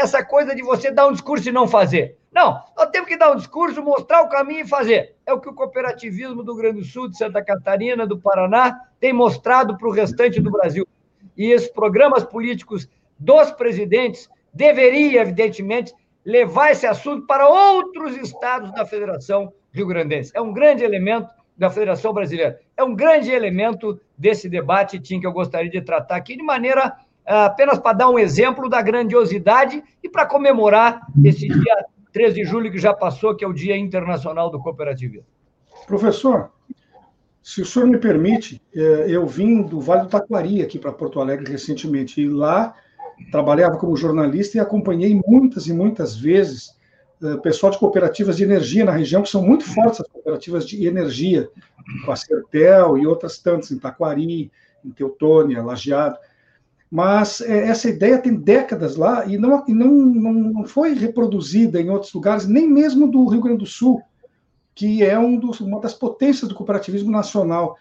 essa 0.00 0.24
coisa 0.24 0.56
de 0.56 0.62
você 0.62 0.90
dar 0.90 1.06
um 1.06 1.12
discurso 1.12 1.48
e 1.48 1.52
não 1.52 1.68
fazer. 1.68 2.16
Não, 2.32 2.60
nós 2.76 2.90
temos 2.90 3.08
que 3.08 3.16
dar 3.16 3.30
um 3.30 3.36
discurso, 3.36 3.82
mostrar 3.82 4.22
o 4.22 4.28
caminho 4.28 4.64
e 4.64 4.68
fazer. 4.68 5.14
É 5.26 5.32
o 5.32 5.40
que 5.40 5.48
o 5.48 5.54
cooperativismo 5.54 6.42
do 6.42 6.52
Rio 6.52 6.62
Grande 6.62 6.80
do 6.80 6.84
Sul, 6.84 7.08
de 7.08 7.16
Santa 7.16 7.44
Catarina, 7.44 8.06
do 8.06 8.18
Paraná, 8.18 8.80
tem 8.98 9.12
mostrado 9.12 9.76
para 9.76 9.88
o 9.88 9.92
restante 9.92 10.40
do 10.40 10.50
Brasil. 10.50 10.86
E 11.36 11.52
esses 11.52 11.68
programas 11.68 12.24
políticos 12.24 12.88
dos 13.18 13.50
presidentes 13.52 14.28
deveria, 14.52 15.20
evidentemente, 15.20 15.94
levar 16.24 16.70
esse 16.70 16.86
assunto 16.86 17.26
para 17.26 17.48
outros 17.48 18.16
estados 18.16 18.72
da 18.72 18.84
Federação 18.84 19.52
Rio-Grandense. 19.72 20.32
É 20.34 20.40
um 20.40 20.52
grande 20.52 20.84
elemento 20.84 21.28
da 21.56 21.70
Federação 21.70 22.12
Brasileira. 22.12 22.58
É 22.76 22.82
um 22.82 22.94
grande 22.94 23.30
elemento 23.30 24.00
desse 24.16 24.48
debate, 24.48 24.98
Tim, 24.98 25.20
que 25.20 25.26
eu 25.26 25.32
gostaria 25.32 25.70
de 25.70 25.80
tratar 25.80 26.16
aqui 26.16 26.36
de 26.36 26.42
maneira 26.42 26.96
ah, 27.26 27.46
apenas 27.46 27.78
para 27.78 27.96
dar 27.96 28.10
um 28.10 28.18
exemplo 28.18 28.68
da 28.68 28.80
grandiosidade 28.80 29.82
e 30.02 30.08
para 30.08 30.26
comemorar 30.26 31.00
esse 31.24 31.46
dia 31.46 31.84
13 32.12 32.34
de 32.34 32.44
julho 32.44 32.72
que 32.72 32.78
já 32.78 32.92
passou, 32.92 33.34
que 33.36 33.44
é 33.44 33.48
o 33.48 33.52
Dia 33.52 33.76
Internacional 33.76 34.50
do 34.50 34.58
Cooperativismo. 34.58 35.26
Professor, 35.86 36.50
se 37.42 37.62
o 37.62 37.66
senhor 37.66 37.86
me 37.86 37.98
permite, 37.98 38.60
eh, 38.74 39.06
eu 39.08 39.26
vim 39.26 39.62
do 39.62 39.80
Vale 39.80 40.02
do 40.02 40.08
Taquari 40.08 40.62
aqui 40.62 40.78
para 40.78 40.92
Porto 40.92 41.20
Alegre 41.20 41.50
recentemente 41.50 42.20
e 42.20 42.28
lá 42.28 42.74
trabalhava 43.30 43.76
como 43.78 43.96
jornalista 43.96 44.56
e 44.56 44.60
acompanhei 44.60 45.20
muitas 45.26 45.66
e 45.66 45.72
muitas 45.72 46.16
vezes 46.16 46.74
uh, 47.22 47.40
pessoal 47.40 47.72
de 47.72 47.78
cooperativas 47.78 48.36
de 48.36 48.44
energia 48.44 48.84
na 48.84 48.92
região, 48.92 49.22
que 49.22 49.28
são 49.28 49.42
muito 49.42 49.64
fortes 49.64 50.00
as 50.00 50.08
cooperativas 50.08 50.68
de 50.68 50.86
energia, 50.86 51.48
com 52.04 52.12
a 52.12 52.16
Sertel 52.16 52.98
e 52.98 53.06
outras 53.06 53.38
tantas, 53.38 53.70
em 53.70 53.78
Taquari, 53.78 54.50
em 54.84 54.90
Teutônia, 54.90 55.62
Lajeado. 55.62 56.16
Mas 56.90 57.40
é, 57.40 57.68
essa 57.68 57.88
ideia 57.88 58.18
tem 58.18 58.34
décadas 58.34 58.96
lá 58.96 59.24
e, 59.24 59.38
não, 59.38 59.64
e 59.68 59.72
não, 59.72 59.90
não 59.92 60.64
foi 60.64 60.92
reproduzida 60.94 61.80
em 61.80 61.88
outros 61.88 62.12
lugares, 62.12 62.46
nem 62.46 62.68
mesmo 62.68 63.06
do 63.06 63.28
Rio 63.28 63.40
Grande 63.40 63.60
do 63.60 63.66
Sul, 63.66 64.02
que 64.74 65.04
é 65.04 65.16
um 65.18 65.38
dos, 65.38 65.60
uma 65.60 65.80
das 65.80 65.94
potências 65.94 66.48
do 66.48 66.54
cooperativismo 66.54 67.10
nacional. 67.10 67.76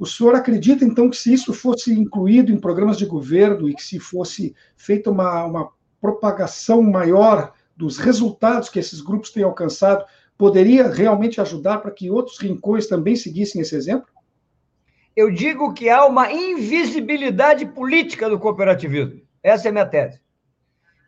O 0.00 0.06
senhor 0.06 0.34
acredita, 0.34 0.82
então, 0.82 1.10
que 1.10 1.16
se 1.18 1.30
isso 1.30 1.52
fosse 1.52 1.92
incluído 1.92 2.50
em 2.50 2.58
programas 2.58 2.96
de 2.96 3.04
governo 3.04 3.68
e 3.68 3.74
que 3.74 3.82
se 3.82 4.00
fosse 4.00 4.56
feita 4.74 5.10
uma, 5.10 5.44
uma 5.44 5.72
propagação 6.00 6.80
maior 6.82 7.52
dos 7.76 7.98
resultados 7.98 8.70
que 8.70 8.78
esses 8.78 9.02
grupos 9.02 9.28
têm 9.28 9.42
alcançado, 9.42 10.06
poderia 10.38 10.88
realmente 10.88 11.38
ajudar 11.38 11.80
para 11.80 11.90
que 11.90 12.10
outros 12.10 12.38
rincões 12.38 12.86
também 12.86 13.14
seguissem 13.14 13.60
esse 13.60 13.76
exemplo? 13.76 14.08
Eu 15.14 15.30
digo 15.30 15.74
que 15.74 15.90
há 15.90 16.06
uma 16.06 16.32
invisibilidade 16.32 17.66
política 17.66 18.26
do 18.26 18.38
cooperativismo. 18.38 19.20
Essa 19.42 19.68
é 19.68 19.70
a 19.70 19.72
minha 19.72 19.84
tese. 19.84 20.18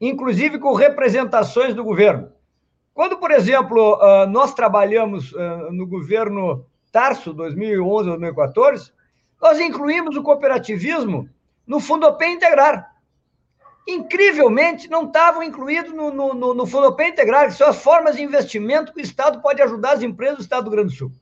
Inclusive 0.03 0.59
com 0.59 0.74
representações 0.74 1.74
do 1.74 1.82
governo. 1.82 2.30
Quando, 2.93 3.16
por 3.16 3.30
exemplo, 3.30 3.95
ah, 4.03 4.26
nós 4.26 4.53
trabalhamos 4.53 5.34
ah, 5.34 5.68
no 5.70 5.86
governo 5.86 6.66
Tarso, 6.93 7.32
2011, 7.32 8.11
2014, 8.11 8.93
nós 9.40 9.59
incluímos 9.59 10.14
o 10.14 10.22
cooperativismo 10.22 11.28
no 11.66 11.80
Fundopé 11.80 12.28
Integrar. 12.28 12.93
Incrivelmente, 13.88 14.88
não 14.88 15.07
estavam 15.07 15.43
incluídos 15.43 15.93
no, 15.93 16.12
no, 16.12 16.55
no 16.55 16.66
Fundopé 16.66 17.09
Integrar, 17.09 17.47
que 17.47 17.55
são 17.55 17.68
as 17.68 17.82
formas 17.82 18.16
de 18.16 18.22
investimento 18.22 18.93
que 18.93 19.01
o 19.01 19.03
Estado 19.03 19.40
pode 19.40 19.62
ajudar 19.62 19.93
as 19.93 20.03
empresas 20.03 20.36
do 20.36 20.43
Estado 20.43 20.64
do 20.64 20.70
Rio 20.70 20.76
Grande 20.76 20.93
do 20.93 20.99
Sul. 20.99 21.12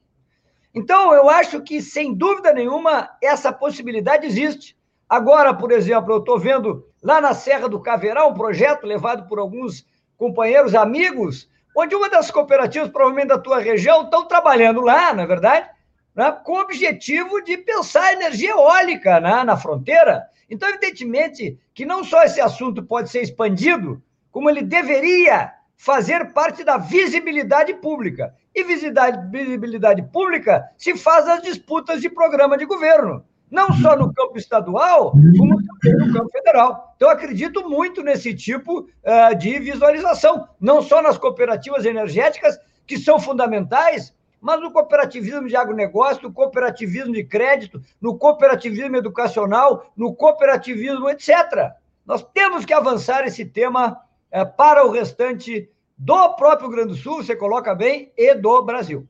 Então, 0.75 1.15
eu 1.15 1.31
acho 1.31 1.63
que, 1.63 1.81
sem 1.81 2.15
dúvida 2.15 2.53
nenhuma, 2.53 3.09
essa 3.23 3.53
possibilidade 3.53 4.27
existe. 4.27 4.77
Agora, 5.09 5.55
por 5.55 5.73
exemplo, 5.73 6.13
eu 6.13 6.19
estou 6.19 6.39
vendo 6.39 6.85
lá 7.03 7.21
na 7.21 7.33
Serra 7.33 7.69
do 7.69 7.81
Caveirão 7.81 8.31
um 8.31 8.35
projeto 8.35 8.85
levado 8.87 9.29
por 9.29 9.39
alguns 9.39 9.87
companheiros 10.17 10.75
amigos 10.75 11.49
onde 11.77 11.95
uma 11.95 12.09
das 12.09 12.31
cooperativas, 12.31 12.89
provavelmente 12.89 13.29
da 13.29 13.39
tua 13.39 13.61
região, 13.61 14.03
estão 14.03 14.27
trabalhando 14.27 14.81
lá, 14.81 15.13
na 15.13 15.23
é 15.23 15.27
verdade, 15.27 15.69
né, 16.15 16.33
com 16.45 16.53
o 16.53 16.61
objetivo 16.61 17.43
de 17.43 17.57
pensar 17.57 18.13
energia 18.13 18.51
eólica 18.51 19.21
né, 19.21 19.45
na 19.45 19.57
fronteira. 19.57 20.27
Então, 20.49 20.69
evidentemente, 20.69 21.59
que 21.73 21.85
não 21.85 22.03
só 22.03 22.25
esse 22.25 22.41
assunto 22.41 22.83
pode 22.83 23.09
ser 23.11 23.23
expandido, 23.23 24.03
como 24.31 24.51
ele 24.51 24.63
deveria 24.63 25.53
fazer 25.77 26.33
parte 26.33 26.65
da 26.65 26.77
visibilidade 26.77 27.75
pública. 27.75 28.35
E 28.55 28.65
visibilidade, 28.65 29.31
visibilidade 29.31 30.03
pública 30.03 30.69
se 30.77 30.97
faz 30.97 31.25
nas 31.25 31.41
disputas 31.41 32.01
de 32.01 32.11
programa 32.11 32.59
de 32.59 32.67
governo 32.67 33.25
não 33.51 33.73
só 33.73 33.97
no 33.97 34.13
campo 34.15 34.39
estadual, 34.39 35.13
como 35.37 35.61
no 35.61 36.13
campo 36.13 36.31
federal. 36.31 36.95
Então, 36.97 37.11
acredito 37.11 37.69
muito 37.69 38.03
nesse 38.03 38.35
tipo 38.35 38.81
uh, 38.81 39.35
de 39.37 39.59
visualização, 39.59 40.49
não 40.61 40.81
só 40.81 41.03
nas 41.03 41.19
cooperativas 41.19 41.85
energéticas, 41.85 42.59
que 42.87 42.99
são 42.99 43.19
fundamentais, 43.19 44.15
mas 44.41 44.61
no 44.61 44.71
cooperativismo 44.71 45.49
de 45.49 45.57
agronegócio, 45.57 46.23
no 46.23 46.33
cooperativismo 46.33 47.13
de 47.13 47.25
crédito, 47.25 47.83
no 48.01 48.17
cooperativismo 48.17 48.97
educacional, 48.97 49.91
no 49.97 50.15
cooperativismo, 50.15 51.11
etc. 51.11 51.73
Nós 52.07 52.23
temos 52.33 52.65
que 52.65 52.73
avançar 52.73 53.27
esse 53.27 53.45
tema 53.45 54.01
uh, 54.33 54.57
para 54.57 54.87
o 54.87 54.91
restante 54.91 55.69
do 55.99 56.35
próprio 56.35 56.69
Rio 56.69 56.77
Grande 56.77 56.93
do 56.95 56.99
Sul, 56.99 57.17
você 57.23 57.37
coloca 57.37 57.75
bem, 57.75 58.11
e 58.17 58.35
do 58.35 58.63
Brasil. 58.63 59.07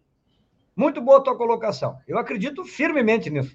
Muito 0.74 1.00
boa 1.00 1.18
a 1.18 1.20
tua 1.20 1.36
colocação. 1.36 1.98
Eu 2.08 2.18
acredito 2.18 2.64
firmemente 2.64 3.28
nisso. 3.28 3.54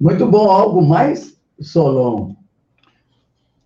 Muito 0.00 0.26
bom. 0.26 0.50
Algo 0.50 0.80
mais, 0.80 1.38
Solon? 1.60 2.34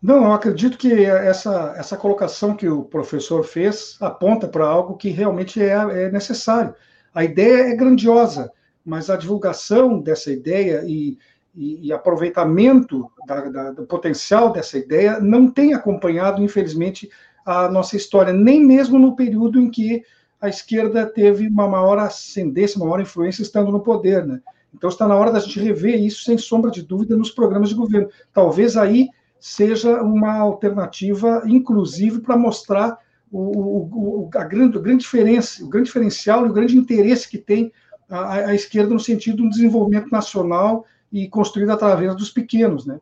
Não, 0.02 0.24
eu 0.24 0.32
acredito 0.32 0.76
que 0.76 1.04
essa, 1.04 1.74
essa 1.78 1.96
colocação 1.96 2.54
que 2.54 2.68
o 2.68 2.82
professor 2.82 3.44
fez 3.44 3.96
aponta 4.00 4.46
para 4.46 4.66
algo 4.66 4.96
que 4.96 5.08
realmente 5.08 5.62
é, 5.62 5.68
é 5.68 6.10
necessário. 6.10 6.74
A 7.14 7.24
ideia 7.24 7.72
é 7.72 7.76
grandiosa, 7.76 8.52
mas 8.84 9.08
a 9.08 9.16
divulgação 9.16 10.00
dessa 10.00 10.30
ideia 10.30 10.82
e, 10.84 11.16
e, 11.54 11.86
e 11.86 11.92
aproveitamento 11.92 13.10
da, 13.26 13.48
da, 13.48 13.70
do 13.70 13.86
potencial 13.86 14.52
dessa 14.52 14.76
ideia 14.76 15.20
não 15.20 15.50
tem 15.50 15.72
acompanhado, 15.72 16.42
infelizmente, 16.42 17.08
a 17.46 17.68
nossa 17.68 17.96
história, 17.96 18.32
nem 18.32 18.62
mesmo 18.62 18.98
no 18.98 19.14
período 19.14 19.60
em 19.60 19.70
que 19.70 20.02
a 20.40 20.48
esquerda 20.48 21.06
teve 21.06 21.46
uma 21.46 21.68
maior 21.68 21.98
ascendência, 21.98 22.76
uma 22.76 22.86
maior 22.86 23.00
influência 23.00 23.40
estando 23.40 23.70
no 23.70 23.80
poder, 23.80 24.26
né? 24.26 24.40
Então 24.74 24.90
está 24.90 25.06
na 25.06 25.14
hora 25.14 25.30
da 25.30 25.38
gente 25.38 25.60
rever 25.60 26.02
isso, 26.02 26.24
sem 26.24 26.36
sombra 26.36 26.70
de 26.70 26.82
dúvida, 26.82 27.16
nos 27.16 27.30
programas 27.30 27.68
de 27.68 27.74
governo. 27.74 28.08
Talvez 28.32 28.76
aí 28.76 29.08
seja 29.38 30.02
uma 30.02 30.38
alternativa, 30.38 31.42
inclusive, 31.46 32.20
para 32.20 32.36
mostrar 32.36 32.98
o, 33.30 34.26
o, 34.26 34.30
a, 34.34 34.44
grande, 34.44 34.78
a 34.78 34.80
grande 34.80 35.02
diferença, 35.02 35.64
o 35.64 35.68
grande 35.68 35.86
diferencial 35.86 36.46
e 36.46 36.50
o 36.50 36.52
grande 36.52 36.76
interesse 36.76 37.28
que 37.28 37.38
tem 37.38 37.72
a, 38.08 38.34
a 38.34 38.54
esquerda 38.54 38.92
no 38.92 39.00
sentido 39.00 39.42
do 39.42 39.50
desenvolvimento 39.50 40.10
nacional 40.10 40.84
e 41.12 41.28
construído 41.28 41.70
através 41.70 42.14
dos 42.16 42.30
pequenos, 42.30 42.86
né? 42.86 42.98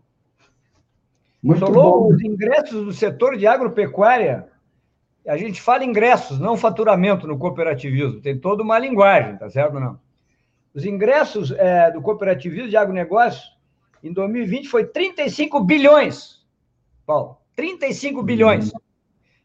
Muito 1.42 1.58
Solou 1.58 2.08
bom. 2.08 2.14
os 2.14 2.22
ingressos 2.22 2.84
do 2.84 2.92
setor 2.92 3.36
de 3.36 3.46
agropecuária. 3.46 4.46
A 5.26 5.36
gente 5.36 5.60
fala 5.60 5.84
ingressos, 5.84 6.38
não 6.38 6.56
faturamento 6.56 7.26
no 7.26 7.38
cooperativismo. 7.38 8.20
Tem 8.20 8.38
toda 8.38 8.62
uma 8.62 8.78
linguagem, 8.78 9.36
tá 9.36 9.50
certo 9.50 9.74
ou 9.74 9.80
não? 9.80 9.98
Os 10.74 10.84
ingressos 10.84 11.50
é, 11.52 11.90
do 11.90 12.00
cooperativismo 12.00 12.68
de 12.68 12.76
agronegócio 12.76 13.50
em 14.02 14.12
2020 14.12 14.68
foi 14.68 14.84
35 14.86 15.60
bilhões, 15.60 16.40
Paulo. 17.06 17.36
35 17.54 18.18
uhum. 18.18 18.24
bilhões. 18.24 18.72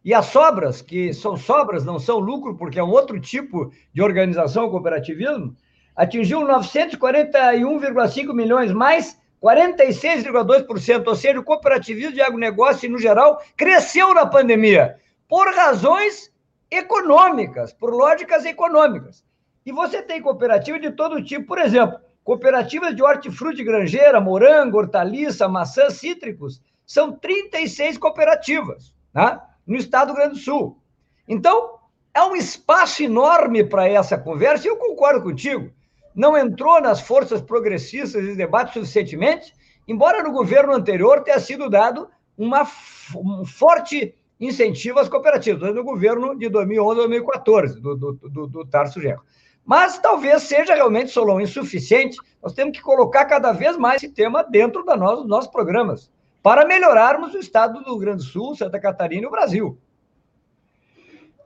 E 0.04 0.14
as 0.14 0.28
sobras, 0.28 0.82
que 0.82 1.14
são 1.14 1.36
sobras, 1.36 1.84
não 1.84 2.00
são 2.00 2.18
lucro, 2.18 2.56
porque 2.56 2.80
é 2.80 2.84
um 2.84 2.92
outro 2.92 3.20
tipo 3.20 3.72
de 3.94 4.02
organização, 4.02 4.66
o 4.66 4.72
cooperativismo, 4.72 5.54
atingiu 5.96 6.40
941,5 6.42 8.34
milhões, 8.34 8.72
mais 8.72 9.20
46,2%. 9.44 11.08
Ou 11.08 11.16
seja, 11.16 11.40
o 11.40 11.44
cooperativismo 11.44 12.14
de 12.14 12.22
agronegócio, 12.22 12.90
no 12.90 12.98
geral, 12.98 13.42
cresceu 13.58 14.14
na 14.14 14.26
pandemia, 14.26 14.96
por 15.28 15.54
razões 15.54 16.32
econômicas, 16.72 17.74
por 17.74 17.94
lógicas 17.94 18.46
econômicas. 18.46 19.27
E 19.68 19.72
você 19.74 20.02
tem 20.02 20.22
cooperativa 20.22 20.80
de 20.80 20.92
todo 20.92 21.22
tipo, 21.22 21.46
por 21.46 21.60
exemplo, 21.60 22.00
cooperativas 22.24 22.96
de 22.96 23.04
hortifruti 23.04 23.66
granjeira, 23.66 24.22
morango, 24.22 24.78
hortaliça, 24.78 25.46
maçã, 25.50 25.90
cítricos, 25.90 26.62
são 26.86 27.12
36 27.12 27.98
cooperativas 27.98 28.94
né? 29.14 29.38
no 29.68 29.76
estado 29.76 30.08
do 30.08 30.14
Rio 30.14 30.22
Grande 30.22 30.40
do 30.40 30.42
Sul. 30.42 30.82
Então, 31.28 31.80
é 32.14 32.24
um 32.24 32.34
espaço 32.34 33.04
enorme 33.04 33.62
para 33.62 33.90
essa 33.90 34.18
conversa, 34.18 34.66
e 34.66 34.70
eu 34.70 34.78
concordo 34.78 35.22
contigo. 35.22 35.70
Não 36.16 36.38
entrou 36.38 36.80
nas 36.80 37.02
forças 37.02 37.42
progressistas 37.42 38.24
e 38.24 38.38
debates 38.38 38.74
suficientemente, 38.74 39.54
embora 39.86 40.24
no 40.24 40.32
governo 40.32 40.74
anterior 40.74 41.26
tenha 41.26 41.42
sido 41.42 41.70
dado 41.70 42.10
uma, 42.38 42.66
um 43.14 43.44
forte 43.44 44.16
incentivo 44.40 45.00
às 45.00 45.10
cooperativas, 45.10 45.76
no 45.76 45.84
governo 45.84 46.38
de 46.40 46.48
2011 46.48 46.96
2014, 47.00 47.82
do, 47.82 47.96
do, 47.98 48.14
do, 48.14 48.48
do 48.48 48.66
Tarso 48.66 49.02
Genro. 49.02 49.24
Mas 49.68 50.00
talvez 50.00 50.44
seja 50.44 50.74
realmente, 50.74 51.12
Solon, 51.12 51.42
insuficiente. 51.42 52.18
Nós 52.42 52.54
temos 52.54 52.78
que 52.78 52.82
colocar 52.82 53.26
cada 53.26 53.52
vez 53.52 53.76
mais 53.76 54.02
esse 54.02 54.14
tema 54.14 54.42
dentro 54.42 54.86
da 54.86 54.96
nós, 54.96 55.20
dos 55.20 55.28
nossos 55.28 55.52
programas, 55.52 56.10
para 56.42 56.66
melhorarmos 56.66 57.34
o 57.34 57.38
estado 57.38 57.84
do 57.84 57.90
Rio 57.90 57.98
Grande 57.98 58.24
do 58.24 58.24
Sul, 58.24 58.56
Santa 58.56 58.80
Catarina 58.80 59.24
e 59.24 59.26
o 59.26 59.32
Brasil. 59.32 59.78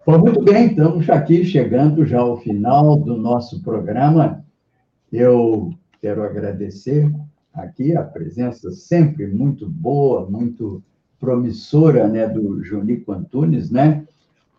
Bom, 0.05 0.19
muito 0.19 0.39
bem, 0.39 0.67
estamos 0.67 1.09
aqui 1.09 1.43
chegando 1.43 2.05
já 2.05 2.19
ao 2.19 2.39
final 2.39 2.95
do 2.95 3.17
nosso 3.17 3.59
programa. 3.63 4.45
Eu 5.11 5.73
quero 5.99 6.23
agradecer 6.23 7.11
aqui 7.51 7.97
a 7.97 8.03
presença 8.03 8.69
sempre 8.69 9.25
muito 9.25 9.67
boa, 9.67 10.29
muito 10.29 10.83
promissora, 11.19 12.07
né, 12.07 12.27
do 12.27 12.63
Junico 12.63 13.11
Antunes, 13.11 13.71
né, 13.71 14.05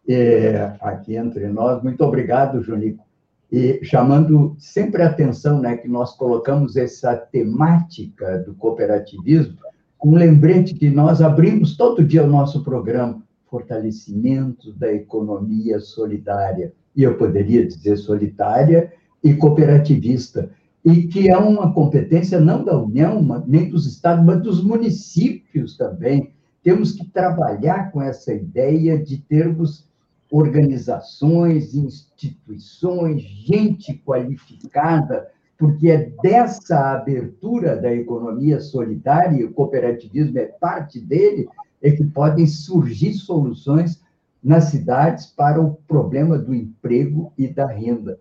é, 0.08 0.74
aqui 0.80 1.14
entre 1.14 1.46
nós. 1.46 1.80
Muito 1.80 2.02
obrigado, 2.02 2.60
Junico. 2.60 3.04
E 3.52 3.84
chamando 3.84 4.56
sempre 4.58 5.02
a 5.02 5.08
atenção, 5.08 5.60
né, 5.60 5.76
que 5.76 5.86
nós 5.86 6.16
colocamos 6.16 6.74
essa 6.74 7.14
temática 7.14 8.38
do 8.38 8.54
cooperativismo 8.54 9.58
com 9.98 10.12
um 10.12 10.16
lembrete 10.16 10.74
que 10.74 10.88
nós 10.88 11.20
abrimos 11.20 11.76
todo 11.76 12.02
dia 12.02 12.24
o 12.24 12.30
nosso 12.30 12.64
programa, 12.64 13.22
fortalecimento 13.50 14.72
da 14.72 14.90
economia 14.90 15.78
solidária. 15.80 16.72
E 16.96 17.02
eu 17.02 17.18
poderia 17.18 17.66
dizer 17.66 17.98
solitária 17.98 18.90
e 19.22 19.34
cooperativista 19.34 20.50
e 20.82 21.06
que 21.06 21.28
é 21.28 21.36
uma 21.36 21.72
competência 21.72 22.40
não 22.40 22.64
da 22.64 22.76
União, 22.76 23.44
nem 23.46 23.68
dos 23.68 23.86
estados, 23.86 24.24
mas 24.24 24.42
dos 24.42 24.64
municípios 24.64 25.76
também. 25.76 26.32
Temos 26.62 26.92
que 26.92 27.04
trabalhar 27.04 27.92
com 27.92 28.00
essa 28.00 28.32
ideia 28.32 28.98
de 28.98 29.18
termos 29.18 29.86
organizações, 30.32 31.74
instituições, 31.74 33.20
gente 33.20 33.92
qualificada, 33.98 35.28
porque 35.58 35.90
é 35.90 36.10
dessa 36.22 36.94
abertura 36.94 37.76
da 37.76 37.92
economia 37.92 38.58
solidária, 38.58 39.36
e 39.36 39.44
o 39.44 39.52
cooperativismo 39.52 40.38
é 40.38 40.46
parte 40.46 40.98
dele, 40.98 41.46
é 41.82 41.90
que 41.90 42.02
podem 42.02 42.46
surgir 42.46 43.12
soluções 43.12 44.00
nas 44.42 44.64
cidades 44.64 45.26
para 45.26 45.60
o 45.60 45.74
problema 45.86 46.38
do 46.38 46.54
emprego 46.54 47.30
e 47.36 47.46
da 47.46 47.66
renda. 47.66 48.18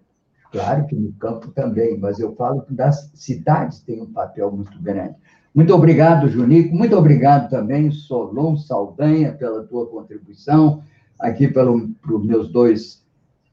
Claro 0.51 0.85
que 0.87 0.95
no 0.95 1.13
campo 1.13 1.47
também, 1.51 1.97
mas 1.97 2.19
eu 2.19 2.35
falo 2.35 2.63
que 2.63 2.73
das 2.73 3.09
cidades 3.15 3.79
tem 3.79 4.01
um 4.01 4.11
papel 4.11 4.51
muito 4.51 4.77
grande. 4.81 5.15
Muito 5.55 5.73
obrigado, 5.73 6.27
Junico. 6.27 6.75
Muito 6.75 6.97
obrigado 6.97 7.49
também, 7.49 7.89
Solon 7.89 8.57
Saldanha, 8.57 9.31
pela 9.31 9.63
tua 9.63 9.87
contribuição. 9.87 10.83
Aqui 11.21 11.47
pelos 11.47 12.25
meus 12.25 12.51
dois 12.51 13.01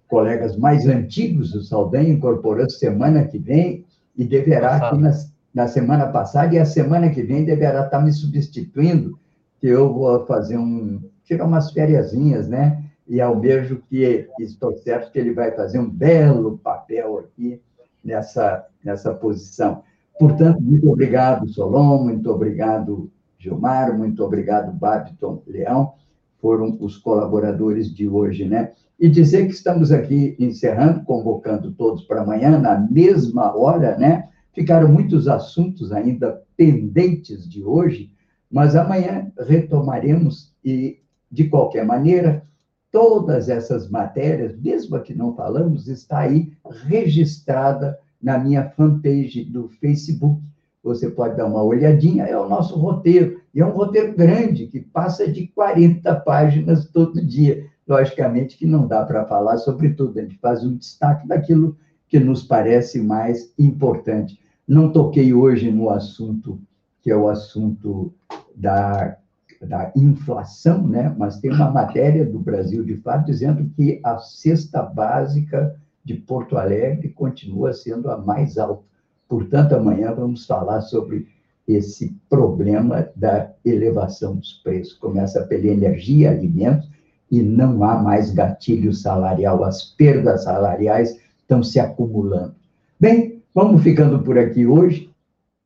colegas 0.09 0.57
mais 0.57 0.87
antigos, 0.87 1.55
o 1.55 1.63
Saldanha 1.63 2.09
incorporou 2.09 2.69
semana 2.69 3.25
que 3.25 3.39
vem 3.39 3.85
e 4.17 4.25
deverá 4.25 4.77
aqui 4.77 4.99
na, 4.99 5.11
na 5.55 5.69
semana 5.69 6.07
passada 6.09 6.55
e 6.55 6.59
a 6.59 6.65
semana 6.65 7.11
que 7.11 7.23
vem 7.23 7.45
deverá 7.45 7.85
estar 7.85 8.01
me 8.01 8.13
substituindo, 8.13 9.19
que 9.61 9.67
eu 9.67 9.93
vou 9.93 10.27
fazer 10.27 10.57
um 10.57 11.01
tirar 11.25 11.45
umas 11.45 11.71
fériasinhas, 11.73 12.49
né? 12.49 12.83
e 13.09 13.21
almejo 13.23 13.83
que 13.89 14.29
estou 14.39 14.77
certo 14.77 15.11
que 15.11 15.19
ele 15.19 15.33
vai 15.33 15.51
fazer 15.53 15.79
um 15.79 15.89
belo 15.89 16.59
papel 16.59 17.19
aqui 17.19 17.61
nessa, 18.05 18.67
nessa 18.85 19.15
posição. 19.15 19.83
Portanto, 20.19 20.61
muito 20.61 20.91
obrigado, 20.91 21.49
Solon, 21.49 22.05
muito 22.05 22.31
obrigado, 22.31 23.11
Gilmar, 23.39 23.97
muito 23.97 24.23
obrigado, 24.23 24.73
Babiton 24.73 25.43
Leão, 25.47 25.95
foram 26.41 26.77
os 26.81 26.97
colaboradores 26.97 27.93
de 27.95 28.09
hoje, 28.09 28.45
né? 28.45 28.73
E 28.99 29.09
dizer 29.09 29.47
que 29.47 29.53
estamos 29.53 29.93
aqui 29.93 30.37
encerrando, 30.39 31.05
convocando 31.05 31.73
todos 31.73 32.03
para 32.05 32.23
amanhã, 32.23 32.59
na 32.59 32.79
mesma 32.79 33.57
hora, 33.57 33.97
né? 33.97 34.29
Ficaram 34.53 34.89
muitos 34.89 35.29
assuntos 35.29 35.93
ainda 35.93 36.43
pendentes 36.57 37.49
de 37.49 37.63
hoje, 37.63 38.11
mas 38.51 38.75
amanhã 38.75 39.31
retomaremos 39.39 40.53
e, 40.65 40.99
de 41.31 41.49
qualquer 41.49 41.85
maneira, 41.85 42.43
todas 42.91 43.49
essas 43.49 43.89
matérias, 43.89 44.59
mesmo 44.59 44.97
a 44.97 45.01
que 45.01 45.15
não 45.15 45.35
falamos, 45.35 45.89
está 45.89 46.21
aí 46.21 46.53
registrada 46.87 47.99
na 48.21 48.39
minha 48.39 48.71
fanpage 48.71 49.45
do 49.45 49.69
Facebook. 49.69 50.43
Você 50.83 51.11
pode 51.11 51.37
dar 51.37 51.47
uma 51.47 51.63
olhadinha, 51.63 52.25
é 52.25 52.39
o 52.39 52.49
nosso 52.49 52.77
roteiro. 52.77 53.41
E 53.55 53.61
é 53.61 53.67
um 53.67 53.71
roteiro 53.71 54.15
grande, 54.17 54.67
que 54.67 54.81
passa 54.81 55.31
de 55.31 55.49
40 55.49 56.15
páginas 56.21 56.87
todo 56.87 57.25
dia. 57.25 57.67
Logicamente 57.87 58.57
que 58.57 58.67
não 58.67 58.87
dá 58.87 59.05
para 59.05 59.25
falar 59.25 59.57
sobre 59.59 59.91
tudo, 59.91 60.19
a 60.19 60.23
gente 60.23 60.39
faz 60.39 60.65
um 60.65 60.77
destaque 60.77 61.27
daquilo 61.27 61.77
que 62.07 62.19
nos 62.19 62.43
parece 62.43 63.01
mais 63.01 63.53
importante. 63.59 64.39
Não 64.67 64.93
toquei 64.93 65.33
hoje 65.33 65.71
no 65.71 65.91
assunto, 65.91 66.61
que 67.01 67.11
é 67.11 67.17
o 67.17 67.29
assunto 67.29 68.13
da 68.55 69.17
da 69.61 69.93
inflação, 69.97 70.87
né? 70.87 71.15
mas 71.19 71.41
tem 71.41 71.53
uma 71.53 71.71
matéria 71.71 72.25
do 72.25 72.39
Brasil 72.39 72.85
de 72.85 72.97
fato 72.97 73.27
dizendo 73.27 73.69
que 73.75 74.01
a 74.05 74.19
cesta 74.19 74.83
básica 74.83 75.75
de 76.05 76.15
Porto 76.15 76.57
Alegre 76.57 77.09
continua 77.09 77.73
sendo 77.73 78.11
a 78.11 78.17
mais 78.17 78.57
alta. 78.57 78.85
Portanto, 79.29 79.75
amanhã 79.75 80.13
vamos 80.15 80.47
falar 80.47 80.81
sobre 80.81 81.29
esse 81.67 82.17
problema 82.31 83.11
da 83.15 83.53
elevação 83.63 84.37
dos 84.37 84.55
preços. 84.55 84.95
Começa 84.95 85.45
pela 85.47 85.67
energia, 85.67 86.31
alimentos, 86.31 86.89
e 87.31 87.43
não 87.43 87.85
há 87.85 88.03
mais 88.03 88.31
gatilho 88.31 88.93
salarial. 88.95 89.63
As 89.63 89.85
perdas 89.85 90.45
salariais 90.45 91.21
estão 91.41 91.63
se 91.63 91.79
acumulando. 91.79 92.55
Bem, 92.99 93.43
vamos 93.55 93.83
ficando 93.83 94.23
por 94.23 94.39
aqui 94.39 94.67
hoje. 94.67 95.11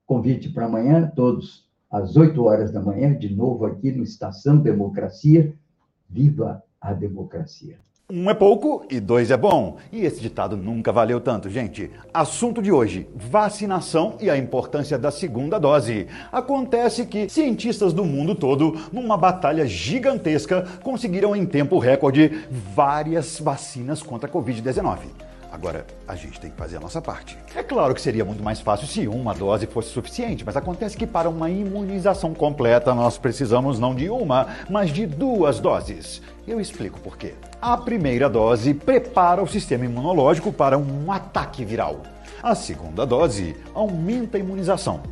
Convite 0.04 0.48
para 0.48 0.66
amanhã, 0.66 1.10
todos 1.14 1.70
às 1.88 2.16
8 2.16 2.42
horas 2.42 2.72
da 2.72 2.82
manhã, 2.82 3.16
de 3.16 3.32
novo 3.34 3.64
aqui 3.64 3.92
no 3.92 4.02
Estação 4.02 4.58
Democracia. 4.58 5.54
Viva 6.08 6.62
a 6.80 6.92
democracia! 6.92 7.78
Um 8.14 8.28
é 8.28 8.34
pouco 8.34 8.84
e 8.90 9.00
dois 9.00 9.30
é 9.30 9.38
bom. 9.38 9.78
E 9.90 10.04
esse 10.04 10.20
ditado 10.20 10.54
nunca 10.54 10.92
valeu 10.92 11.18
tanto, 11.18 11.48
gente. 11.48 11.90
Assunto 12.12 12.60
de 12.60 12.70
hoje: 12.70 13.08
vacinação 13.14 14.18
e 14.20 14.28
a 14.28 14.36
importância 14.36 14.98
da 14.98 15.10
segunda 15.10 15.58
dose. 15.58 16.06
Acontece 16.30 17.06
que 17.06 17.26
cientistas 17.30 17.94
do 17.94 18.04
mundo 18.04 18.34
todo, 18.34 18.78
numa 18.92 19.16
batalha 19.16 19.66
gigantesca, 19.66 20.62
conseguiram 20.82 21.34
em 21.34 21.46
tempo 21.46 21.78
recorde 21.78 22.44
várias 22.50 23.40
vacinas 23.40 24.02
contra 24.02 24.28
a 24.28 24.30
Covid-19. 24.30 25.31
Agora, 25.52 25.86
a 26.08 26.16
gente 26.16 26.40
tem 26.40 26.50
que 26.50 26.56
fazer 26.56 26.78
a 26.78 26.80
nossa 26.80 27.02
parte. 27.02 27.36
É 27.54 27.62
claro 27.62 27.94
que 27.94 28.00
seria 28.00 28.24
muito 28.24 28.42
mais 28.42 28.58
fácil 28.58 28.86
se 28.86 29.06
uma 29.06 29.34
dose 29.34 29.66
fosse 29.66 29.90
suficiente, 29.90 30.46
mas 30.46 30.56
acontece 30.56 30.96
que 30.96 31.06
para 31.06 31.28
uma 31.28 31.50
imunização 31.50 32.32
completa 32.32 32.94
nós 32.94 33.18
precisamos 33.18 33.78
não 33.78 33.94
de 33.94 34.08
uma, 34.08 34.46
mas 34.70 34.88
de 34.88 35.06
duas 35.06 35.60
doses. 35.60 36.22
Eu 36.48 36.58
explico 36.58 36.98
por 37.00 37.18
quê. 37.18 37.34
A 37.60 37.76
primeira 37.76 38.30
dose 38.30 38.72
prepara 38.72 39.42
o 39.42 39.46
sistema 39.46 39.84
imunológico 39.84 40.50
para 40.50 40.78
um 40.78 41.12
ataque 41.12 41.66
viral. 41.66 42.00
A 42.42 42.54
segunda 42.54 43.04
dose 43.04 43.54
aumenta 43.74 44.38
a 44.38 44.40
imunização. 44.40 45.02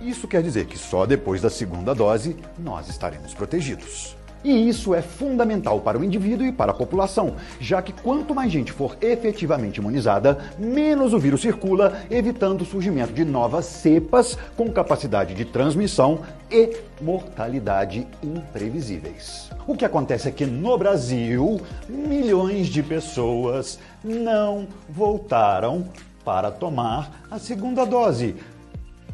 Isso 0.00 0.26
quer 0.26 0.42
dizer 0.42 0.64
que 0.64 0.78
só 0.78 1.04
depois 1.04 1.42
da 1.42 1.50
segunda 1.50 1.94
dose 1.94 2.36
nós 2.58 2.88
estaremos 2.88 3.34
protegidos. 3.34 4.17
E 4.44 4.68
isso 4.68 4.94
é 4.94 5.02
fundamental 5.02 5.80
para 5.80 5.98
o 5.98 6.04
indivíduo 6.04 6.46
e 6.46 6.52
para 6.52 6.70
a 6.70 6.74
população, 6.74 7.34
já 7.58 7.82
que 7.82 7.92
quanto 7.92 8.34
mais 8.34 8.52
gente 8.52 8.70
for 8.70 8.96
efetivamente 9.00 9.78
imunizada, 9.78 10.38
menos 10.58 11.12
o 11.12 11.18
vírus 11.18 11.40
circula, 11.40 12.02
evitando 12.10 12.62
o 12.62 12.64
surgimento 12.64 13.12
de 13.12 13.24
novas 13.24 13.66
cepas 13.66 14.38
com 14.56 14.70
capacidade 14.70 15.34
de 15.34 15.44
transmissão 15.44 16.20
e 16.50 16.76
mortalidade 17.00 18.06
imprevisíveis. 18.22 19.50
O 19.66 19.76
que 19.76 19.84
acontece 19.84 20.28
é 20.28 20.32
que 20.32 20.46
no 20.46 20.78
Brasil, 20.78 21.60
milhões 21.88 22.68
de 22.68 22.82
pessoas 22.82 23.78
não 24.04 24.68
voltaram 24.88 25.88
para 26.24 26.50
tomar 26.50 27.26
a 27.30 27.38
segunda 27.38 27.84
dose, 27.84 28.36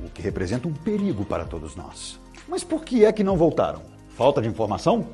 o 0.05 0.11
que 0.11 0.21
representa 0.21 0.69
um 0.69 0.73
perigo 0.73 1.25
para 1.25 1.45
todos 1.45 1.75
nós. 1.75 2.21
Mas 2.47 2.63
por 2.63 2.85
que 2.85 3.05
é 3.05 3.13
que 3.13 3.25
não 3.25 3.37
voltaram? 3.37 3.94
Falta 4.17 4.41
de 4.41 4.49
informação? 4.49 5.07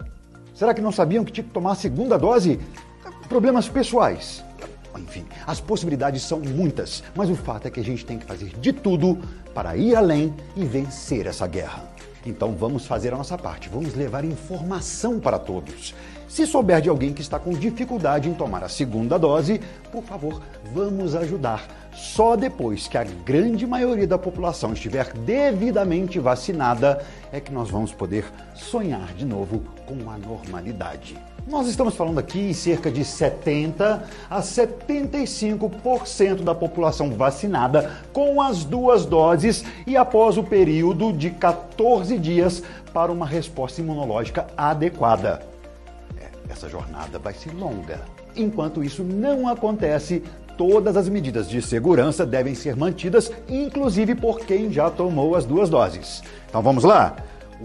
Será 0.55 0.75
que 0.75 0.81
não 0.83 0.93
sabiam 0.93 1.25
que 1.25 1.33
tinha 1.33 1.45
que 1.45 1.51
tomar 1.51 1.73
a 1.73 1.75
segunda 1.75 2.19
dose? 2.19 2.61
Problemas 3.29 3.67
pessoais. 3.67 4.45
Enfim, 4.99 5.25
as 5.47 5.59
possibilidades 5.59 6.23
são 6.23 6.41
muitas, 6.41 7.03
mas 7.15 7.31
o 7.31 7.35
fato 7.35 7.67
é 7.67 7.71
que 7.71 7.81
a 7.81 7.85
gente 7.85 8.05
tem 8.05 8.19
que 8.19 8.27
fazer 8.27 8.51
de 8.59 8.73
tudo 8.73 9.19
para 9.55 9.75
ir 9.75 9.95
além 9.95 10.35
e 10.55 10.67
vencer 10.67 11.27
essa 11.27 11.47
guerra. 11.47 11.83
Então 12.27 12.53
vamos 12.53 12.87
fazer 12.87 13.15
a 13.15 13.17
nossa 13.17 13.39
parte, 13.39 13.71
vamos 13.71 13.95
levar 13.95 14.23
informação 14.23 15.19
para 15.19 15.39
todos. 15.39 15.95
Se 16.31 16.47
souber 16.47 16.81
de 16.81 16.89
alguém 16.89 17.13
que 17.13 17.21
está 17.21 17.41
com 17.41 17.51
dificuldade 17.51 18.29
em 18.29 18.35
tomar 18.35 18.63
a 18.63 18.69
segunda 18.69 19.19
dose, 19.19 19.61
por 19.91 20.05
favor, 20.05 20.41
vamos 20.73 21.17
ajudar 21.17 21.67
só 21.93 22.37
depois 22.37 22.87
que 22.87 22.97
a 22.97 23.03
grande 23.03 23.67
maioria 23.67 24.07
da 24.07 24.17
população 24.17 24.73
estiver 24.73 25.13
devidamente 25.13 26.21
vacinada 26.21 27.05
é 27.33 27.41
que 27.41 27.53
nós 27.53 27.69
vamos 27.69 27.93
poder 27.93 28.25
sonhar 28.55 29.13
de 29.15 29.27
novo 29.27 29.65
com 29.85 30.09
a 30.09 30.17
normalidade. 30.17 31.19
Nós 31.49 31.67
estamos 31.67 31.97
falando 31.97 32.21
aqui 32.21 32.39
em 32.39 32.53
cerca 32.53 32.93
de 32.93 33.05
70 33.05 34.05
a 34.31 34.41
75% 34.41 36.45
da 36.45 36.55
população 36.55 37.11
vacinada 37.11 37.91
com 38.13 38.41
as 38.41 38.65
duas 38.65 39.05
doses 39.05 39.65
e 39.85 39.97
após 39.97 40.39
o 40.39 40.45
período 40.45 41.13
de 41.13 41.31
14 41.31 42.17
dias 42.21 42.63
para 42.95 43.11
uma 43.11 43.27
resposta 43.27 43.81
imunológica 43.81 44.47
adequada. 44.57 45.50
Essa 46.51 46.69
jornada 46.69 47.19
vai 47.19 47.33
ser 47.33 47.55
longa. 47.55 48.01
Enquanto 48.35 48.83
isso 48.83 49.05
não 49.05 49.47
acontece, 49.49 50.23
todas 50.59 50.97
as 50.97 51.09
medidas 51.09 51.49
de 51.49 51.63
segurança 51.63 52.27
devem 52.27 52.55
ser 52.55 52.77
mantidas, 52.77 53.31
inclusive 53.49 54.15
por 54.15 54.41
quem 54.41 54.71
já 54.73 54.91
tomou 54.91 55.37
as 55.37 55.47
duas 55.47 55.71
doses. 55.71 56.23
Então 56.49 56.61
vamos 56.61 56.83
lá? 56.83 57.17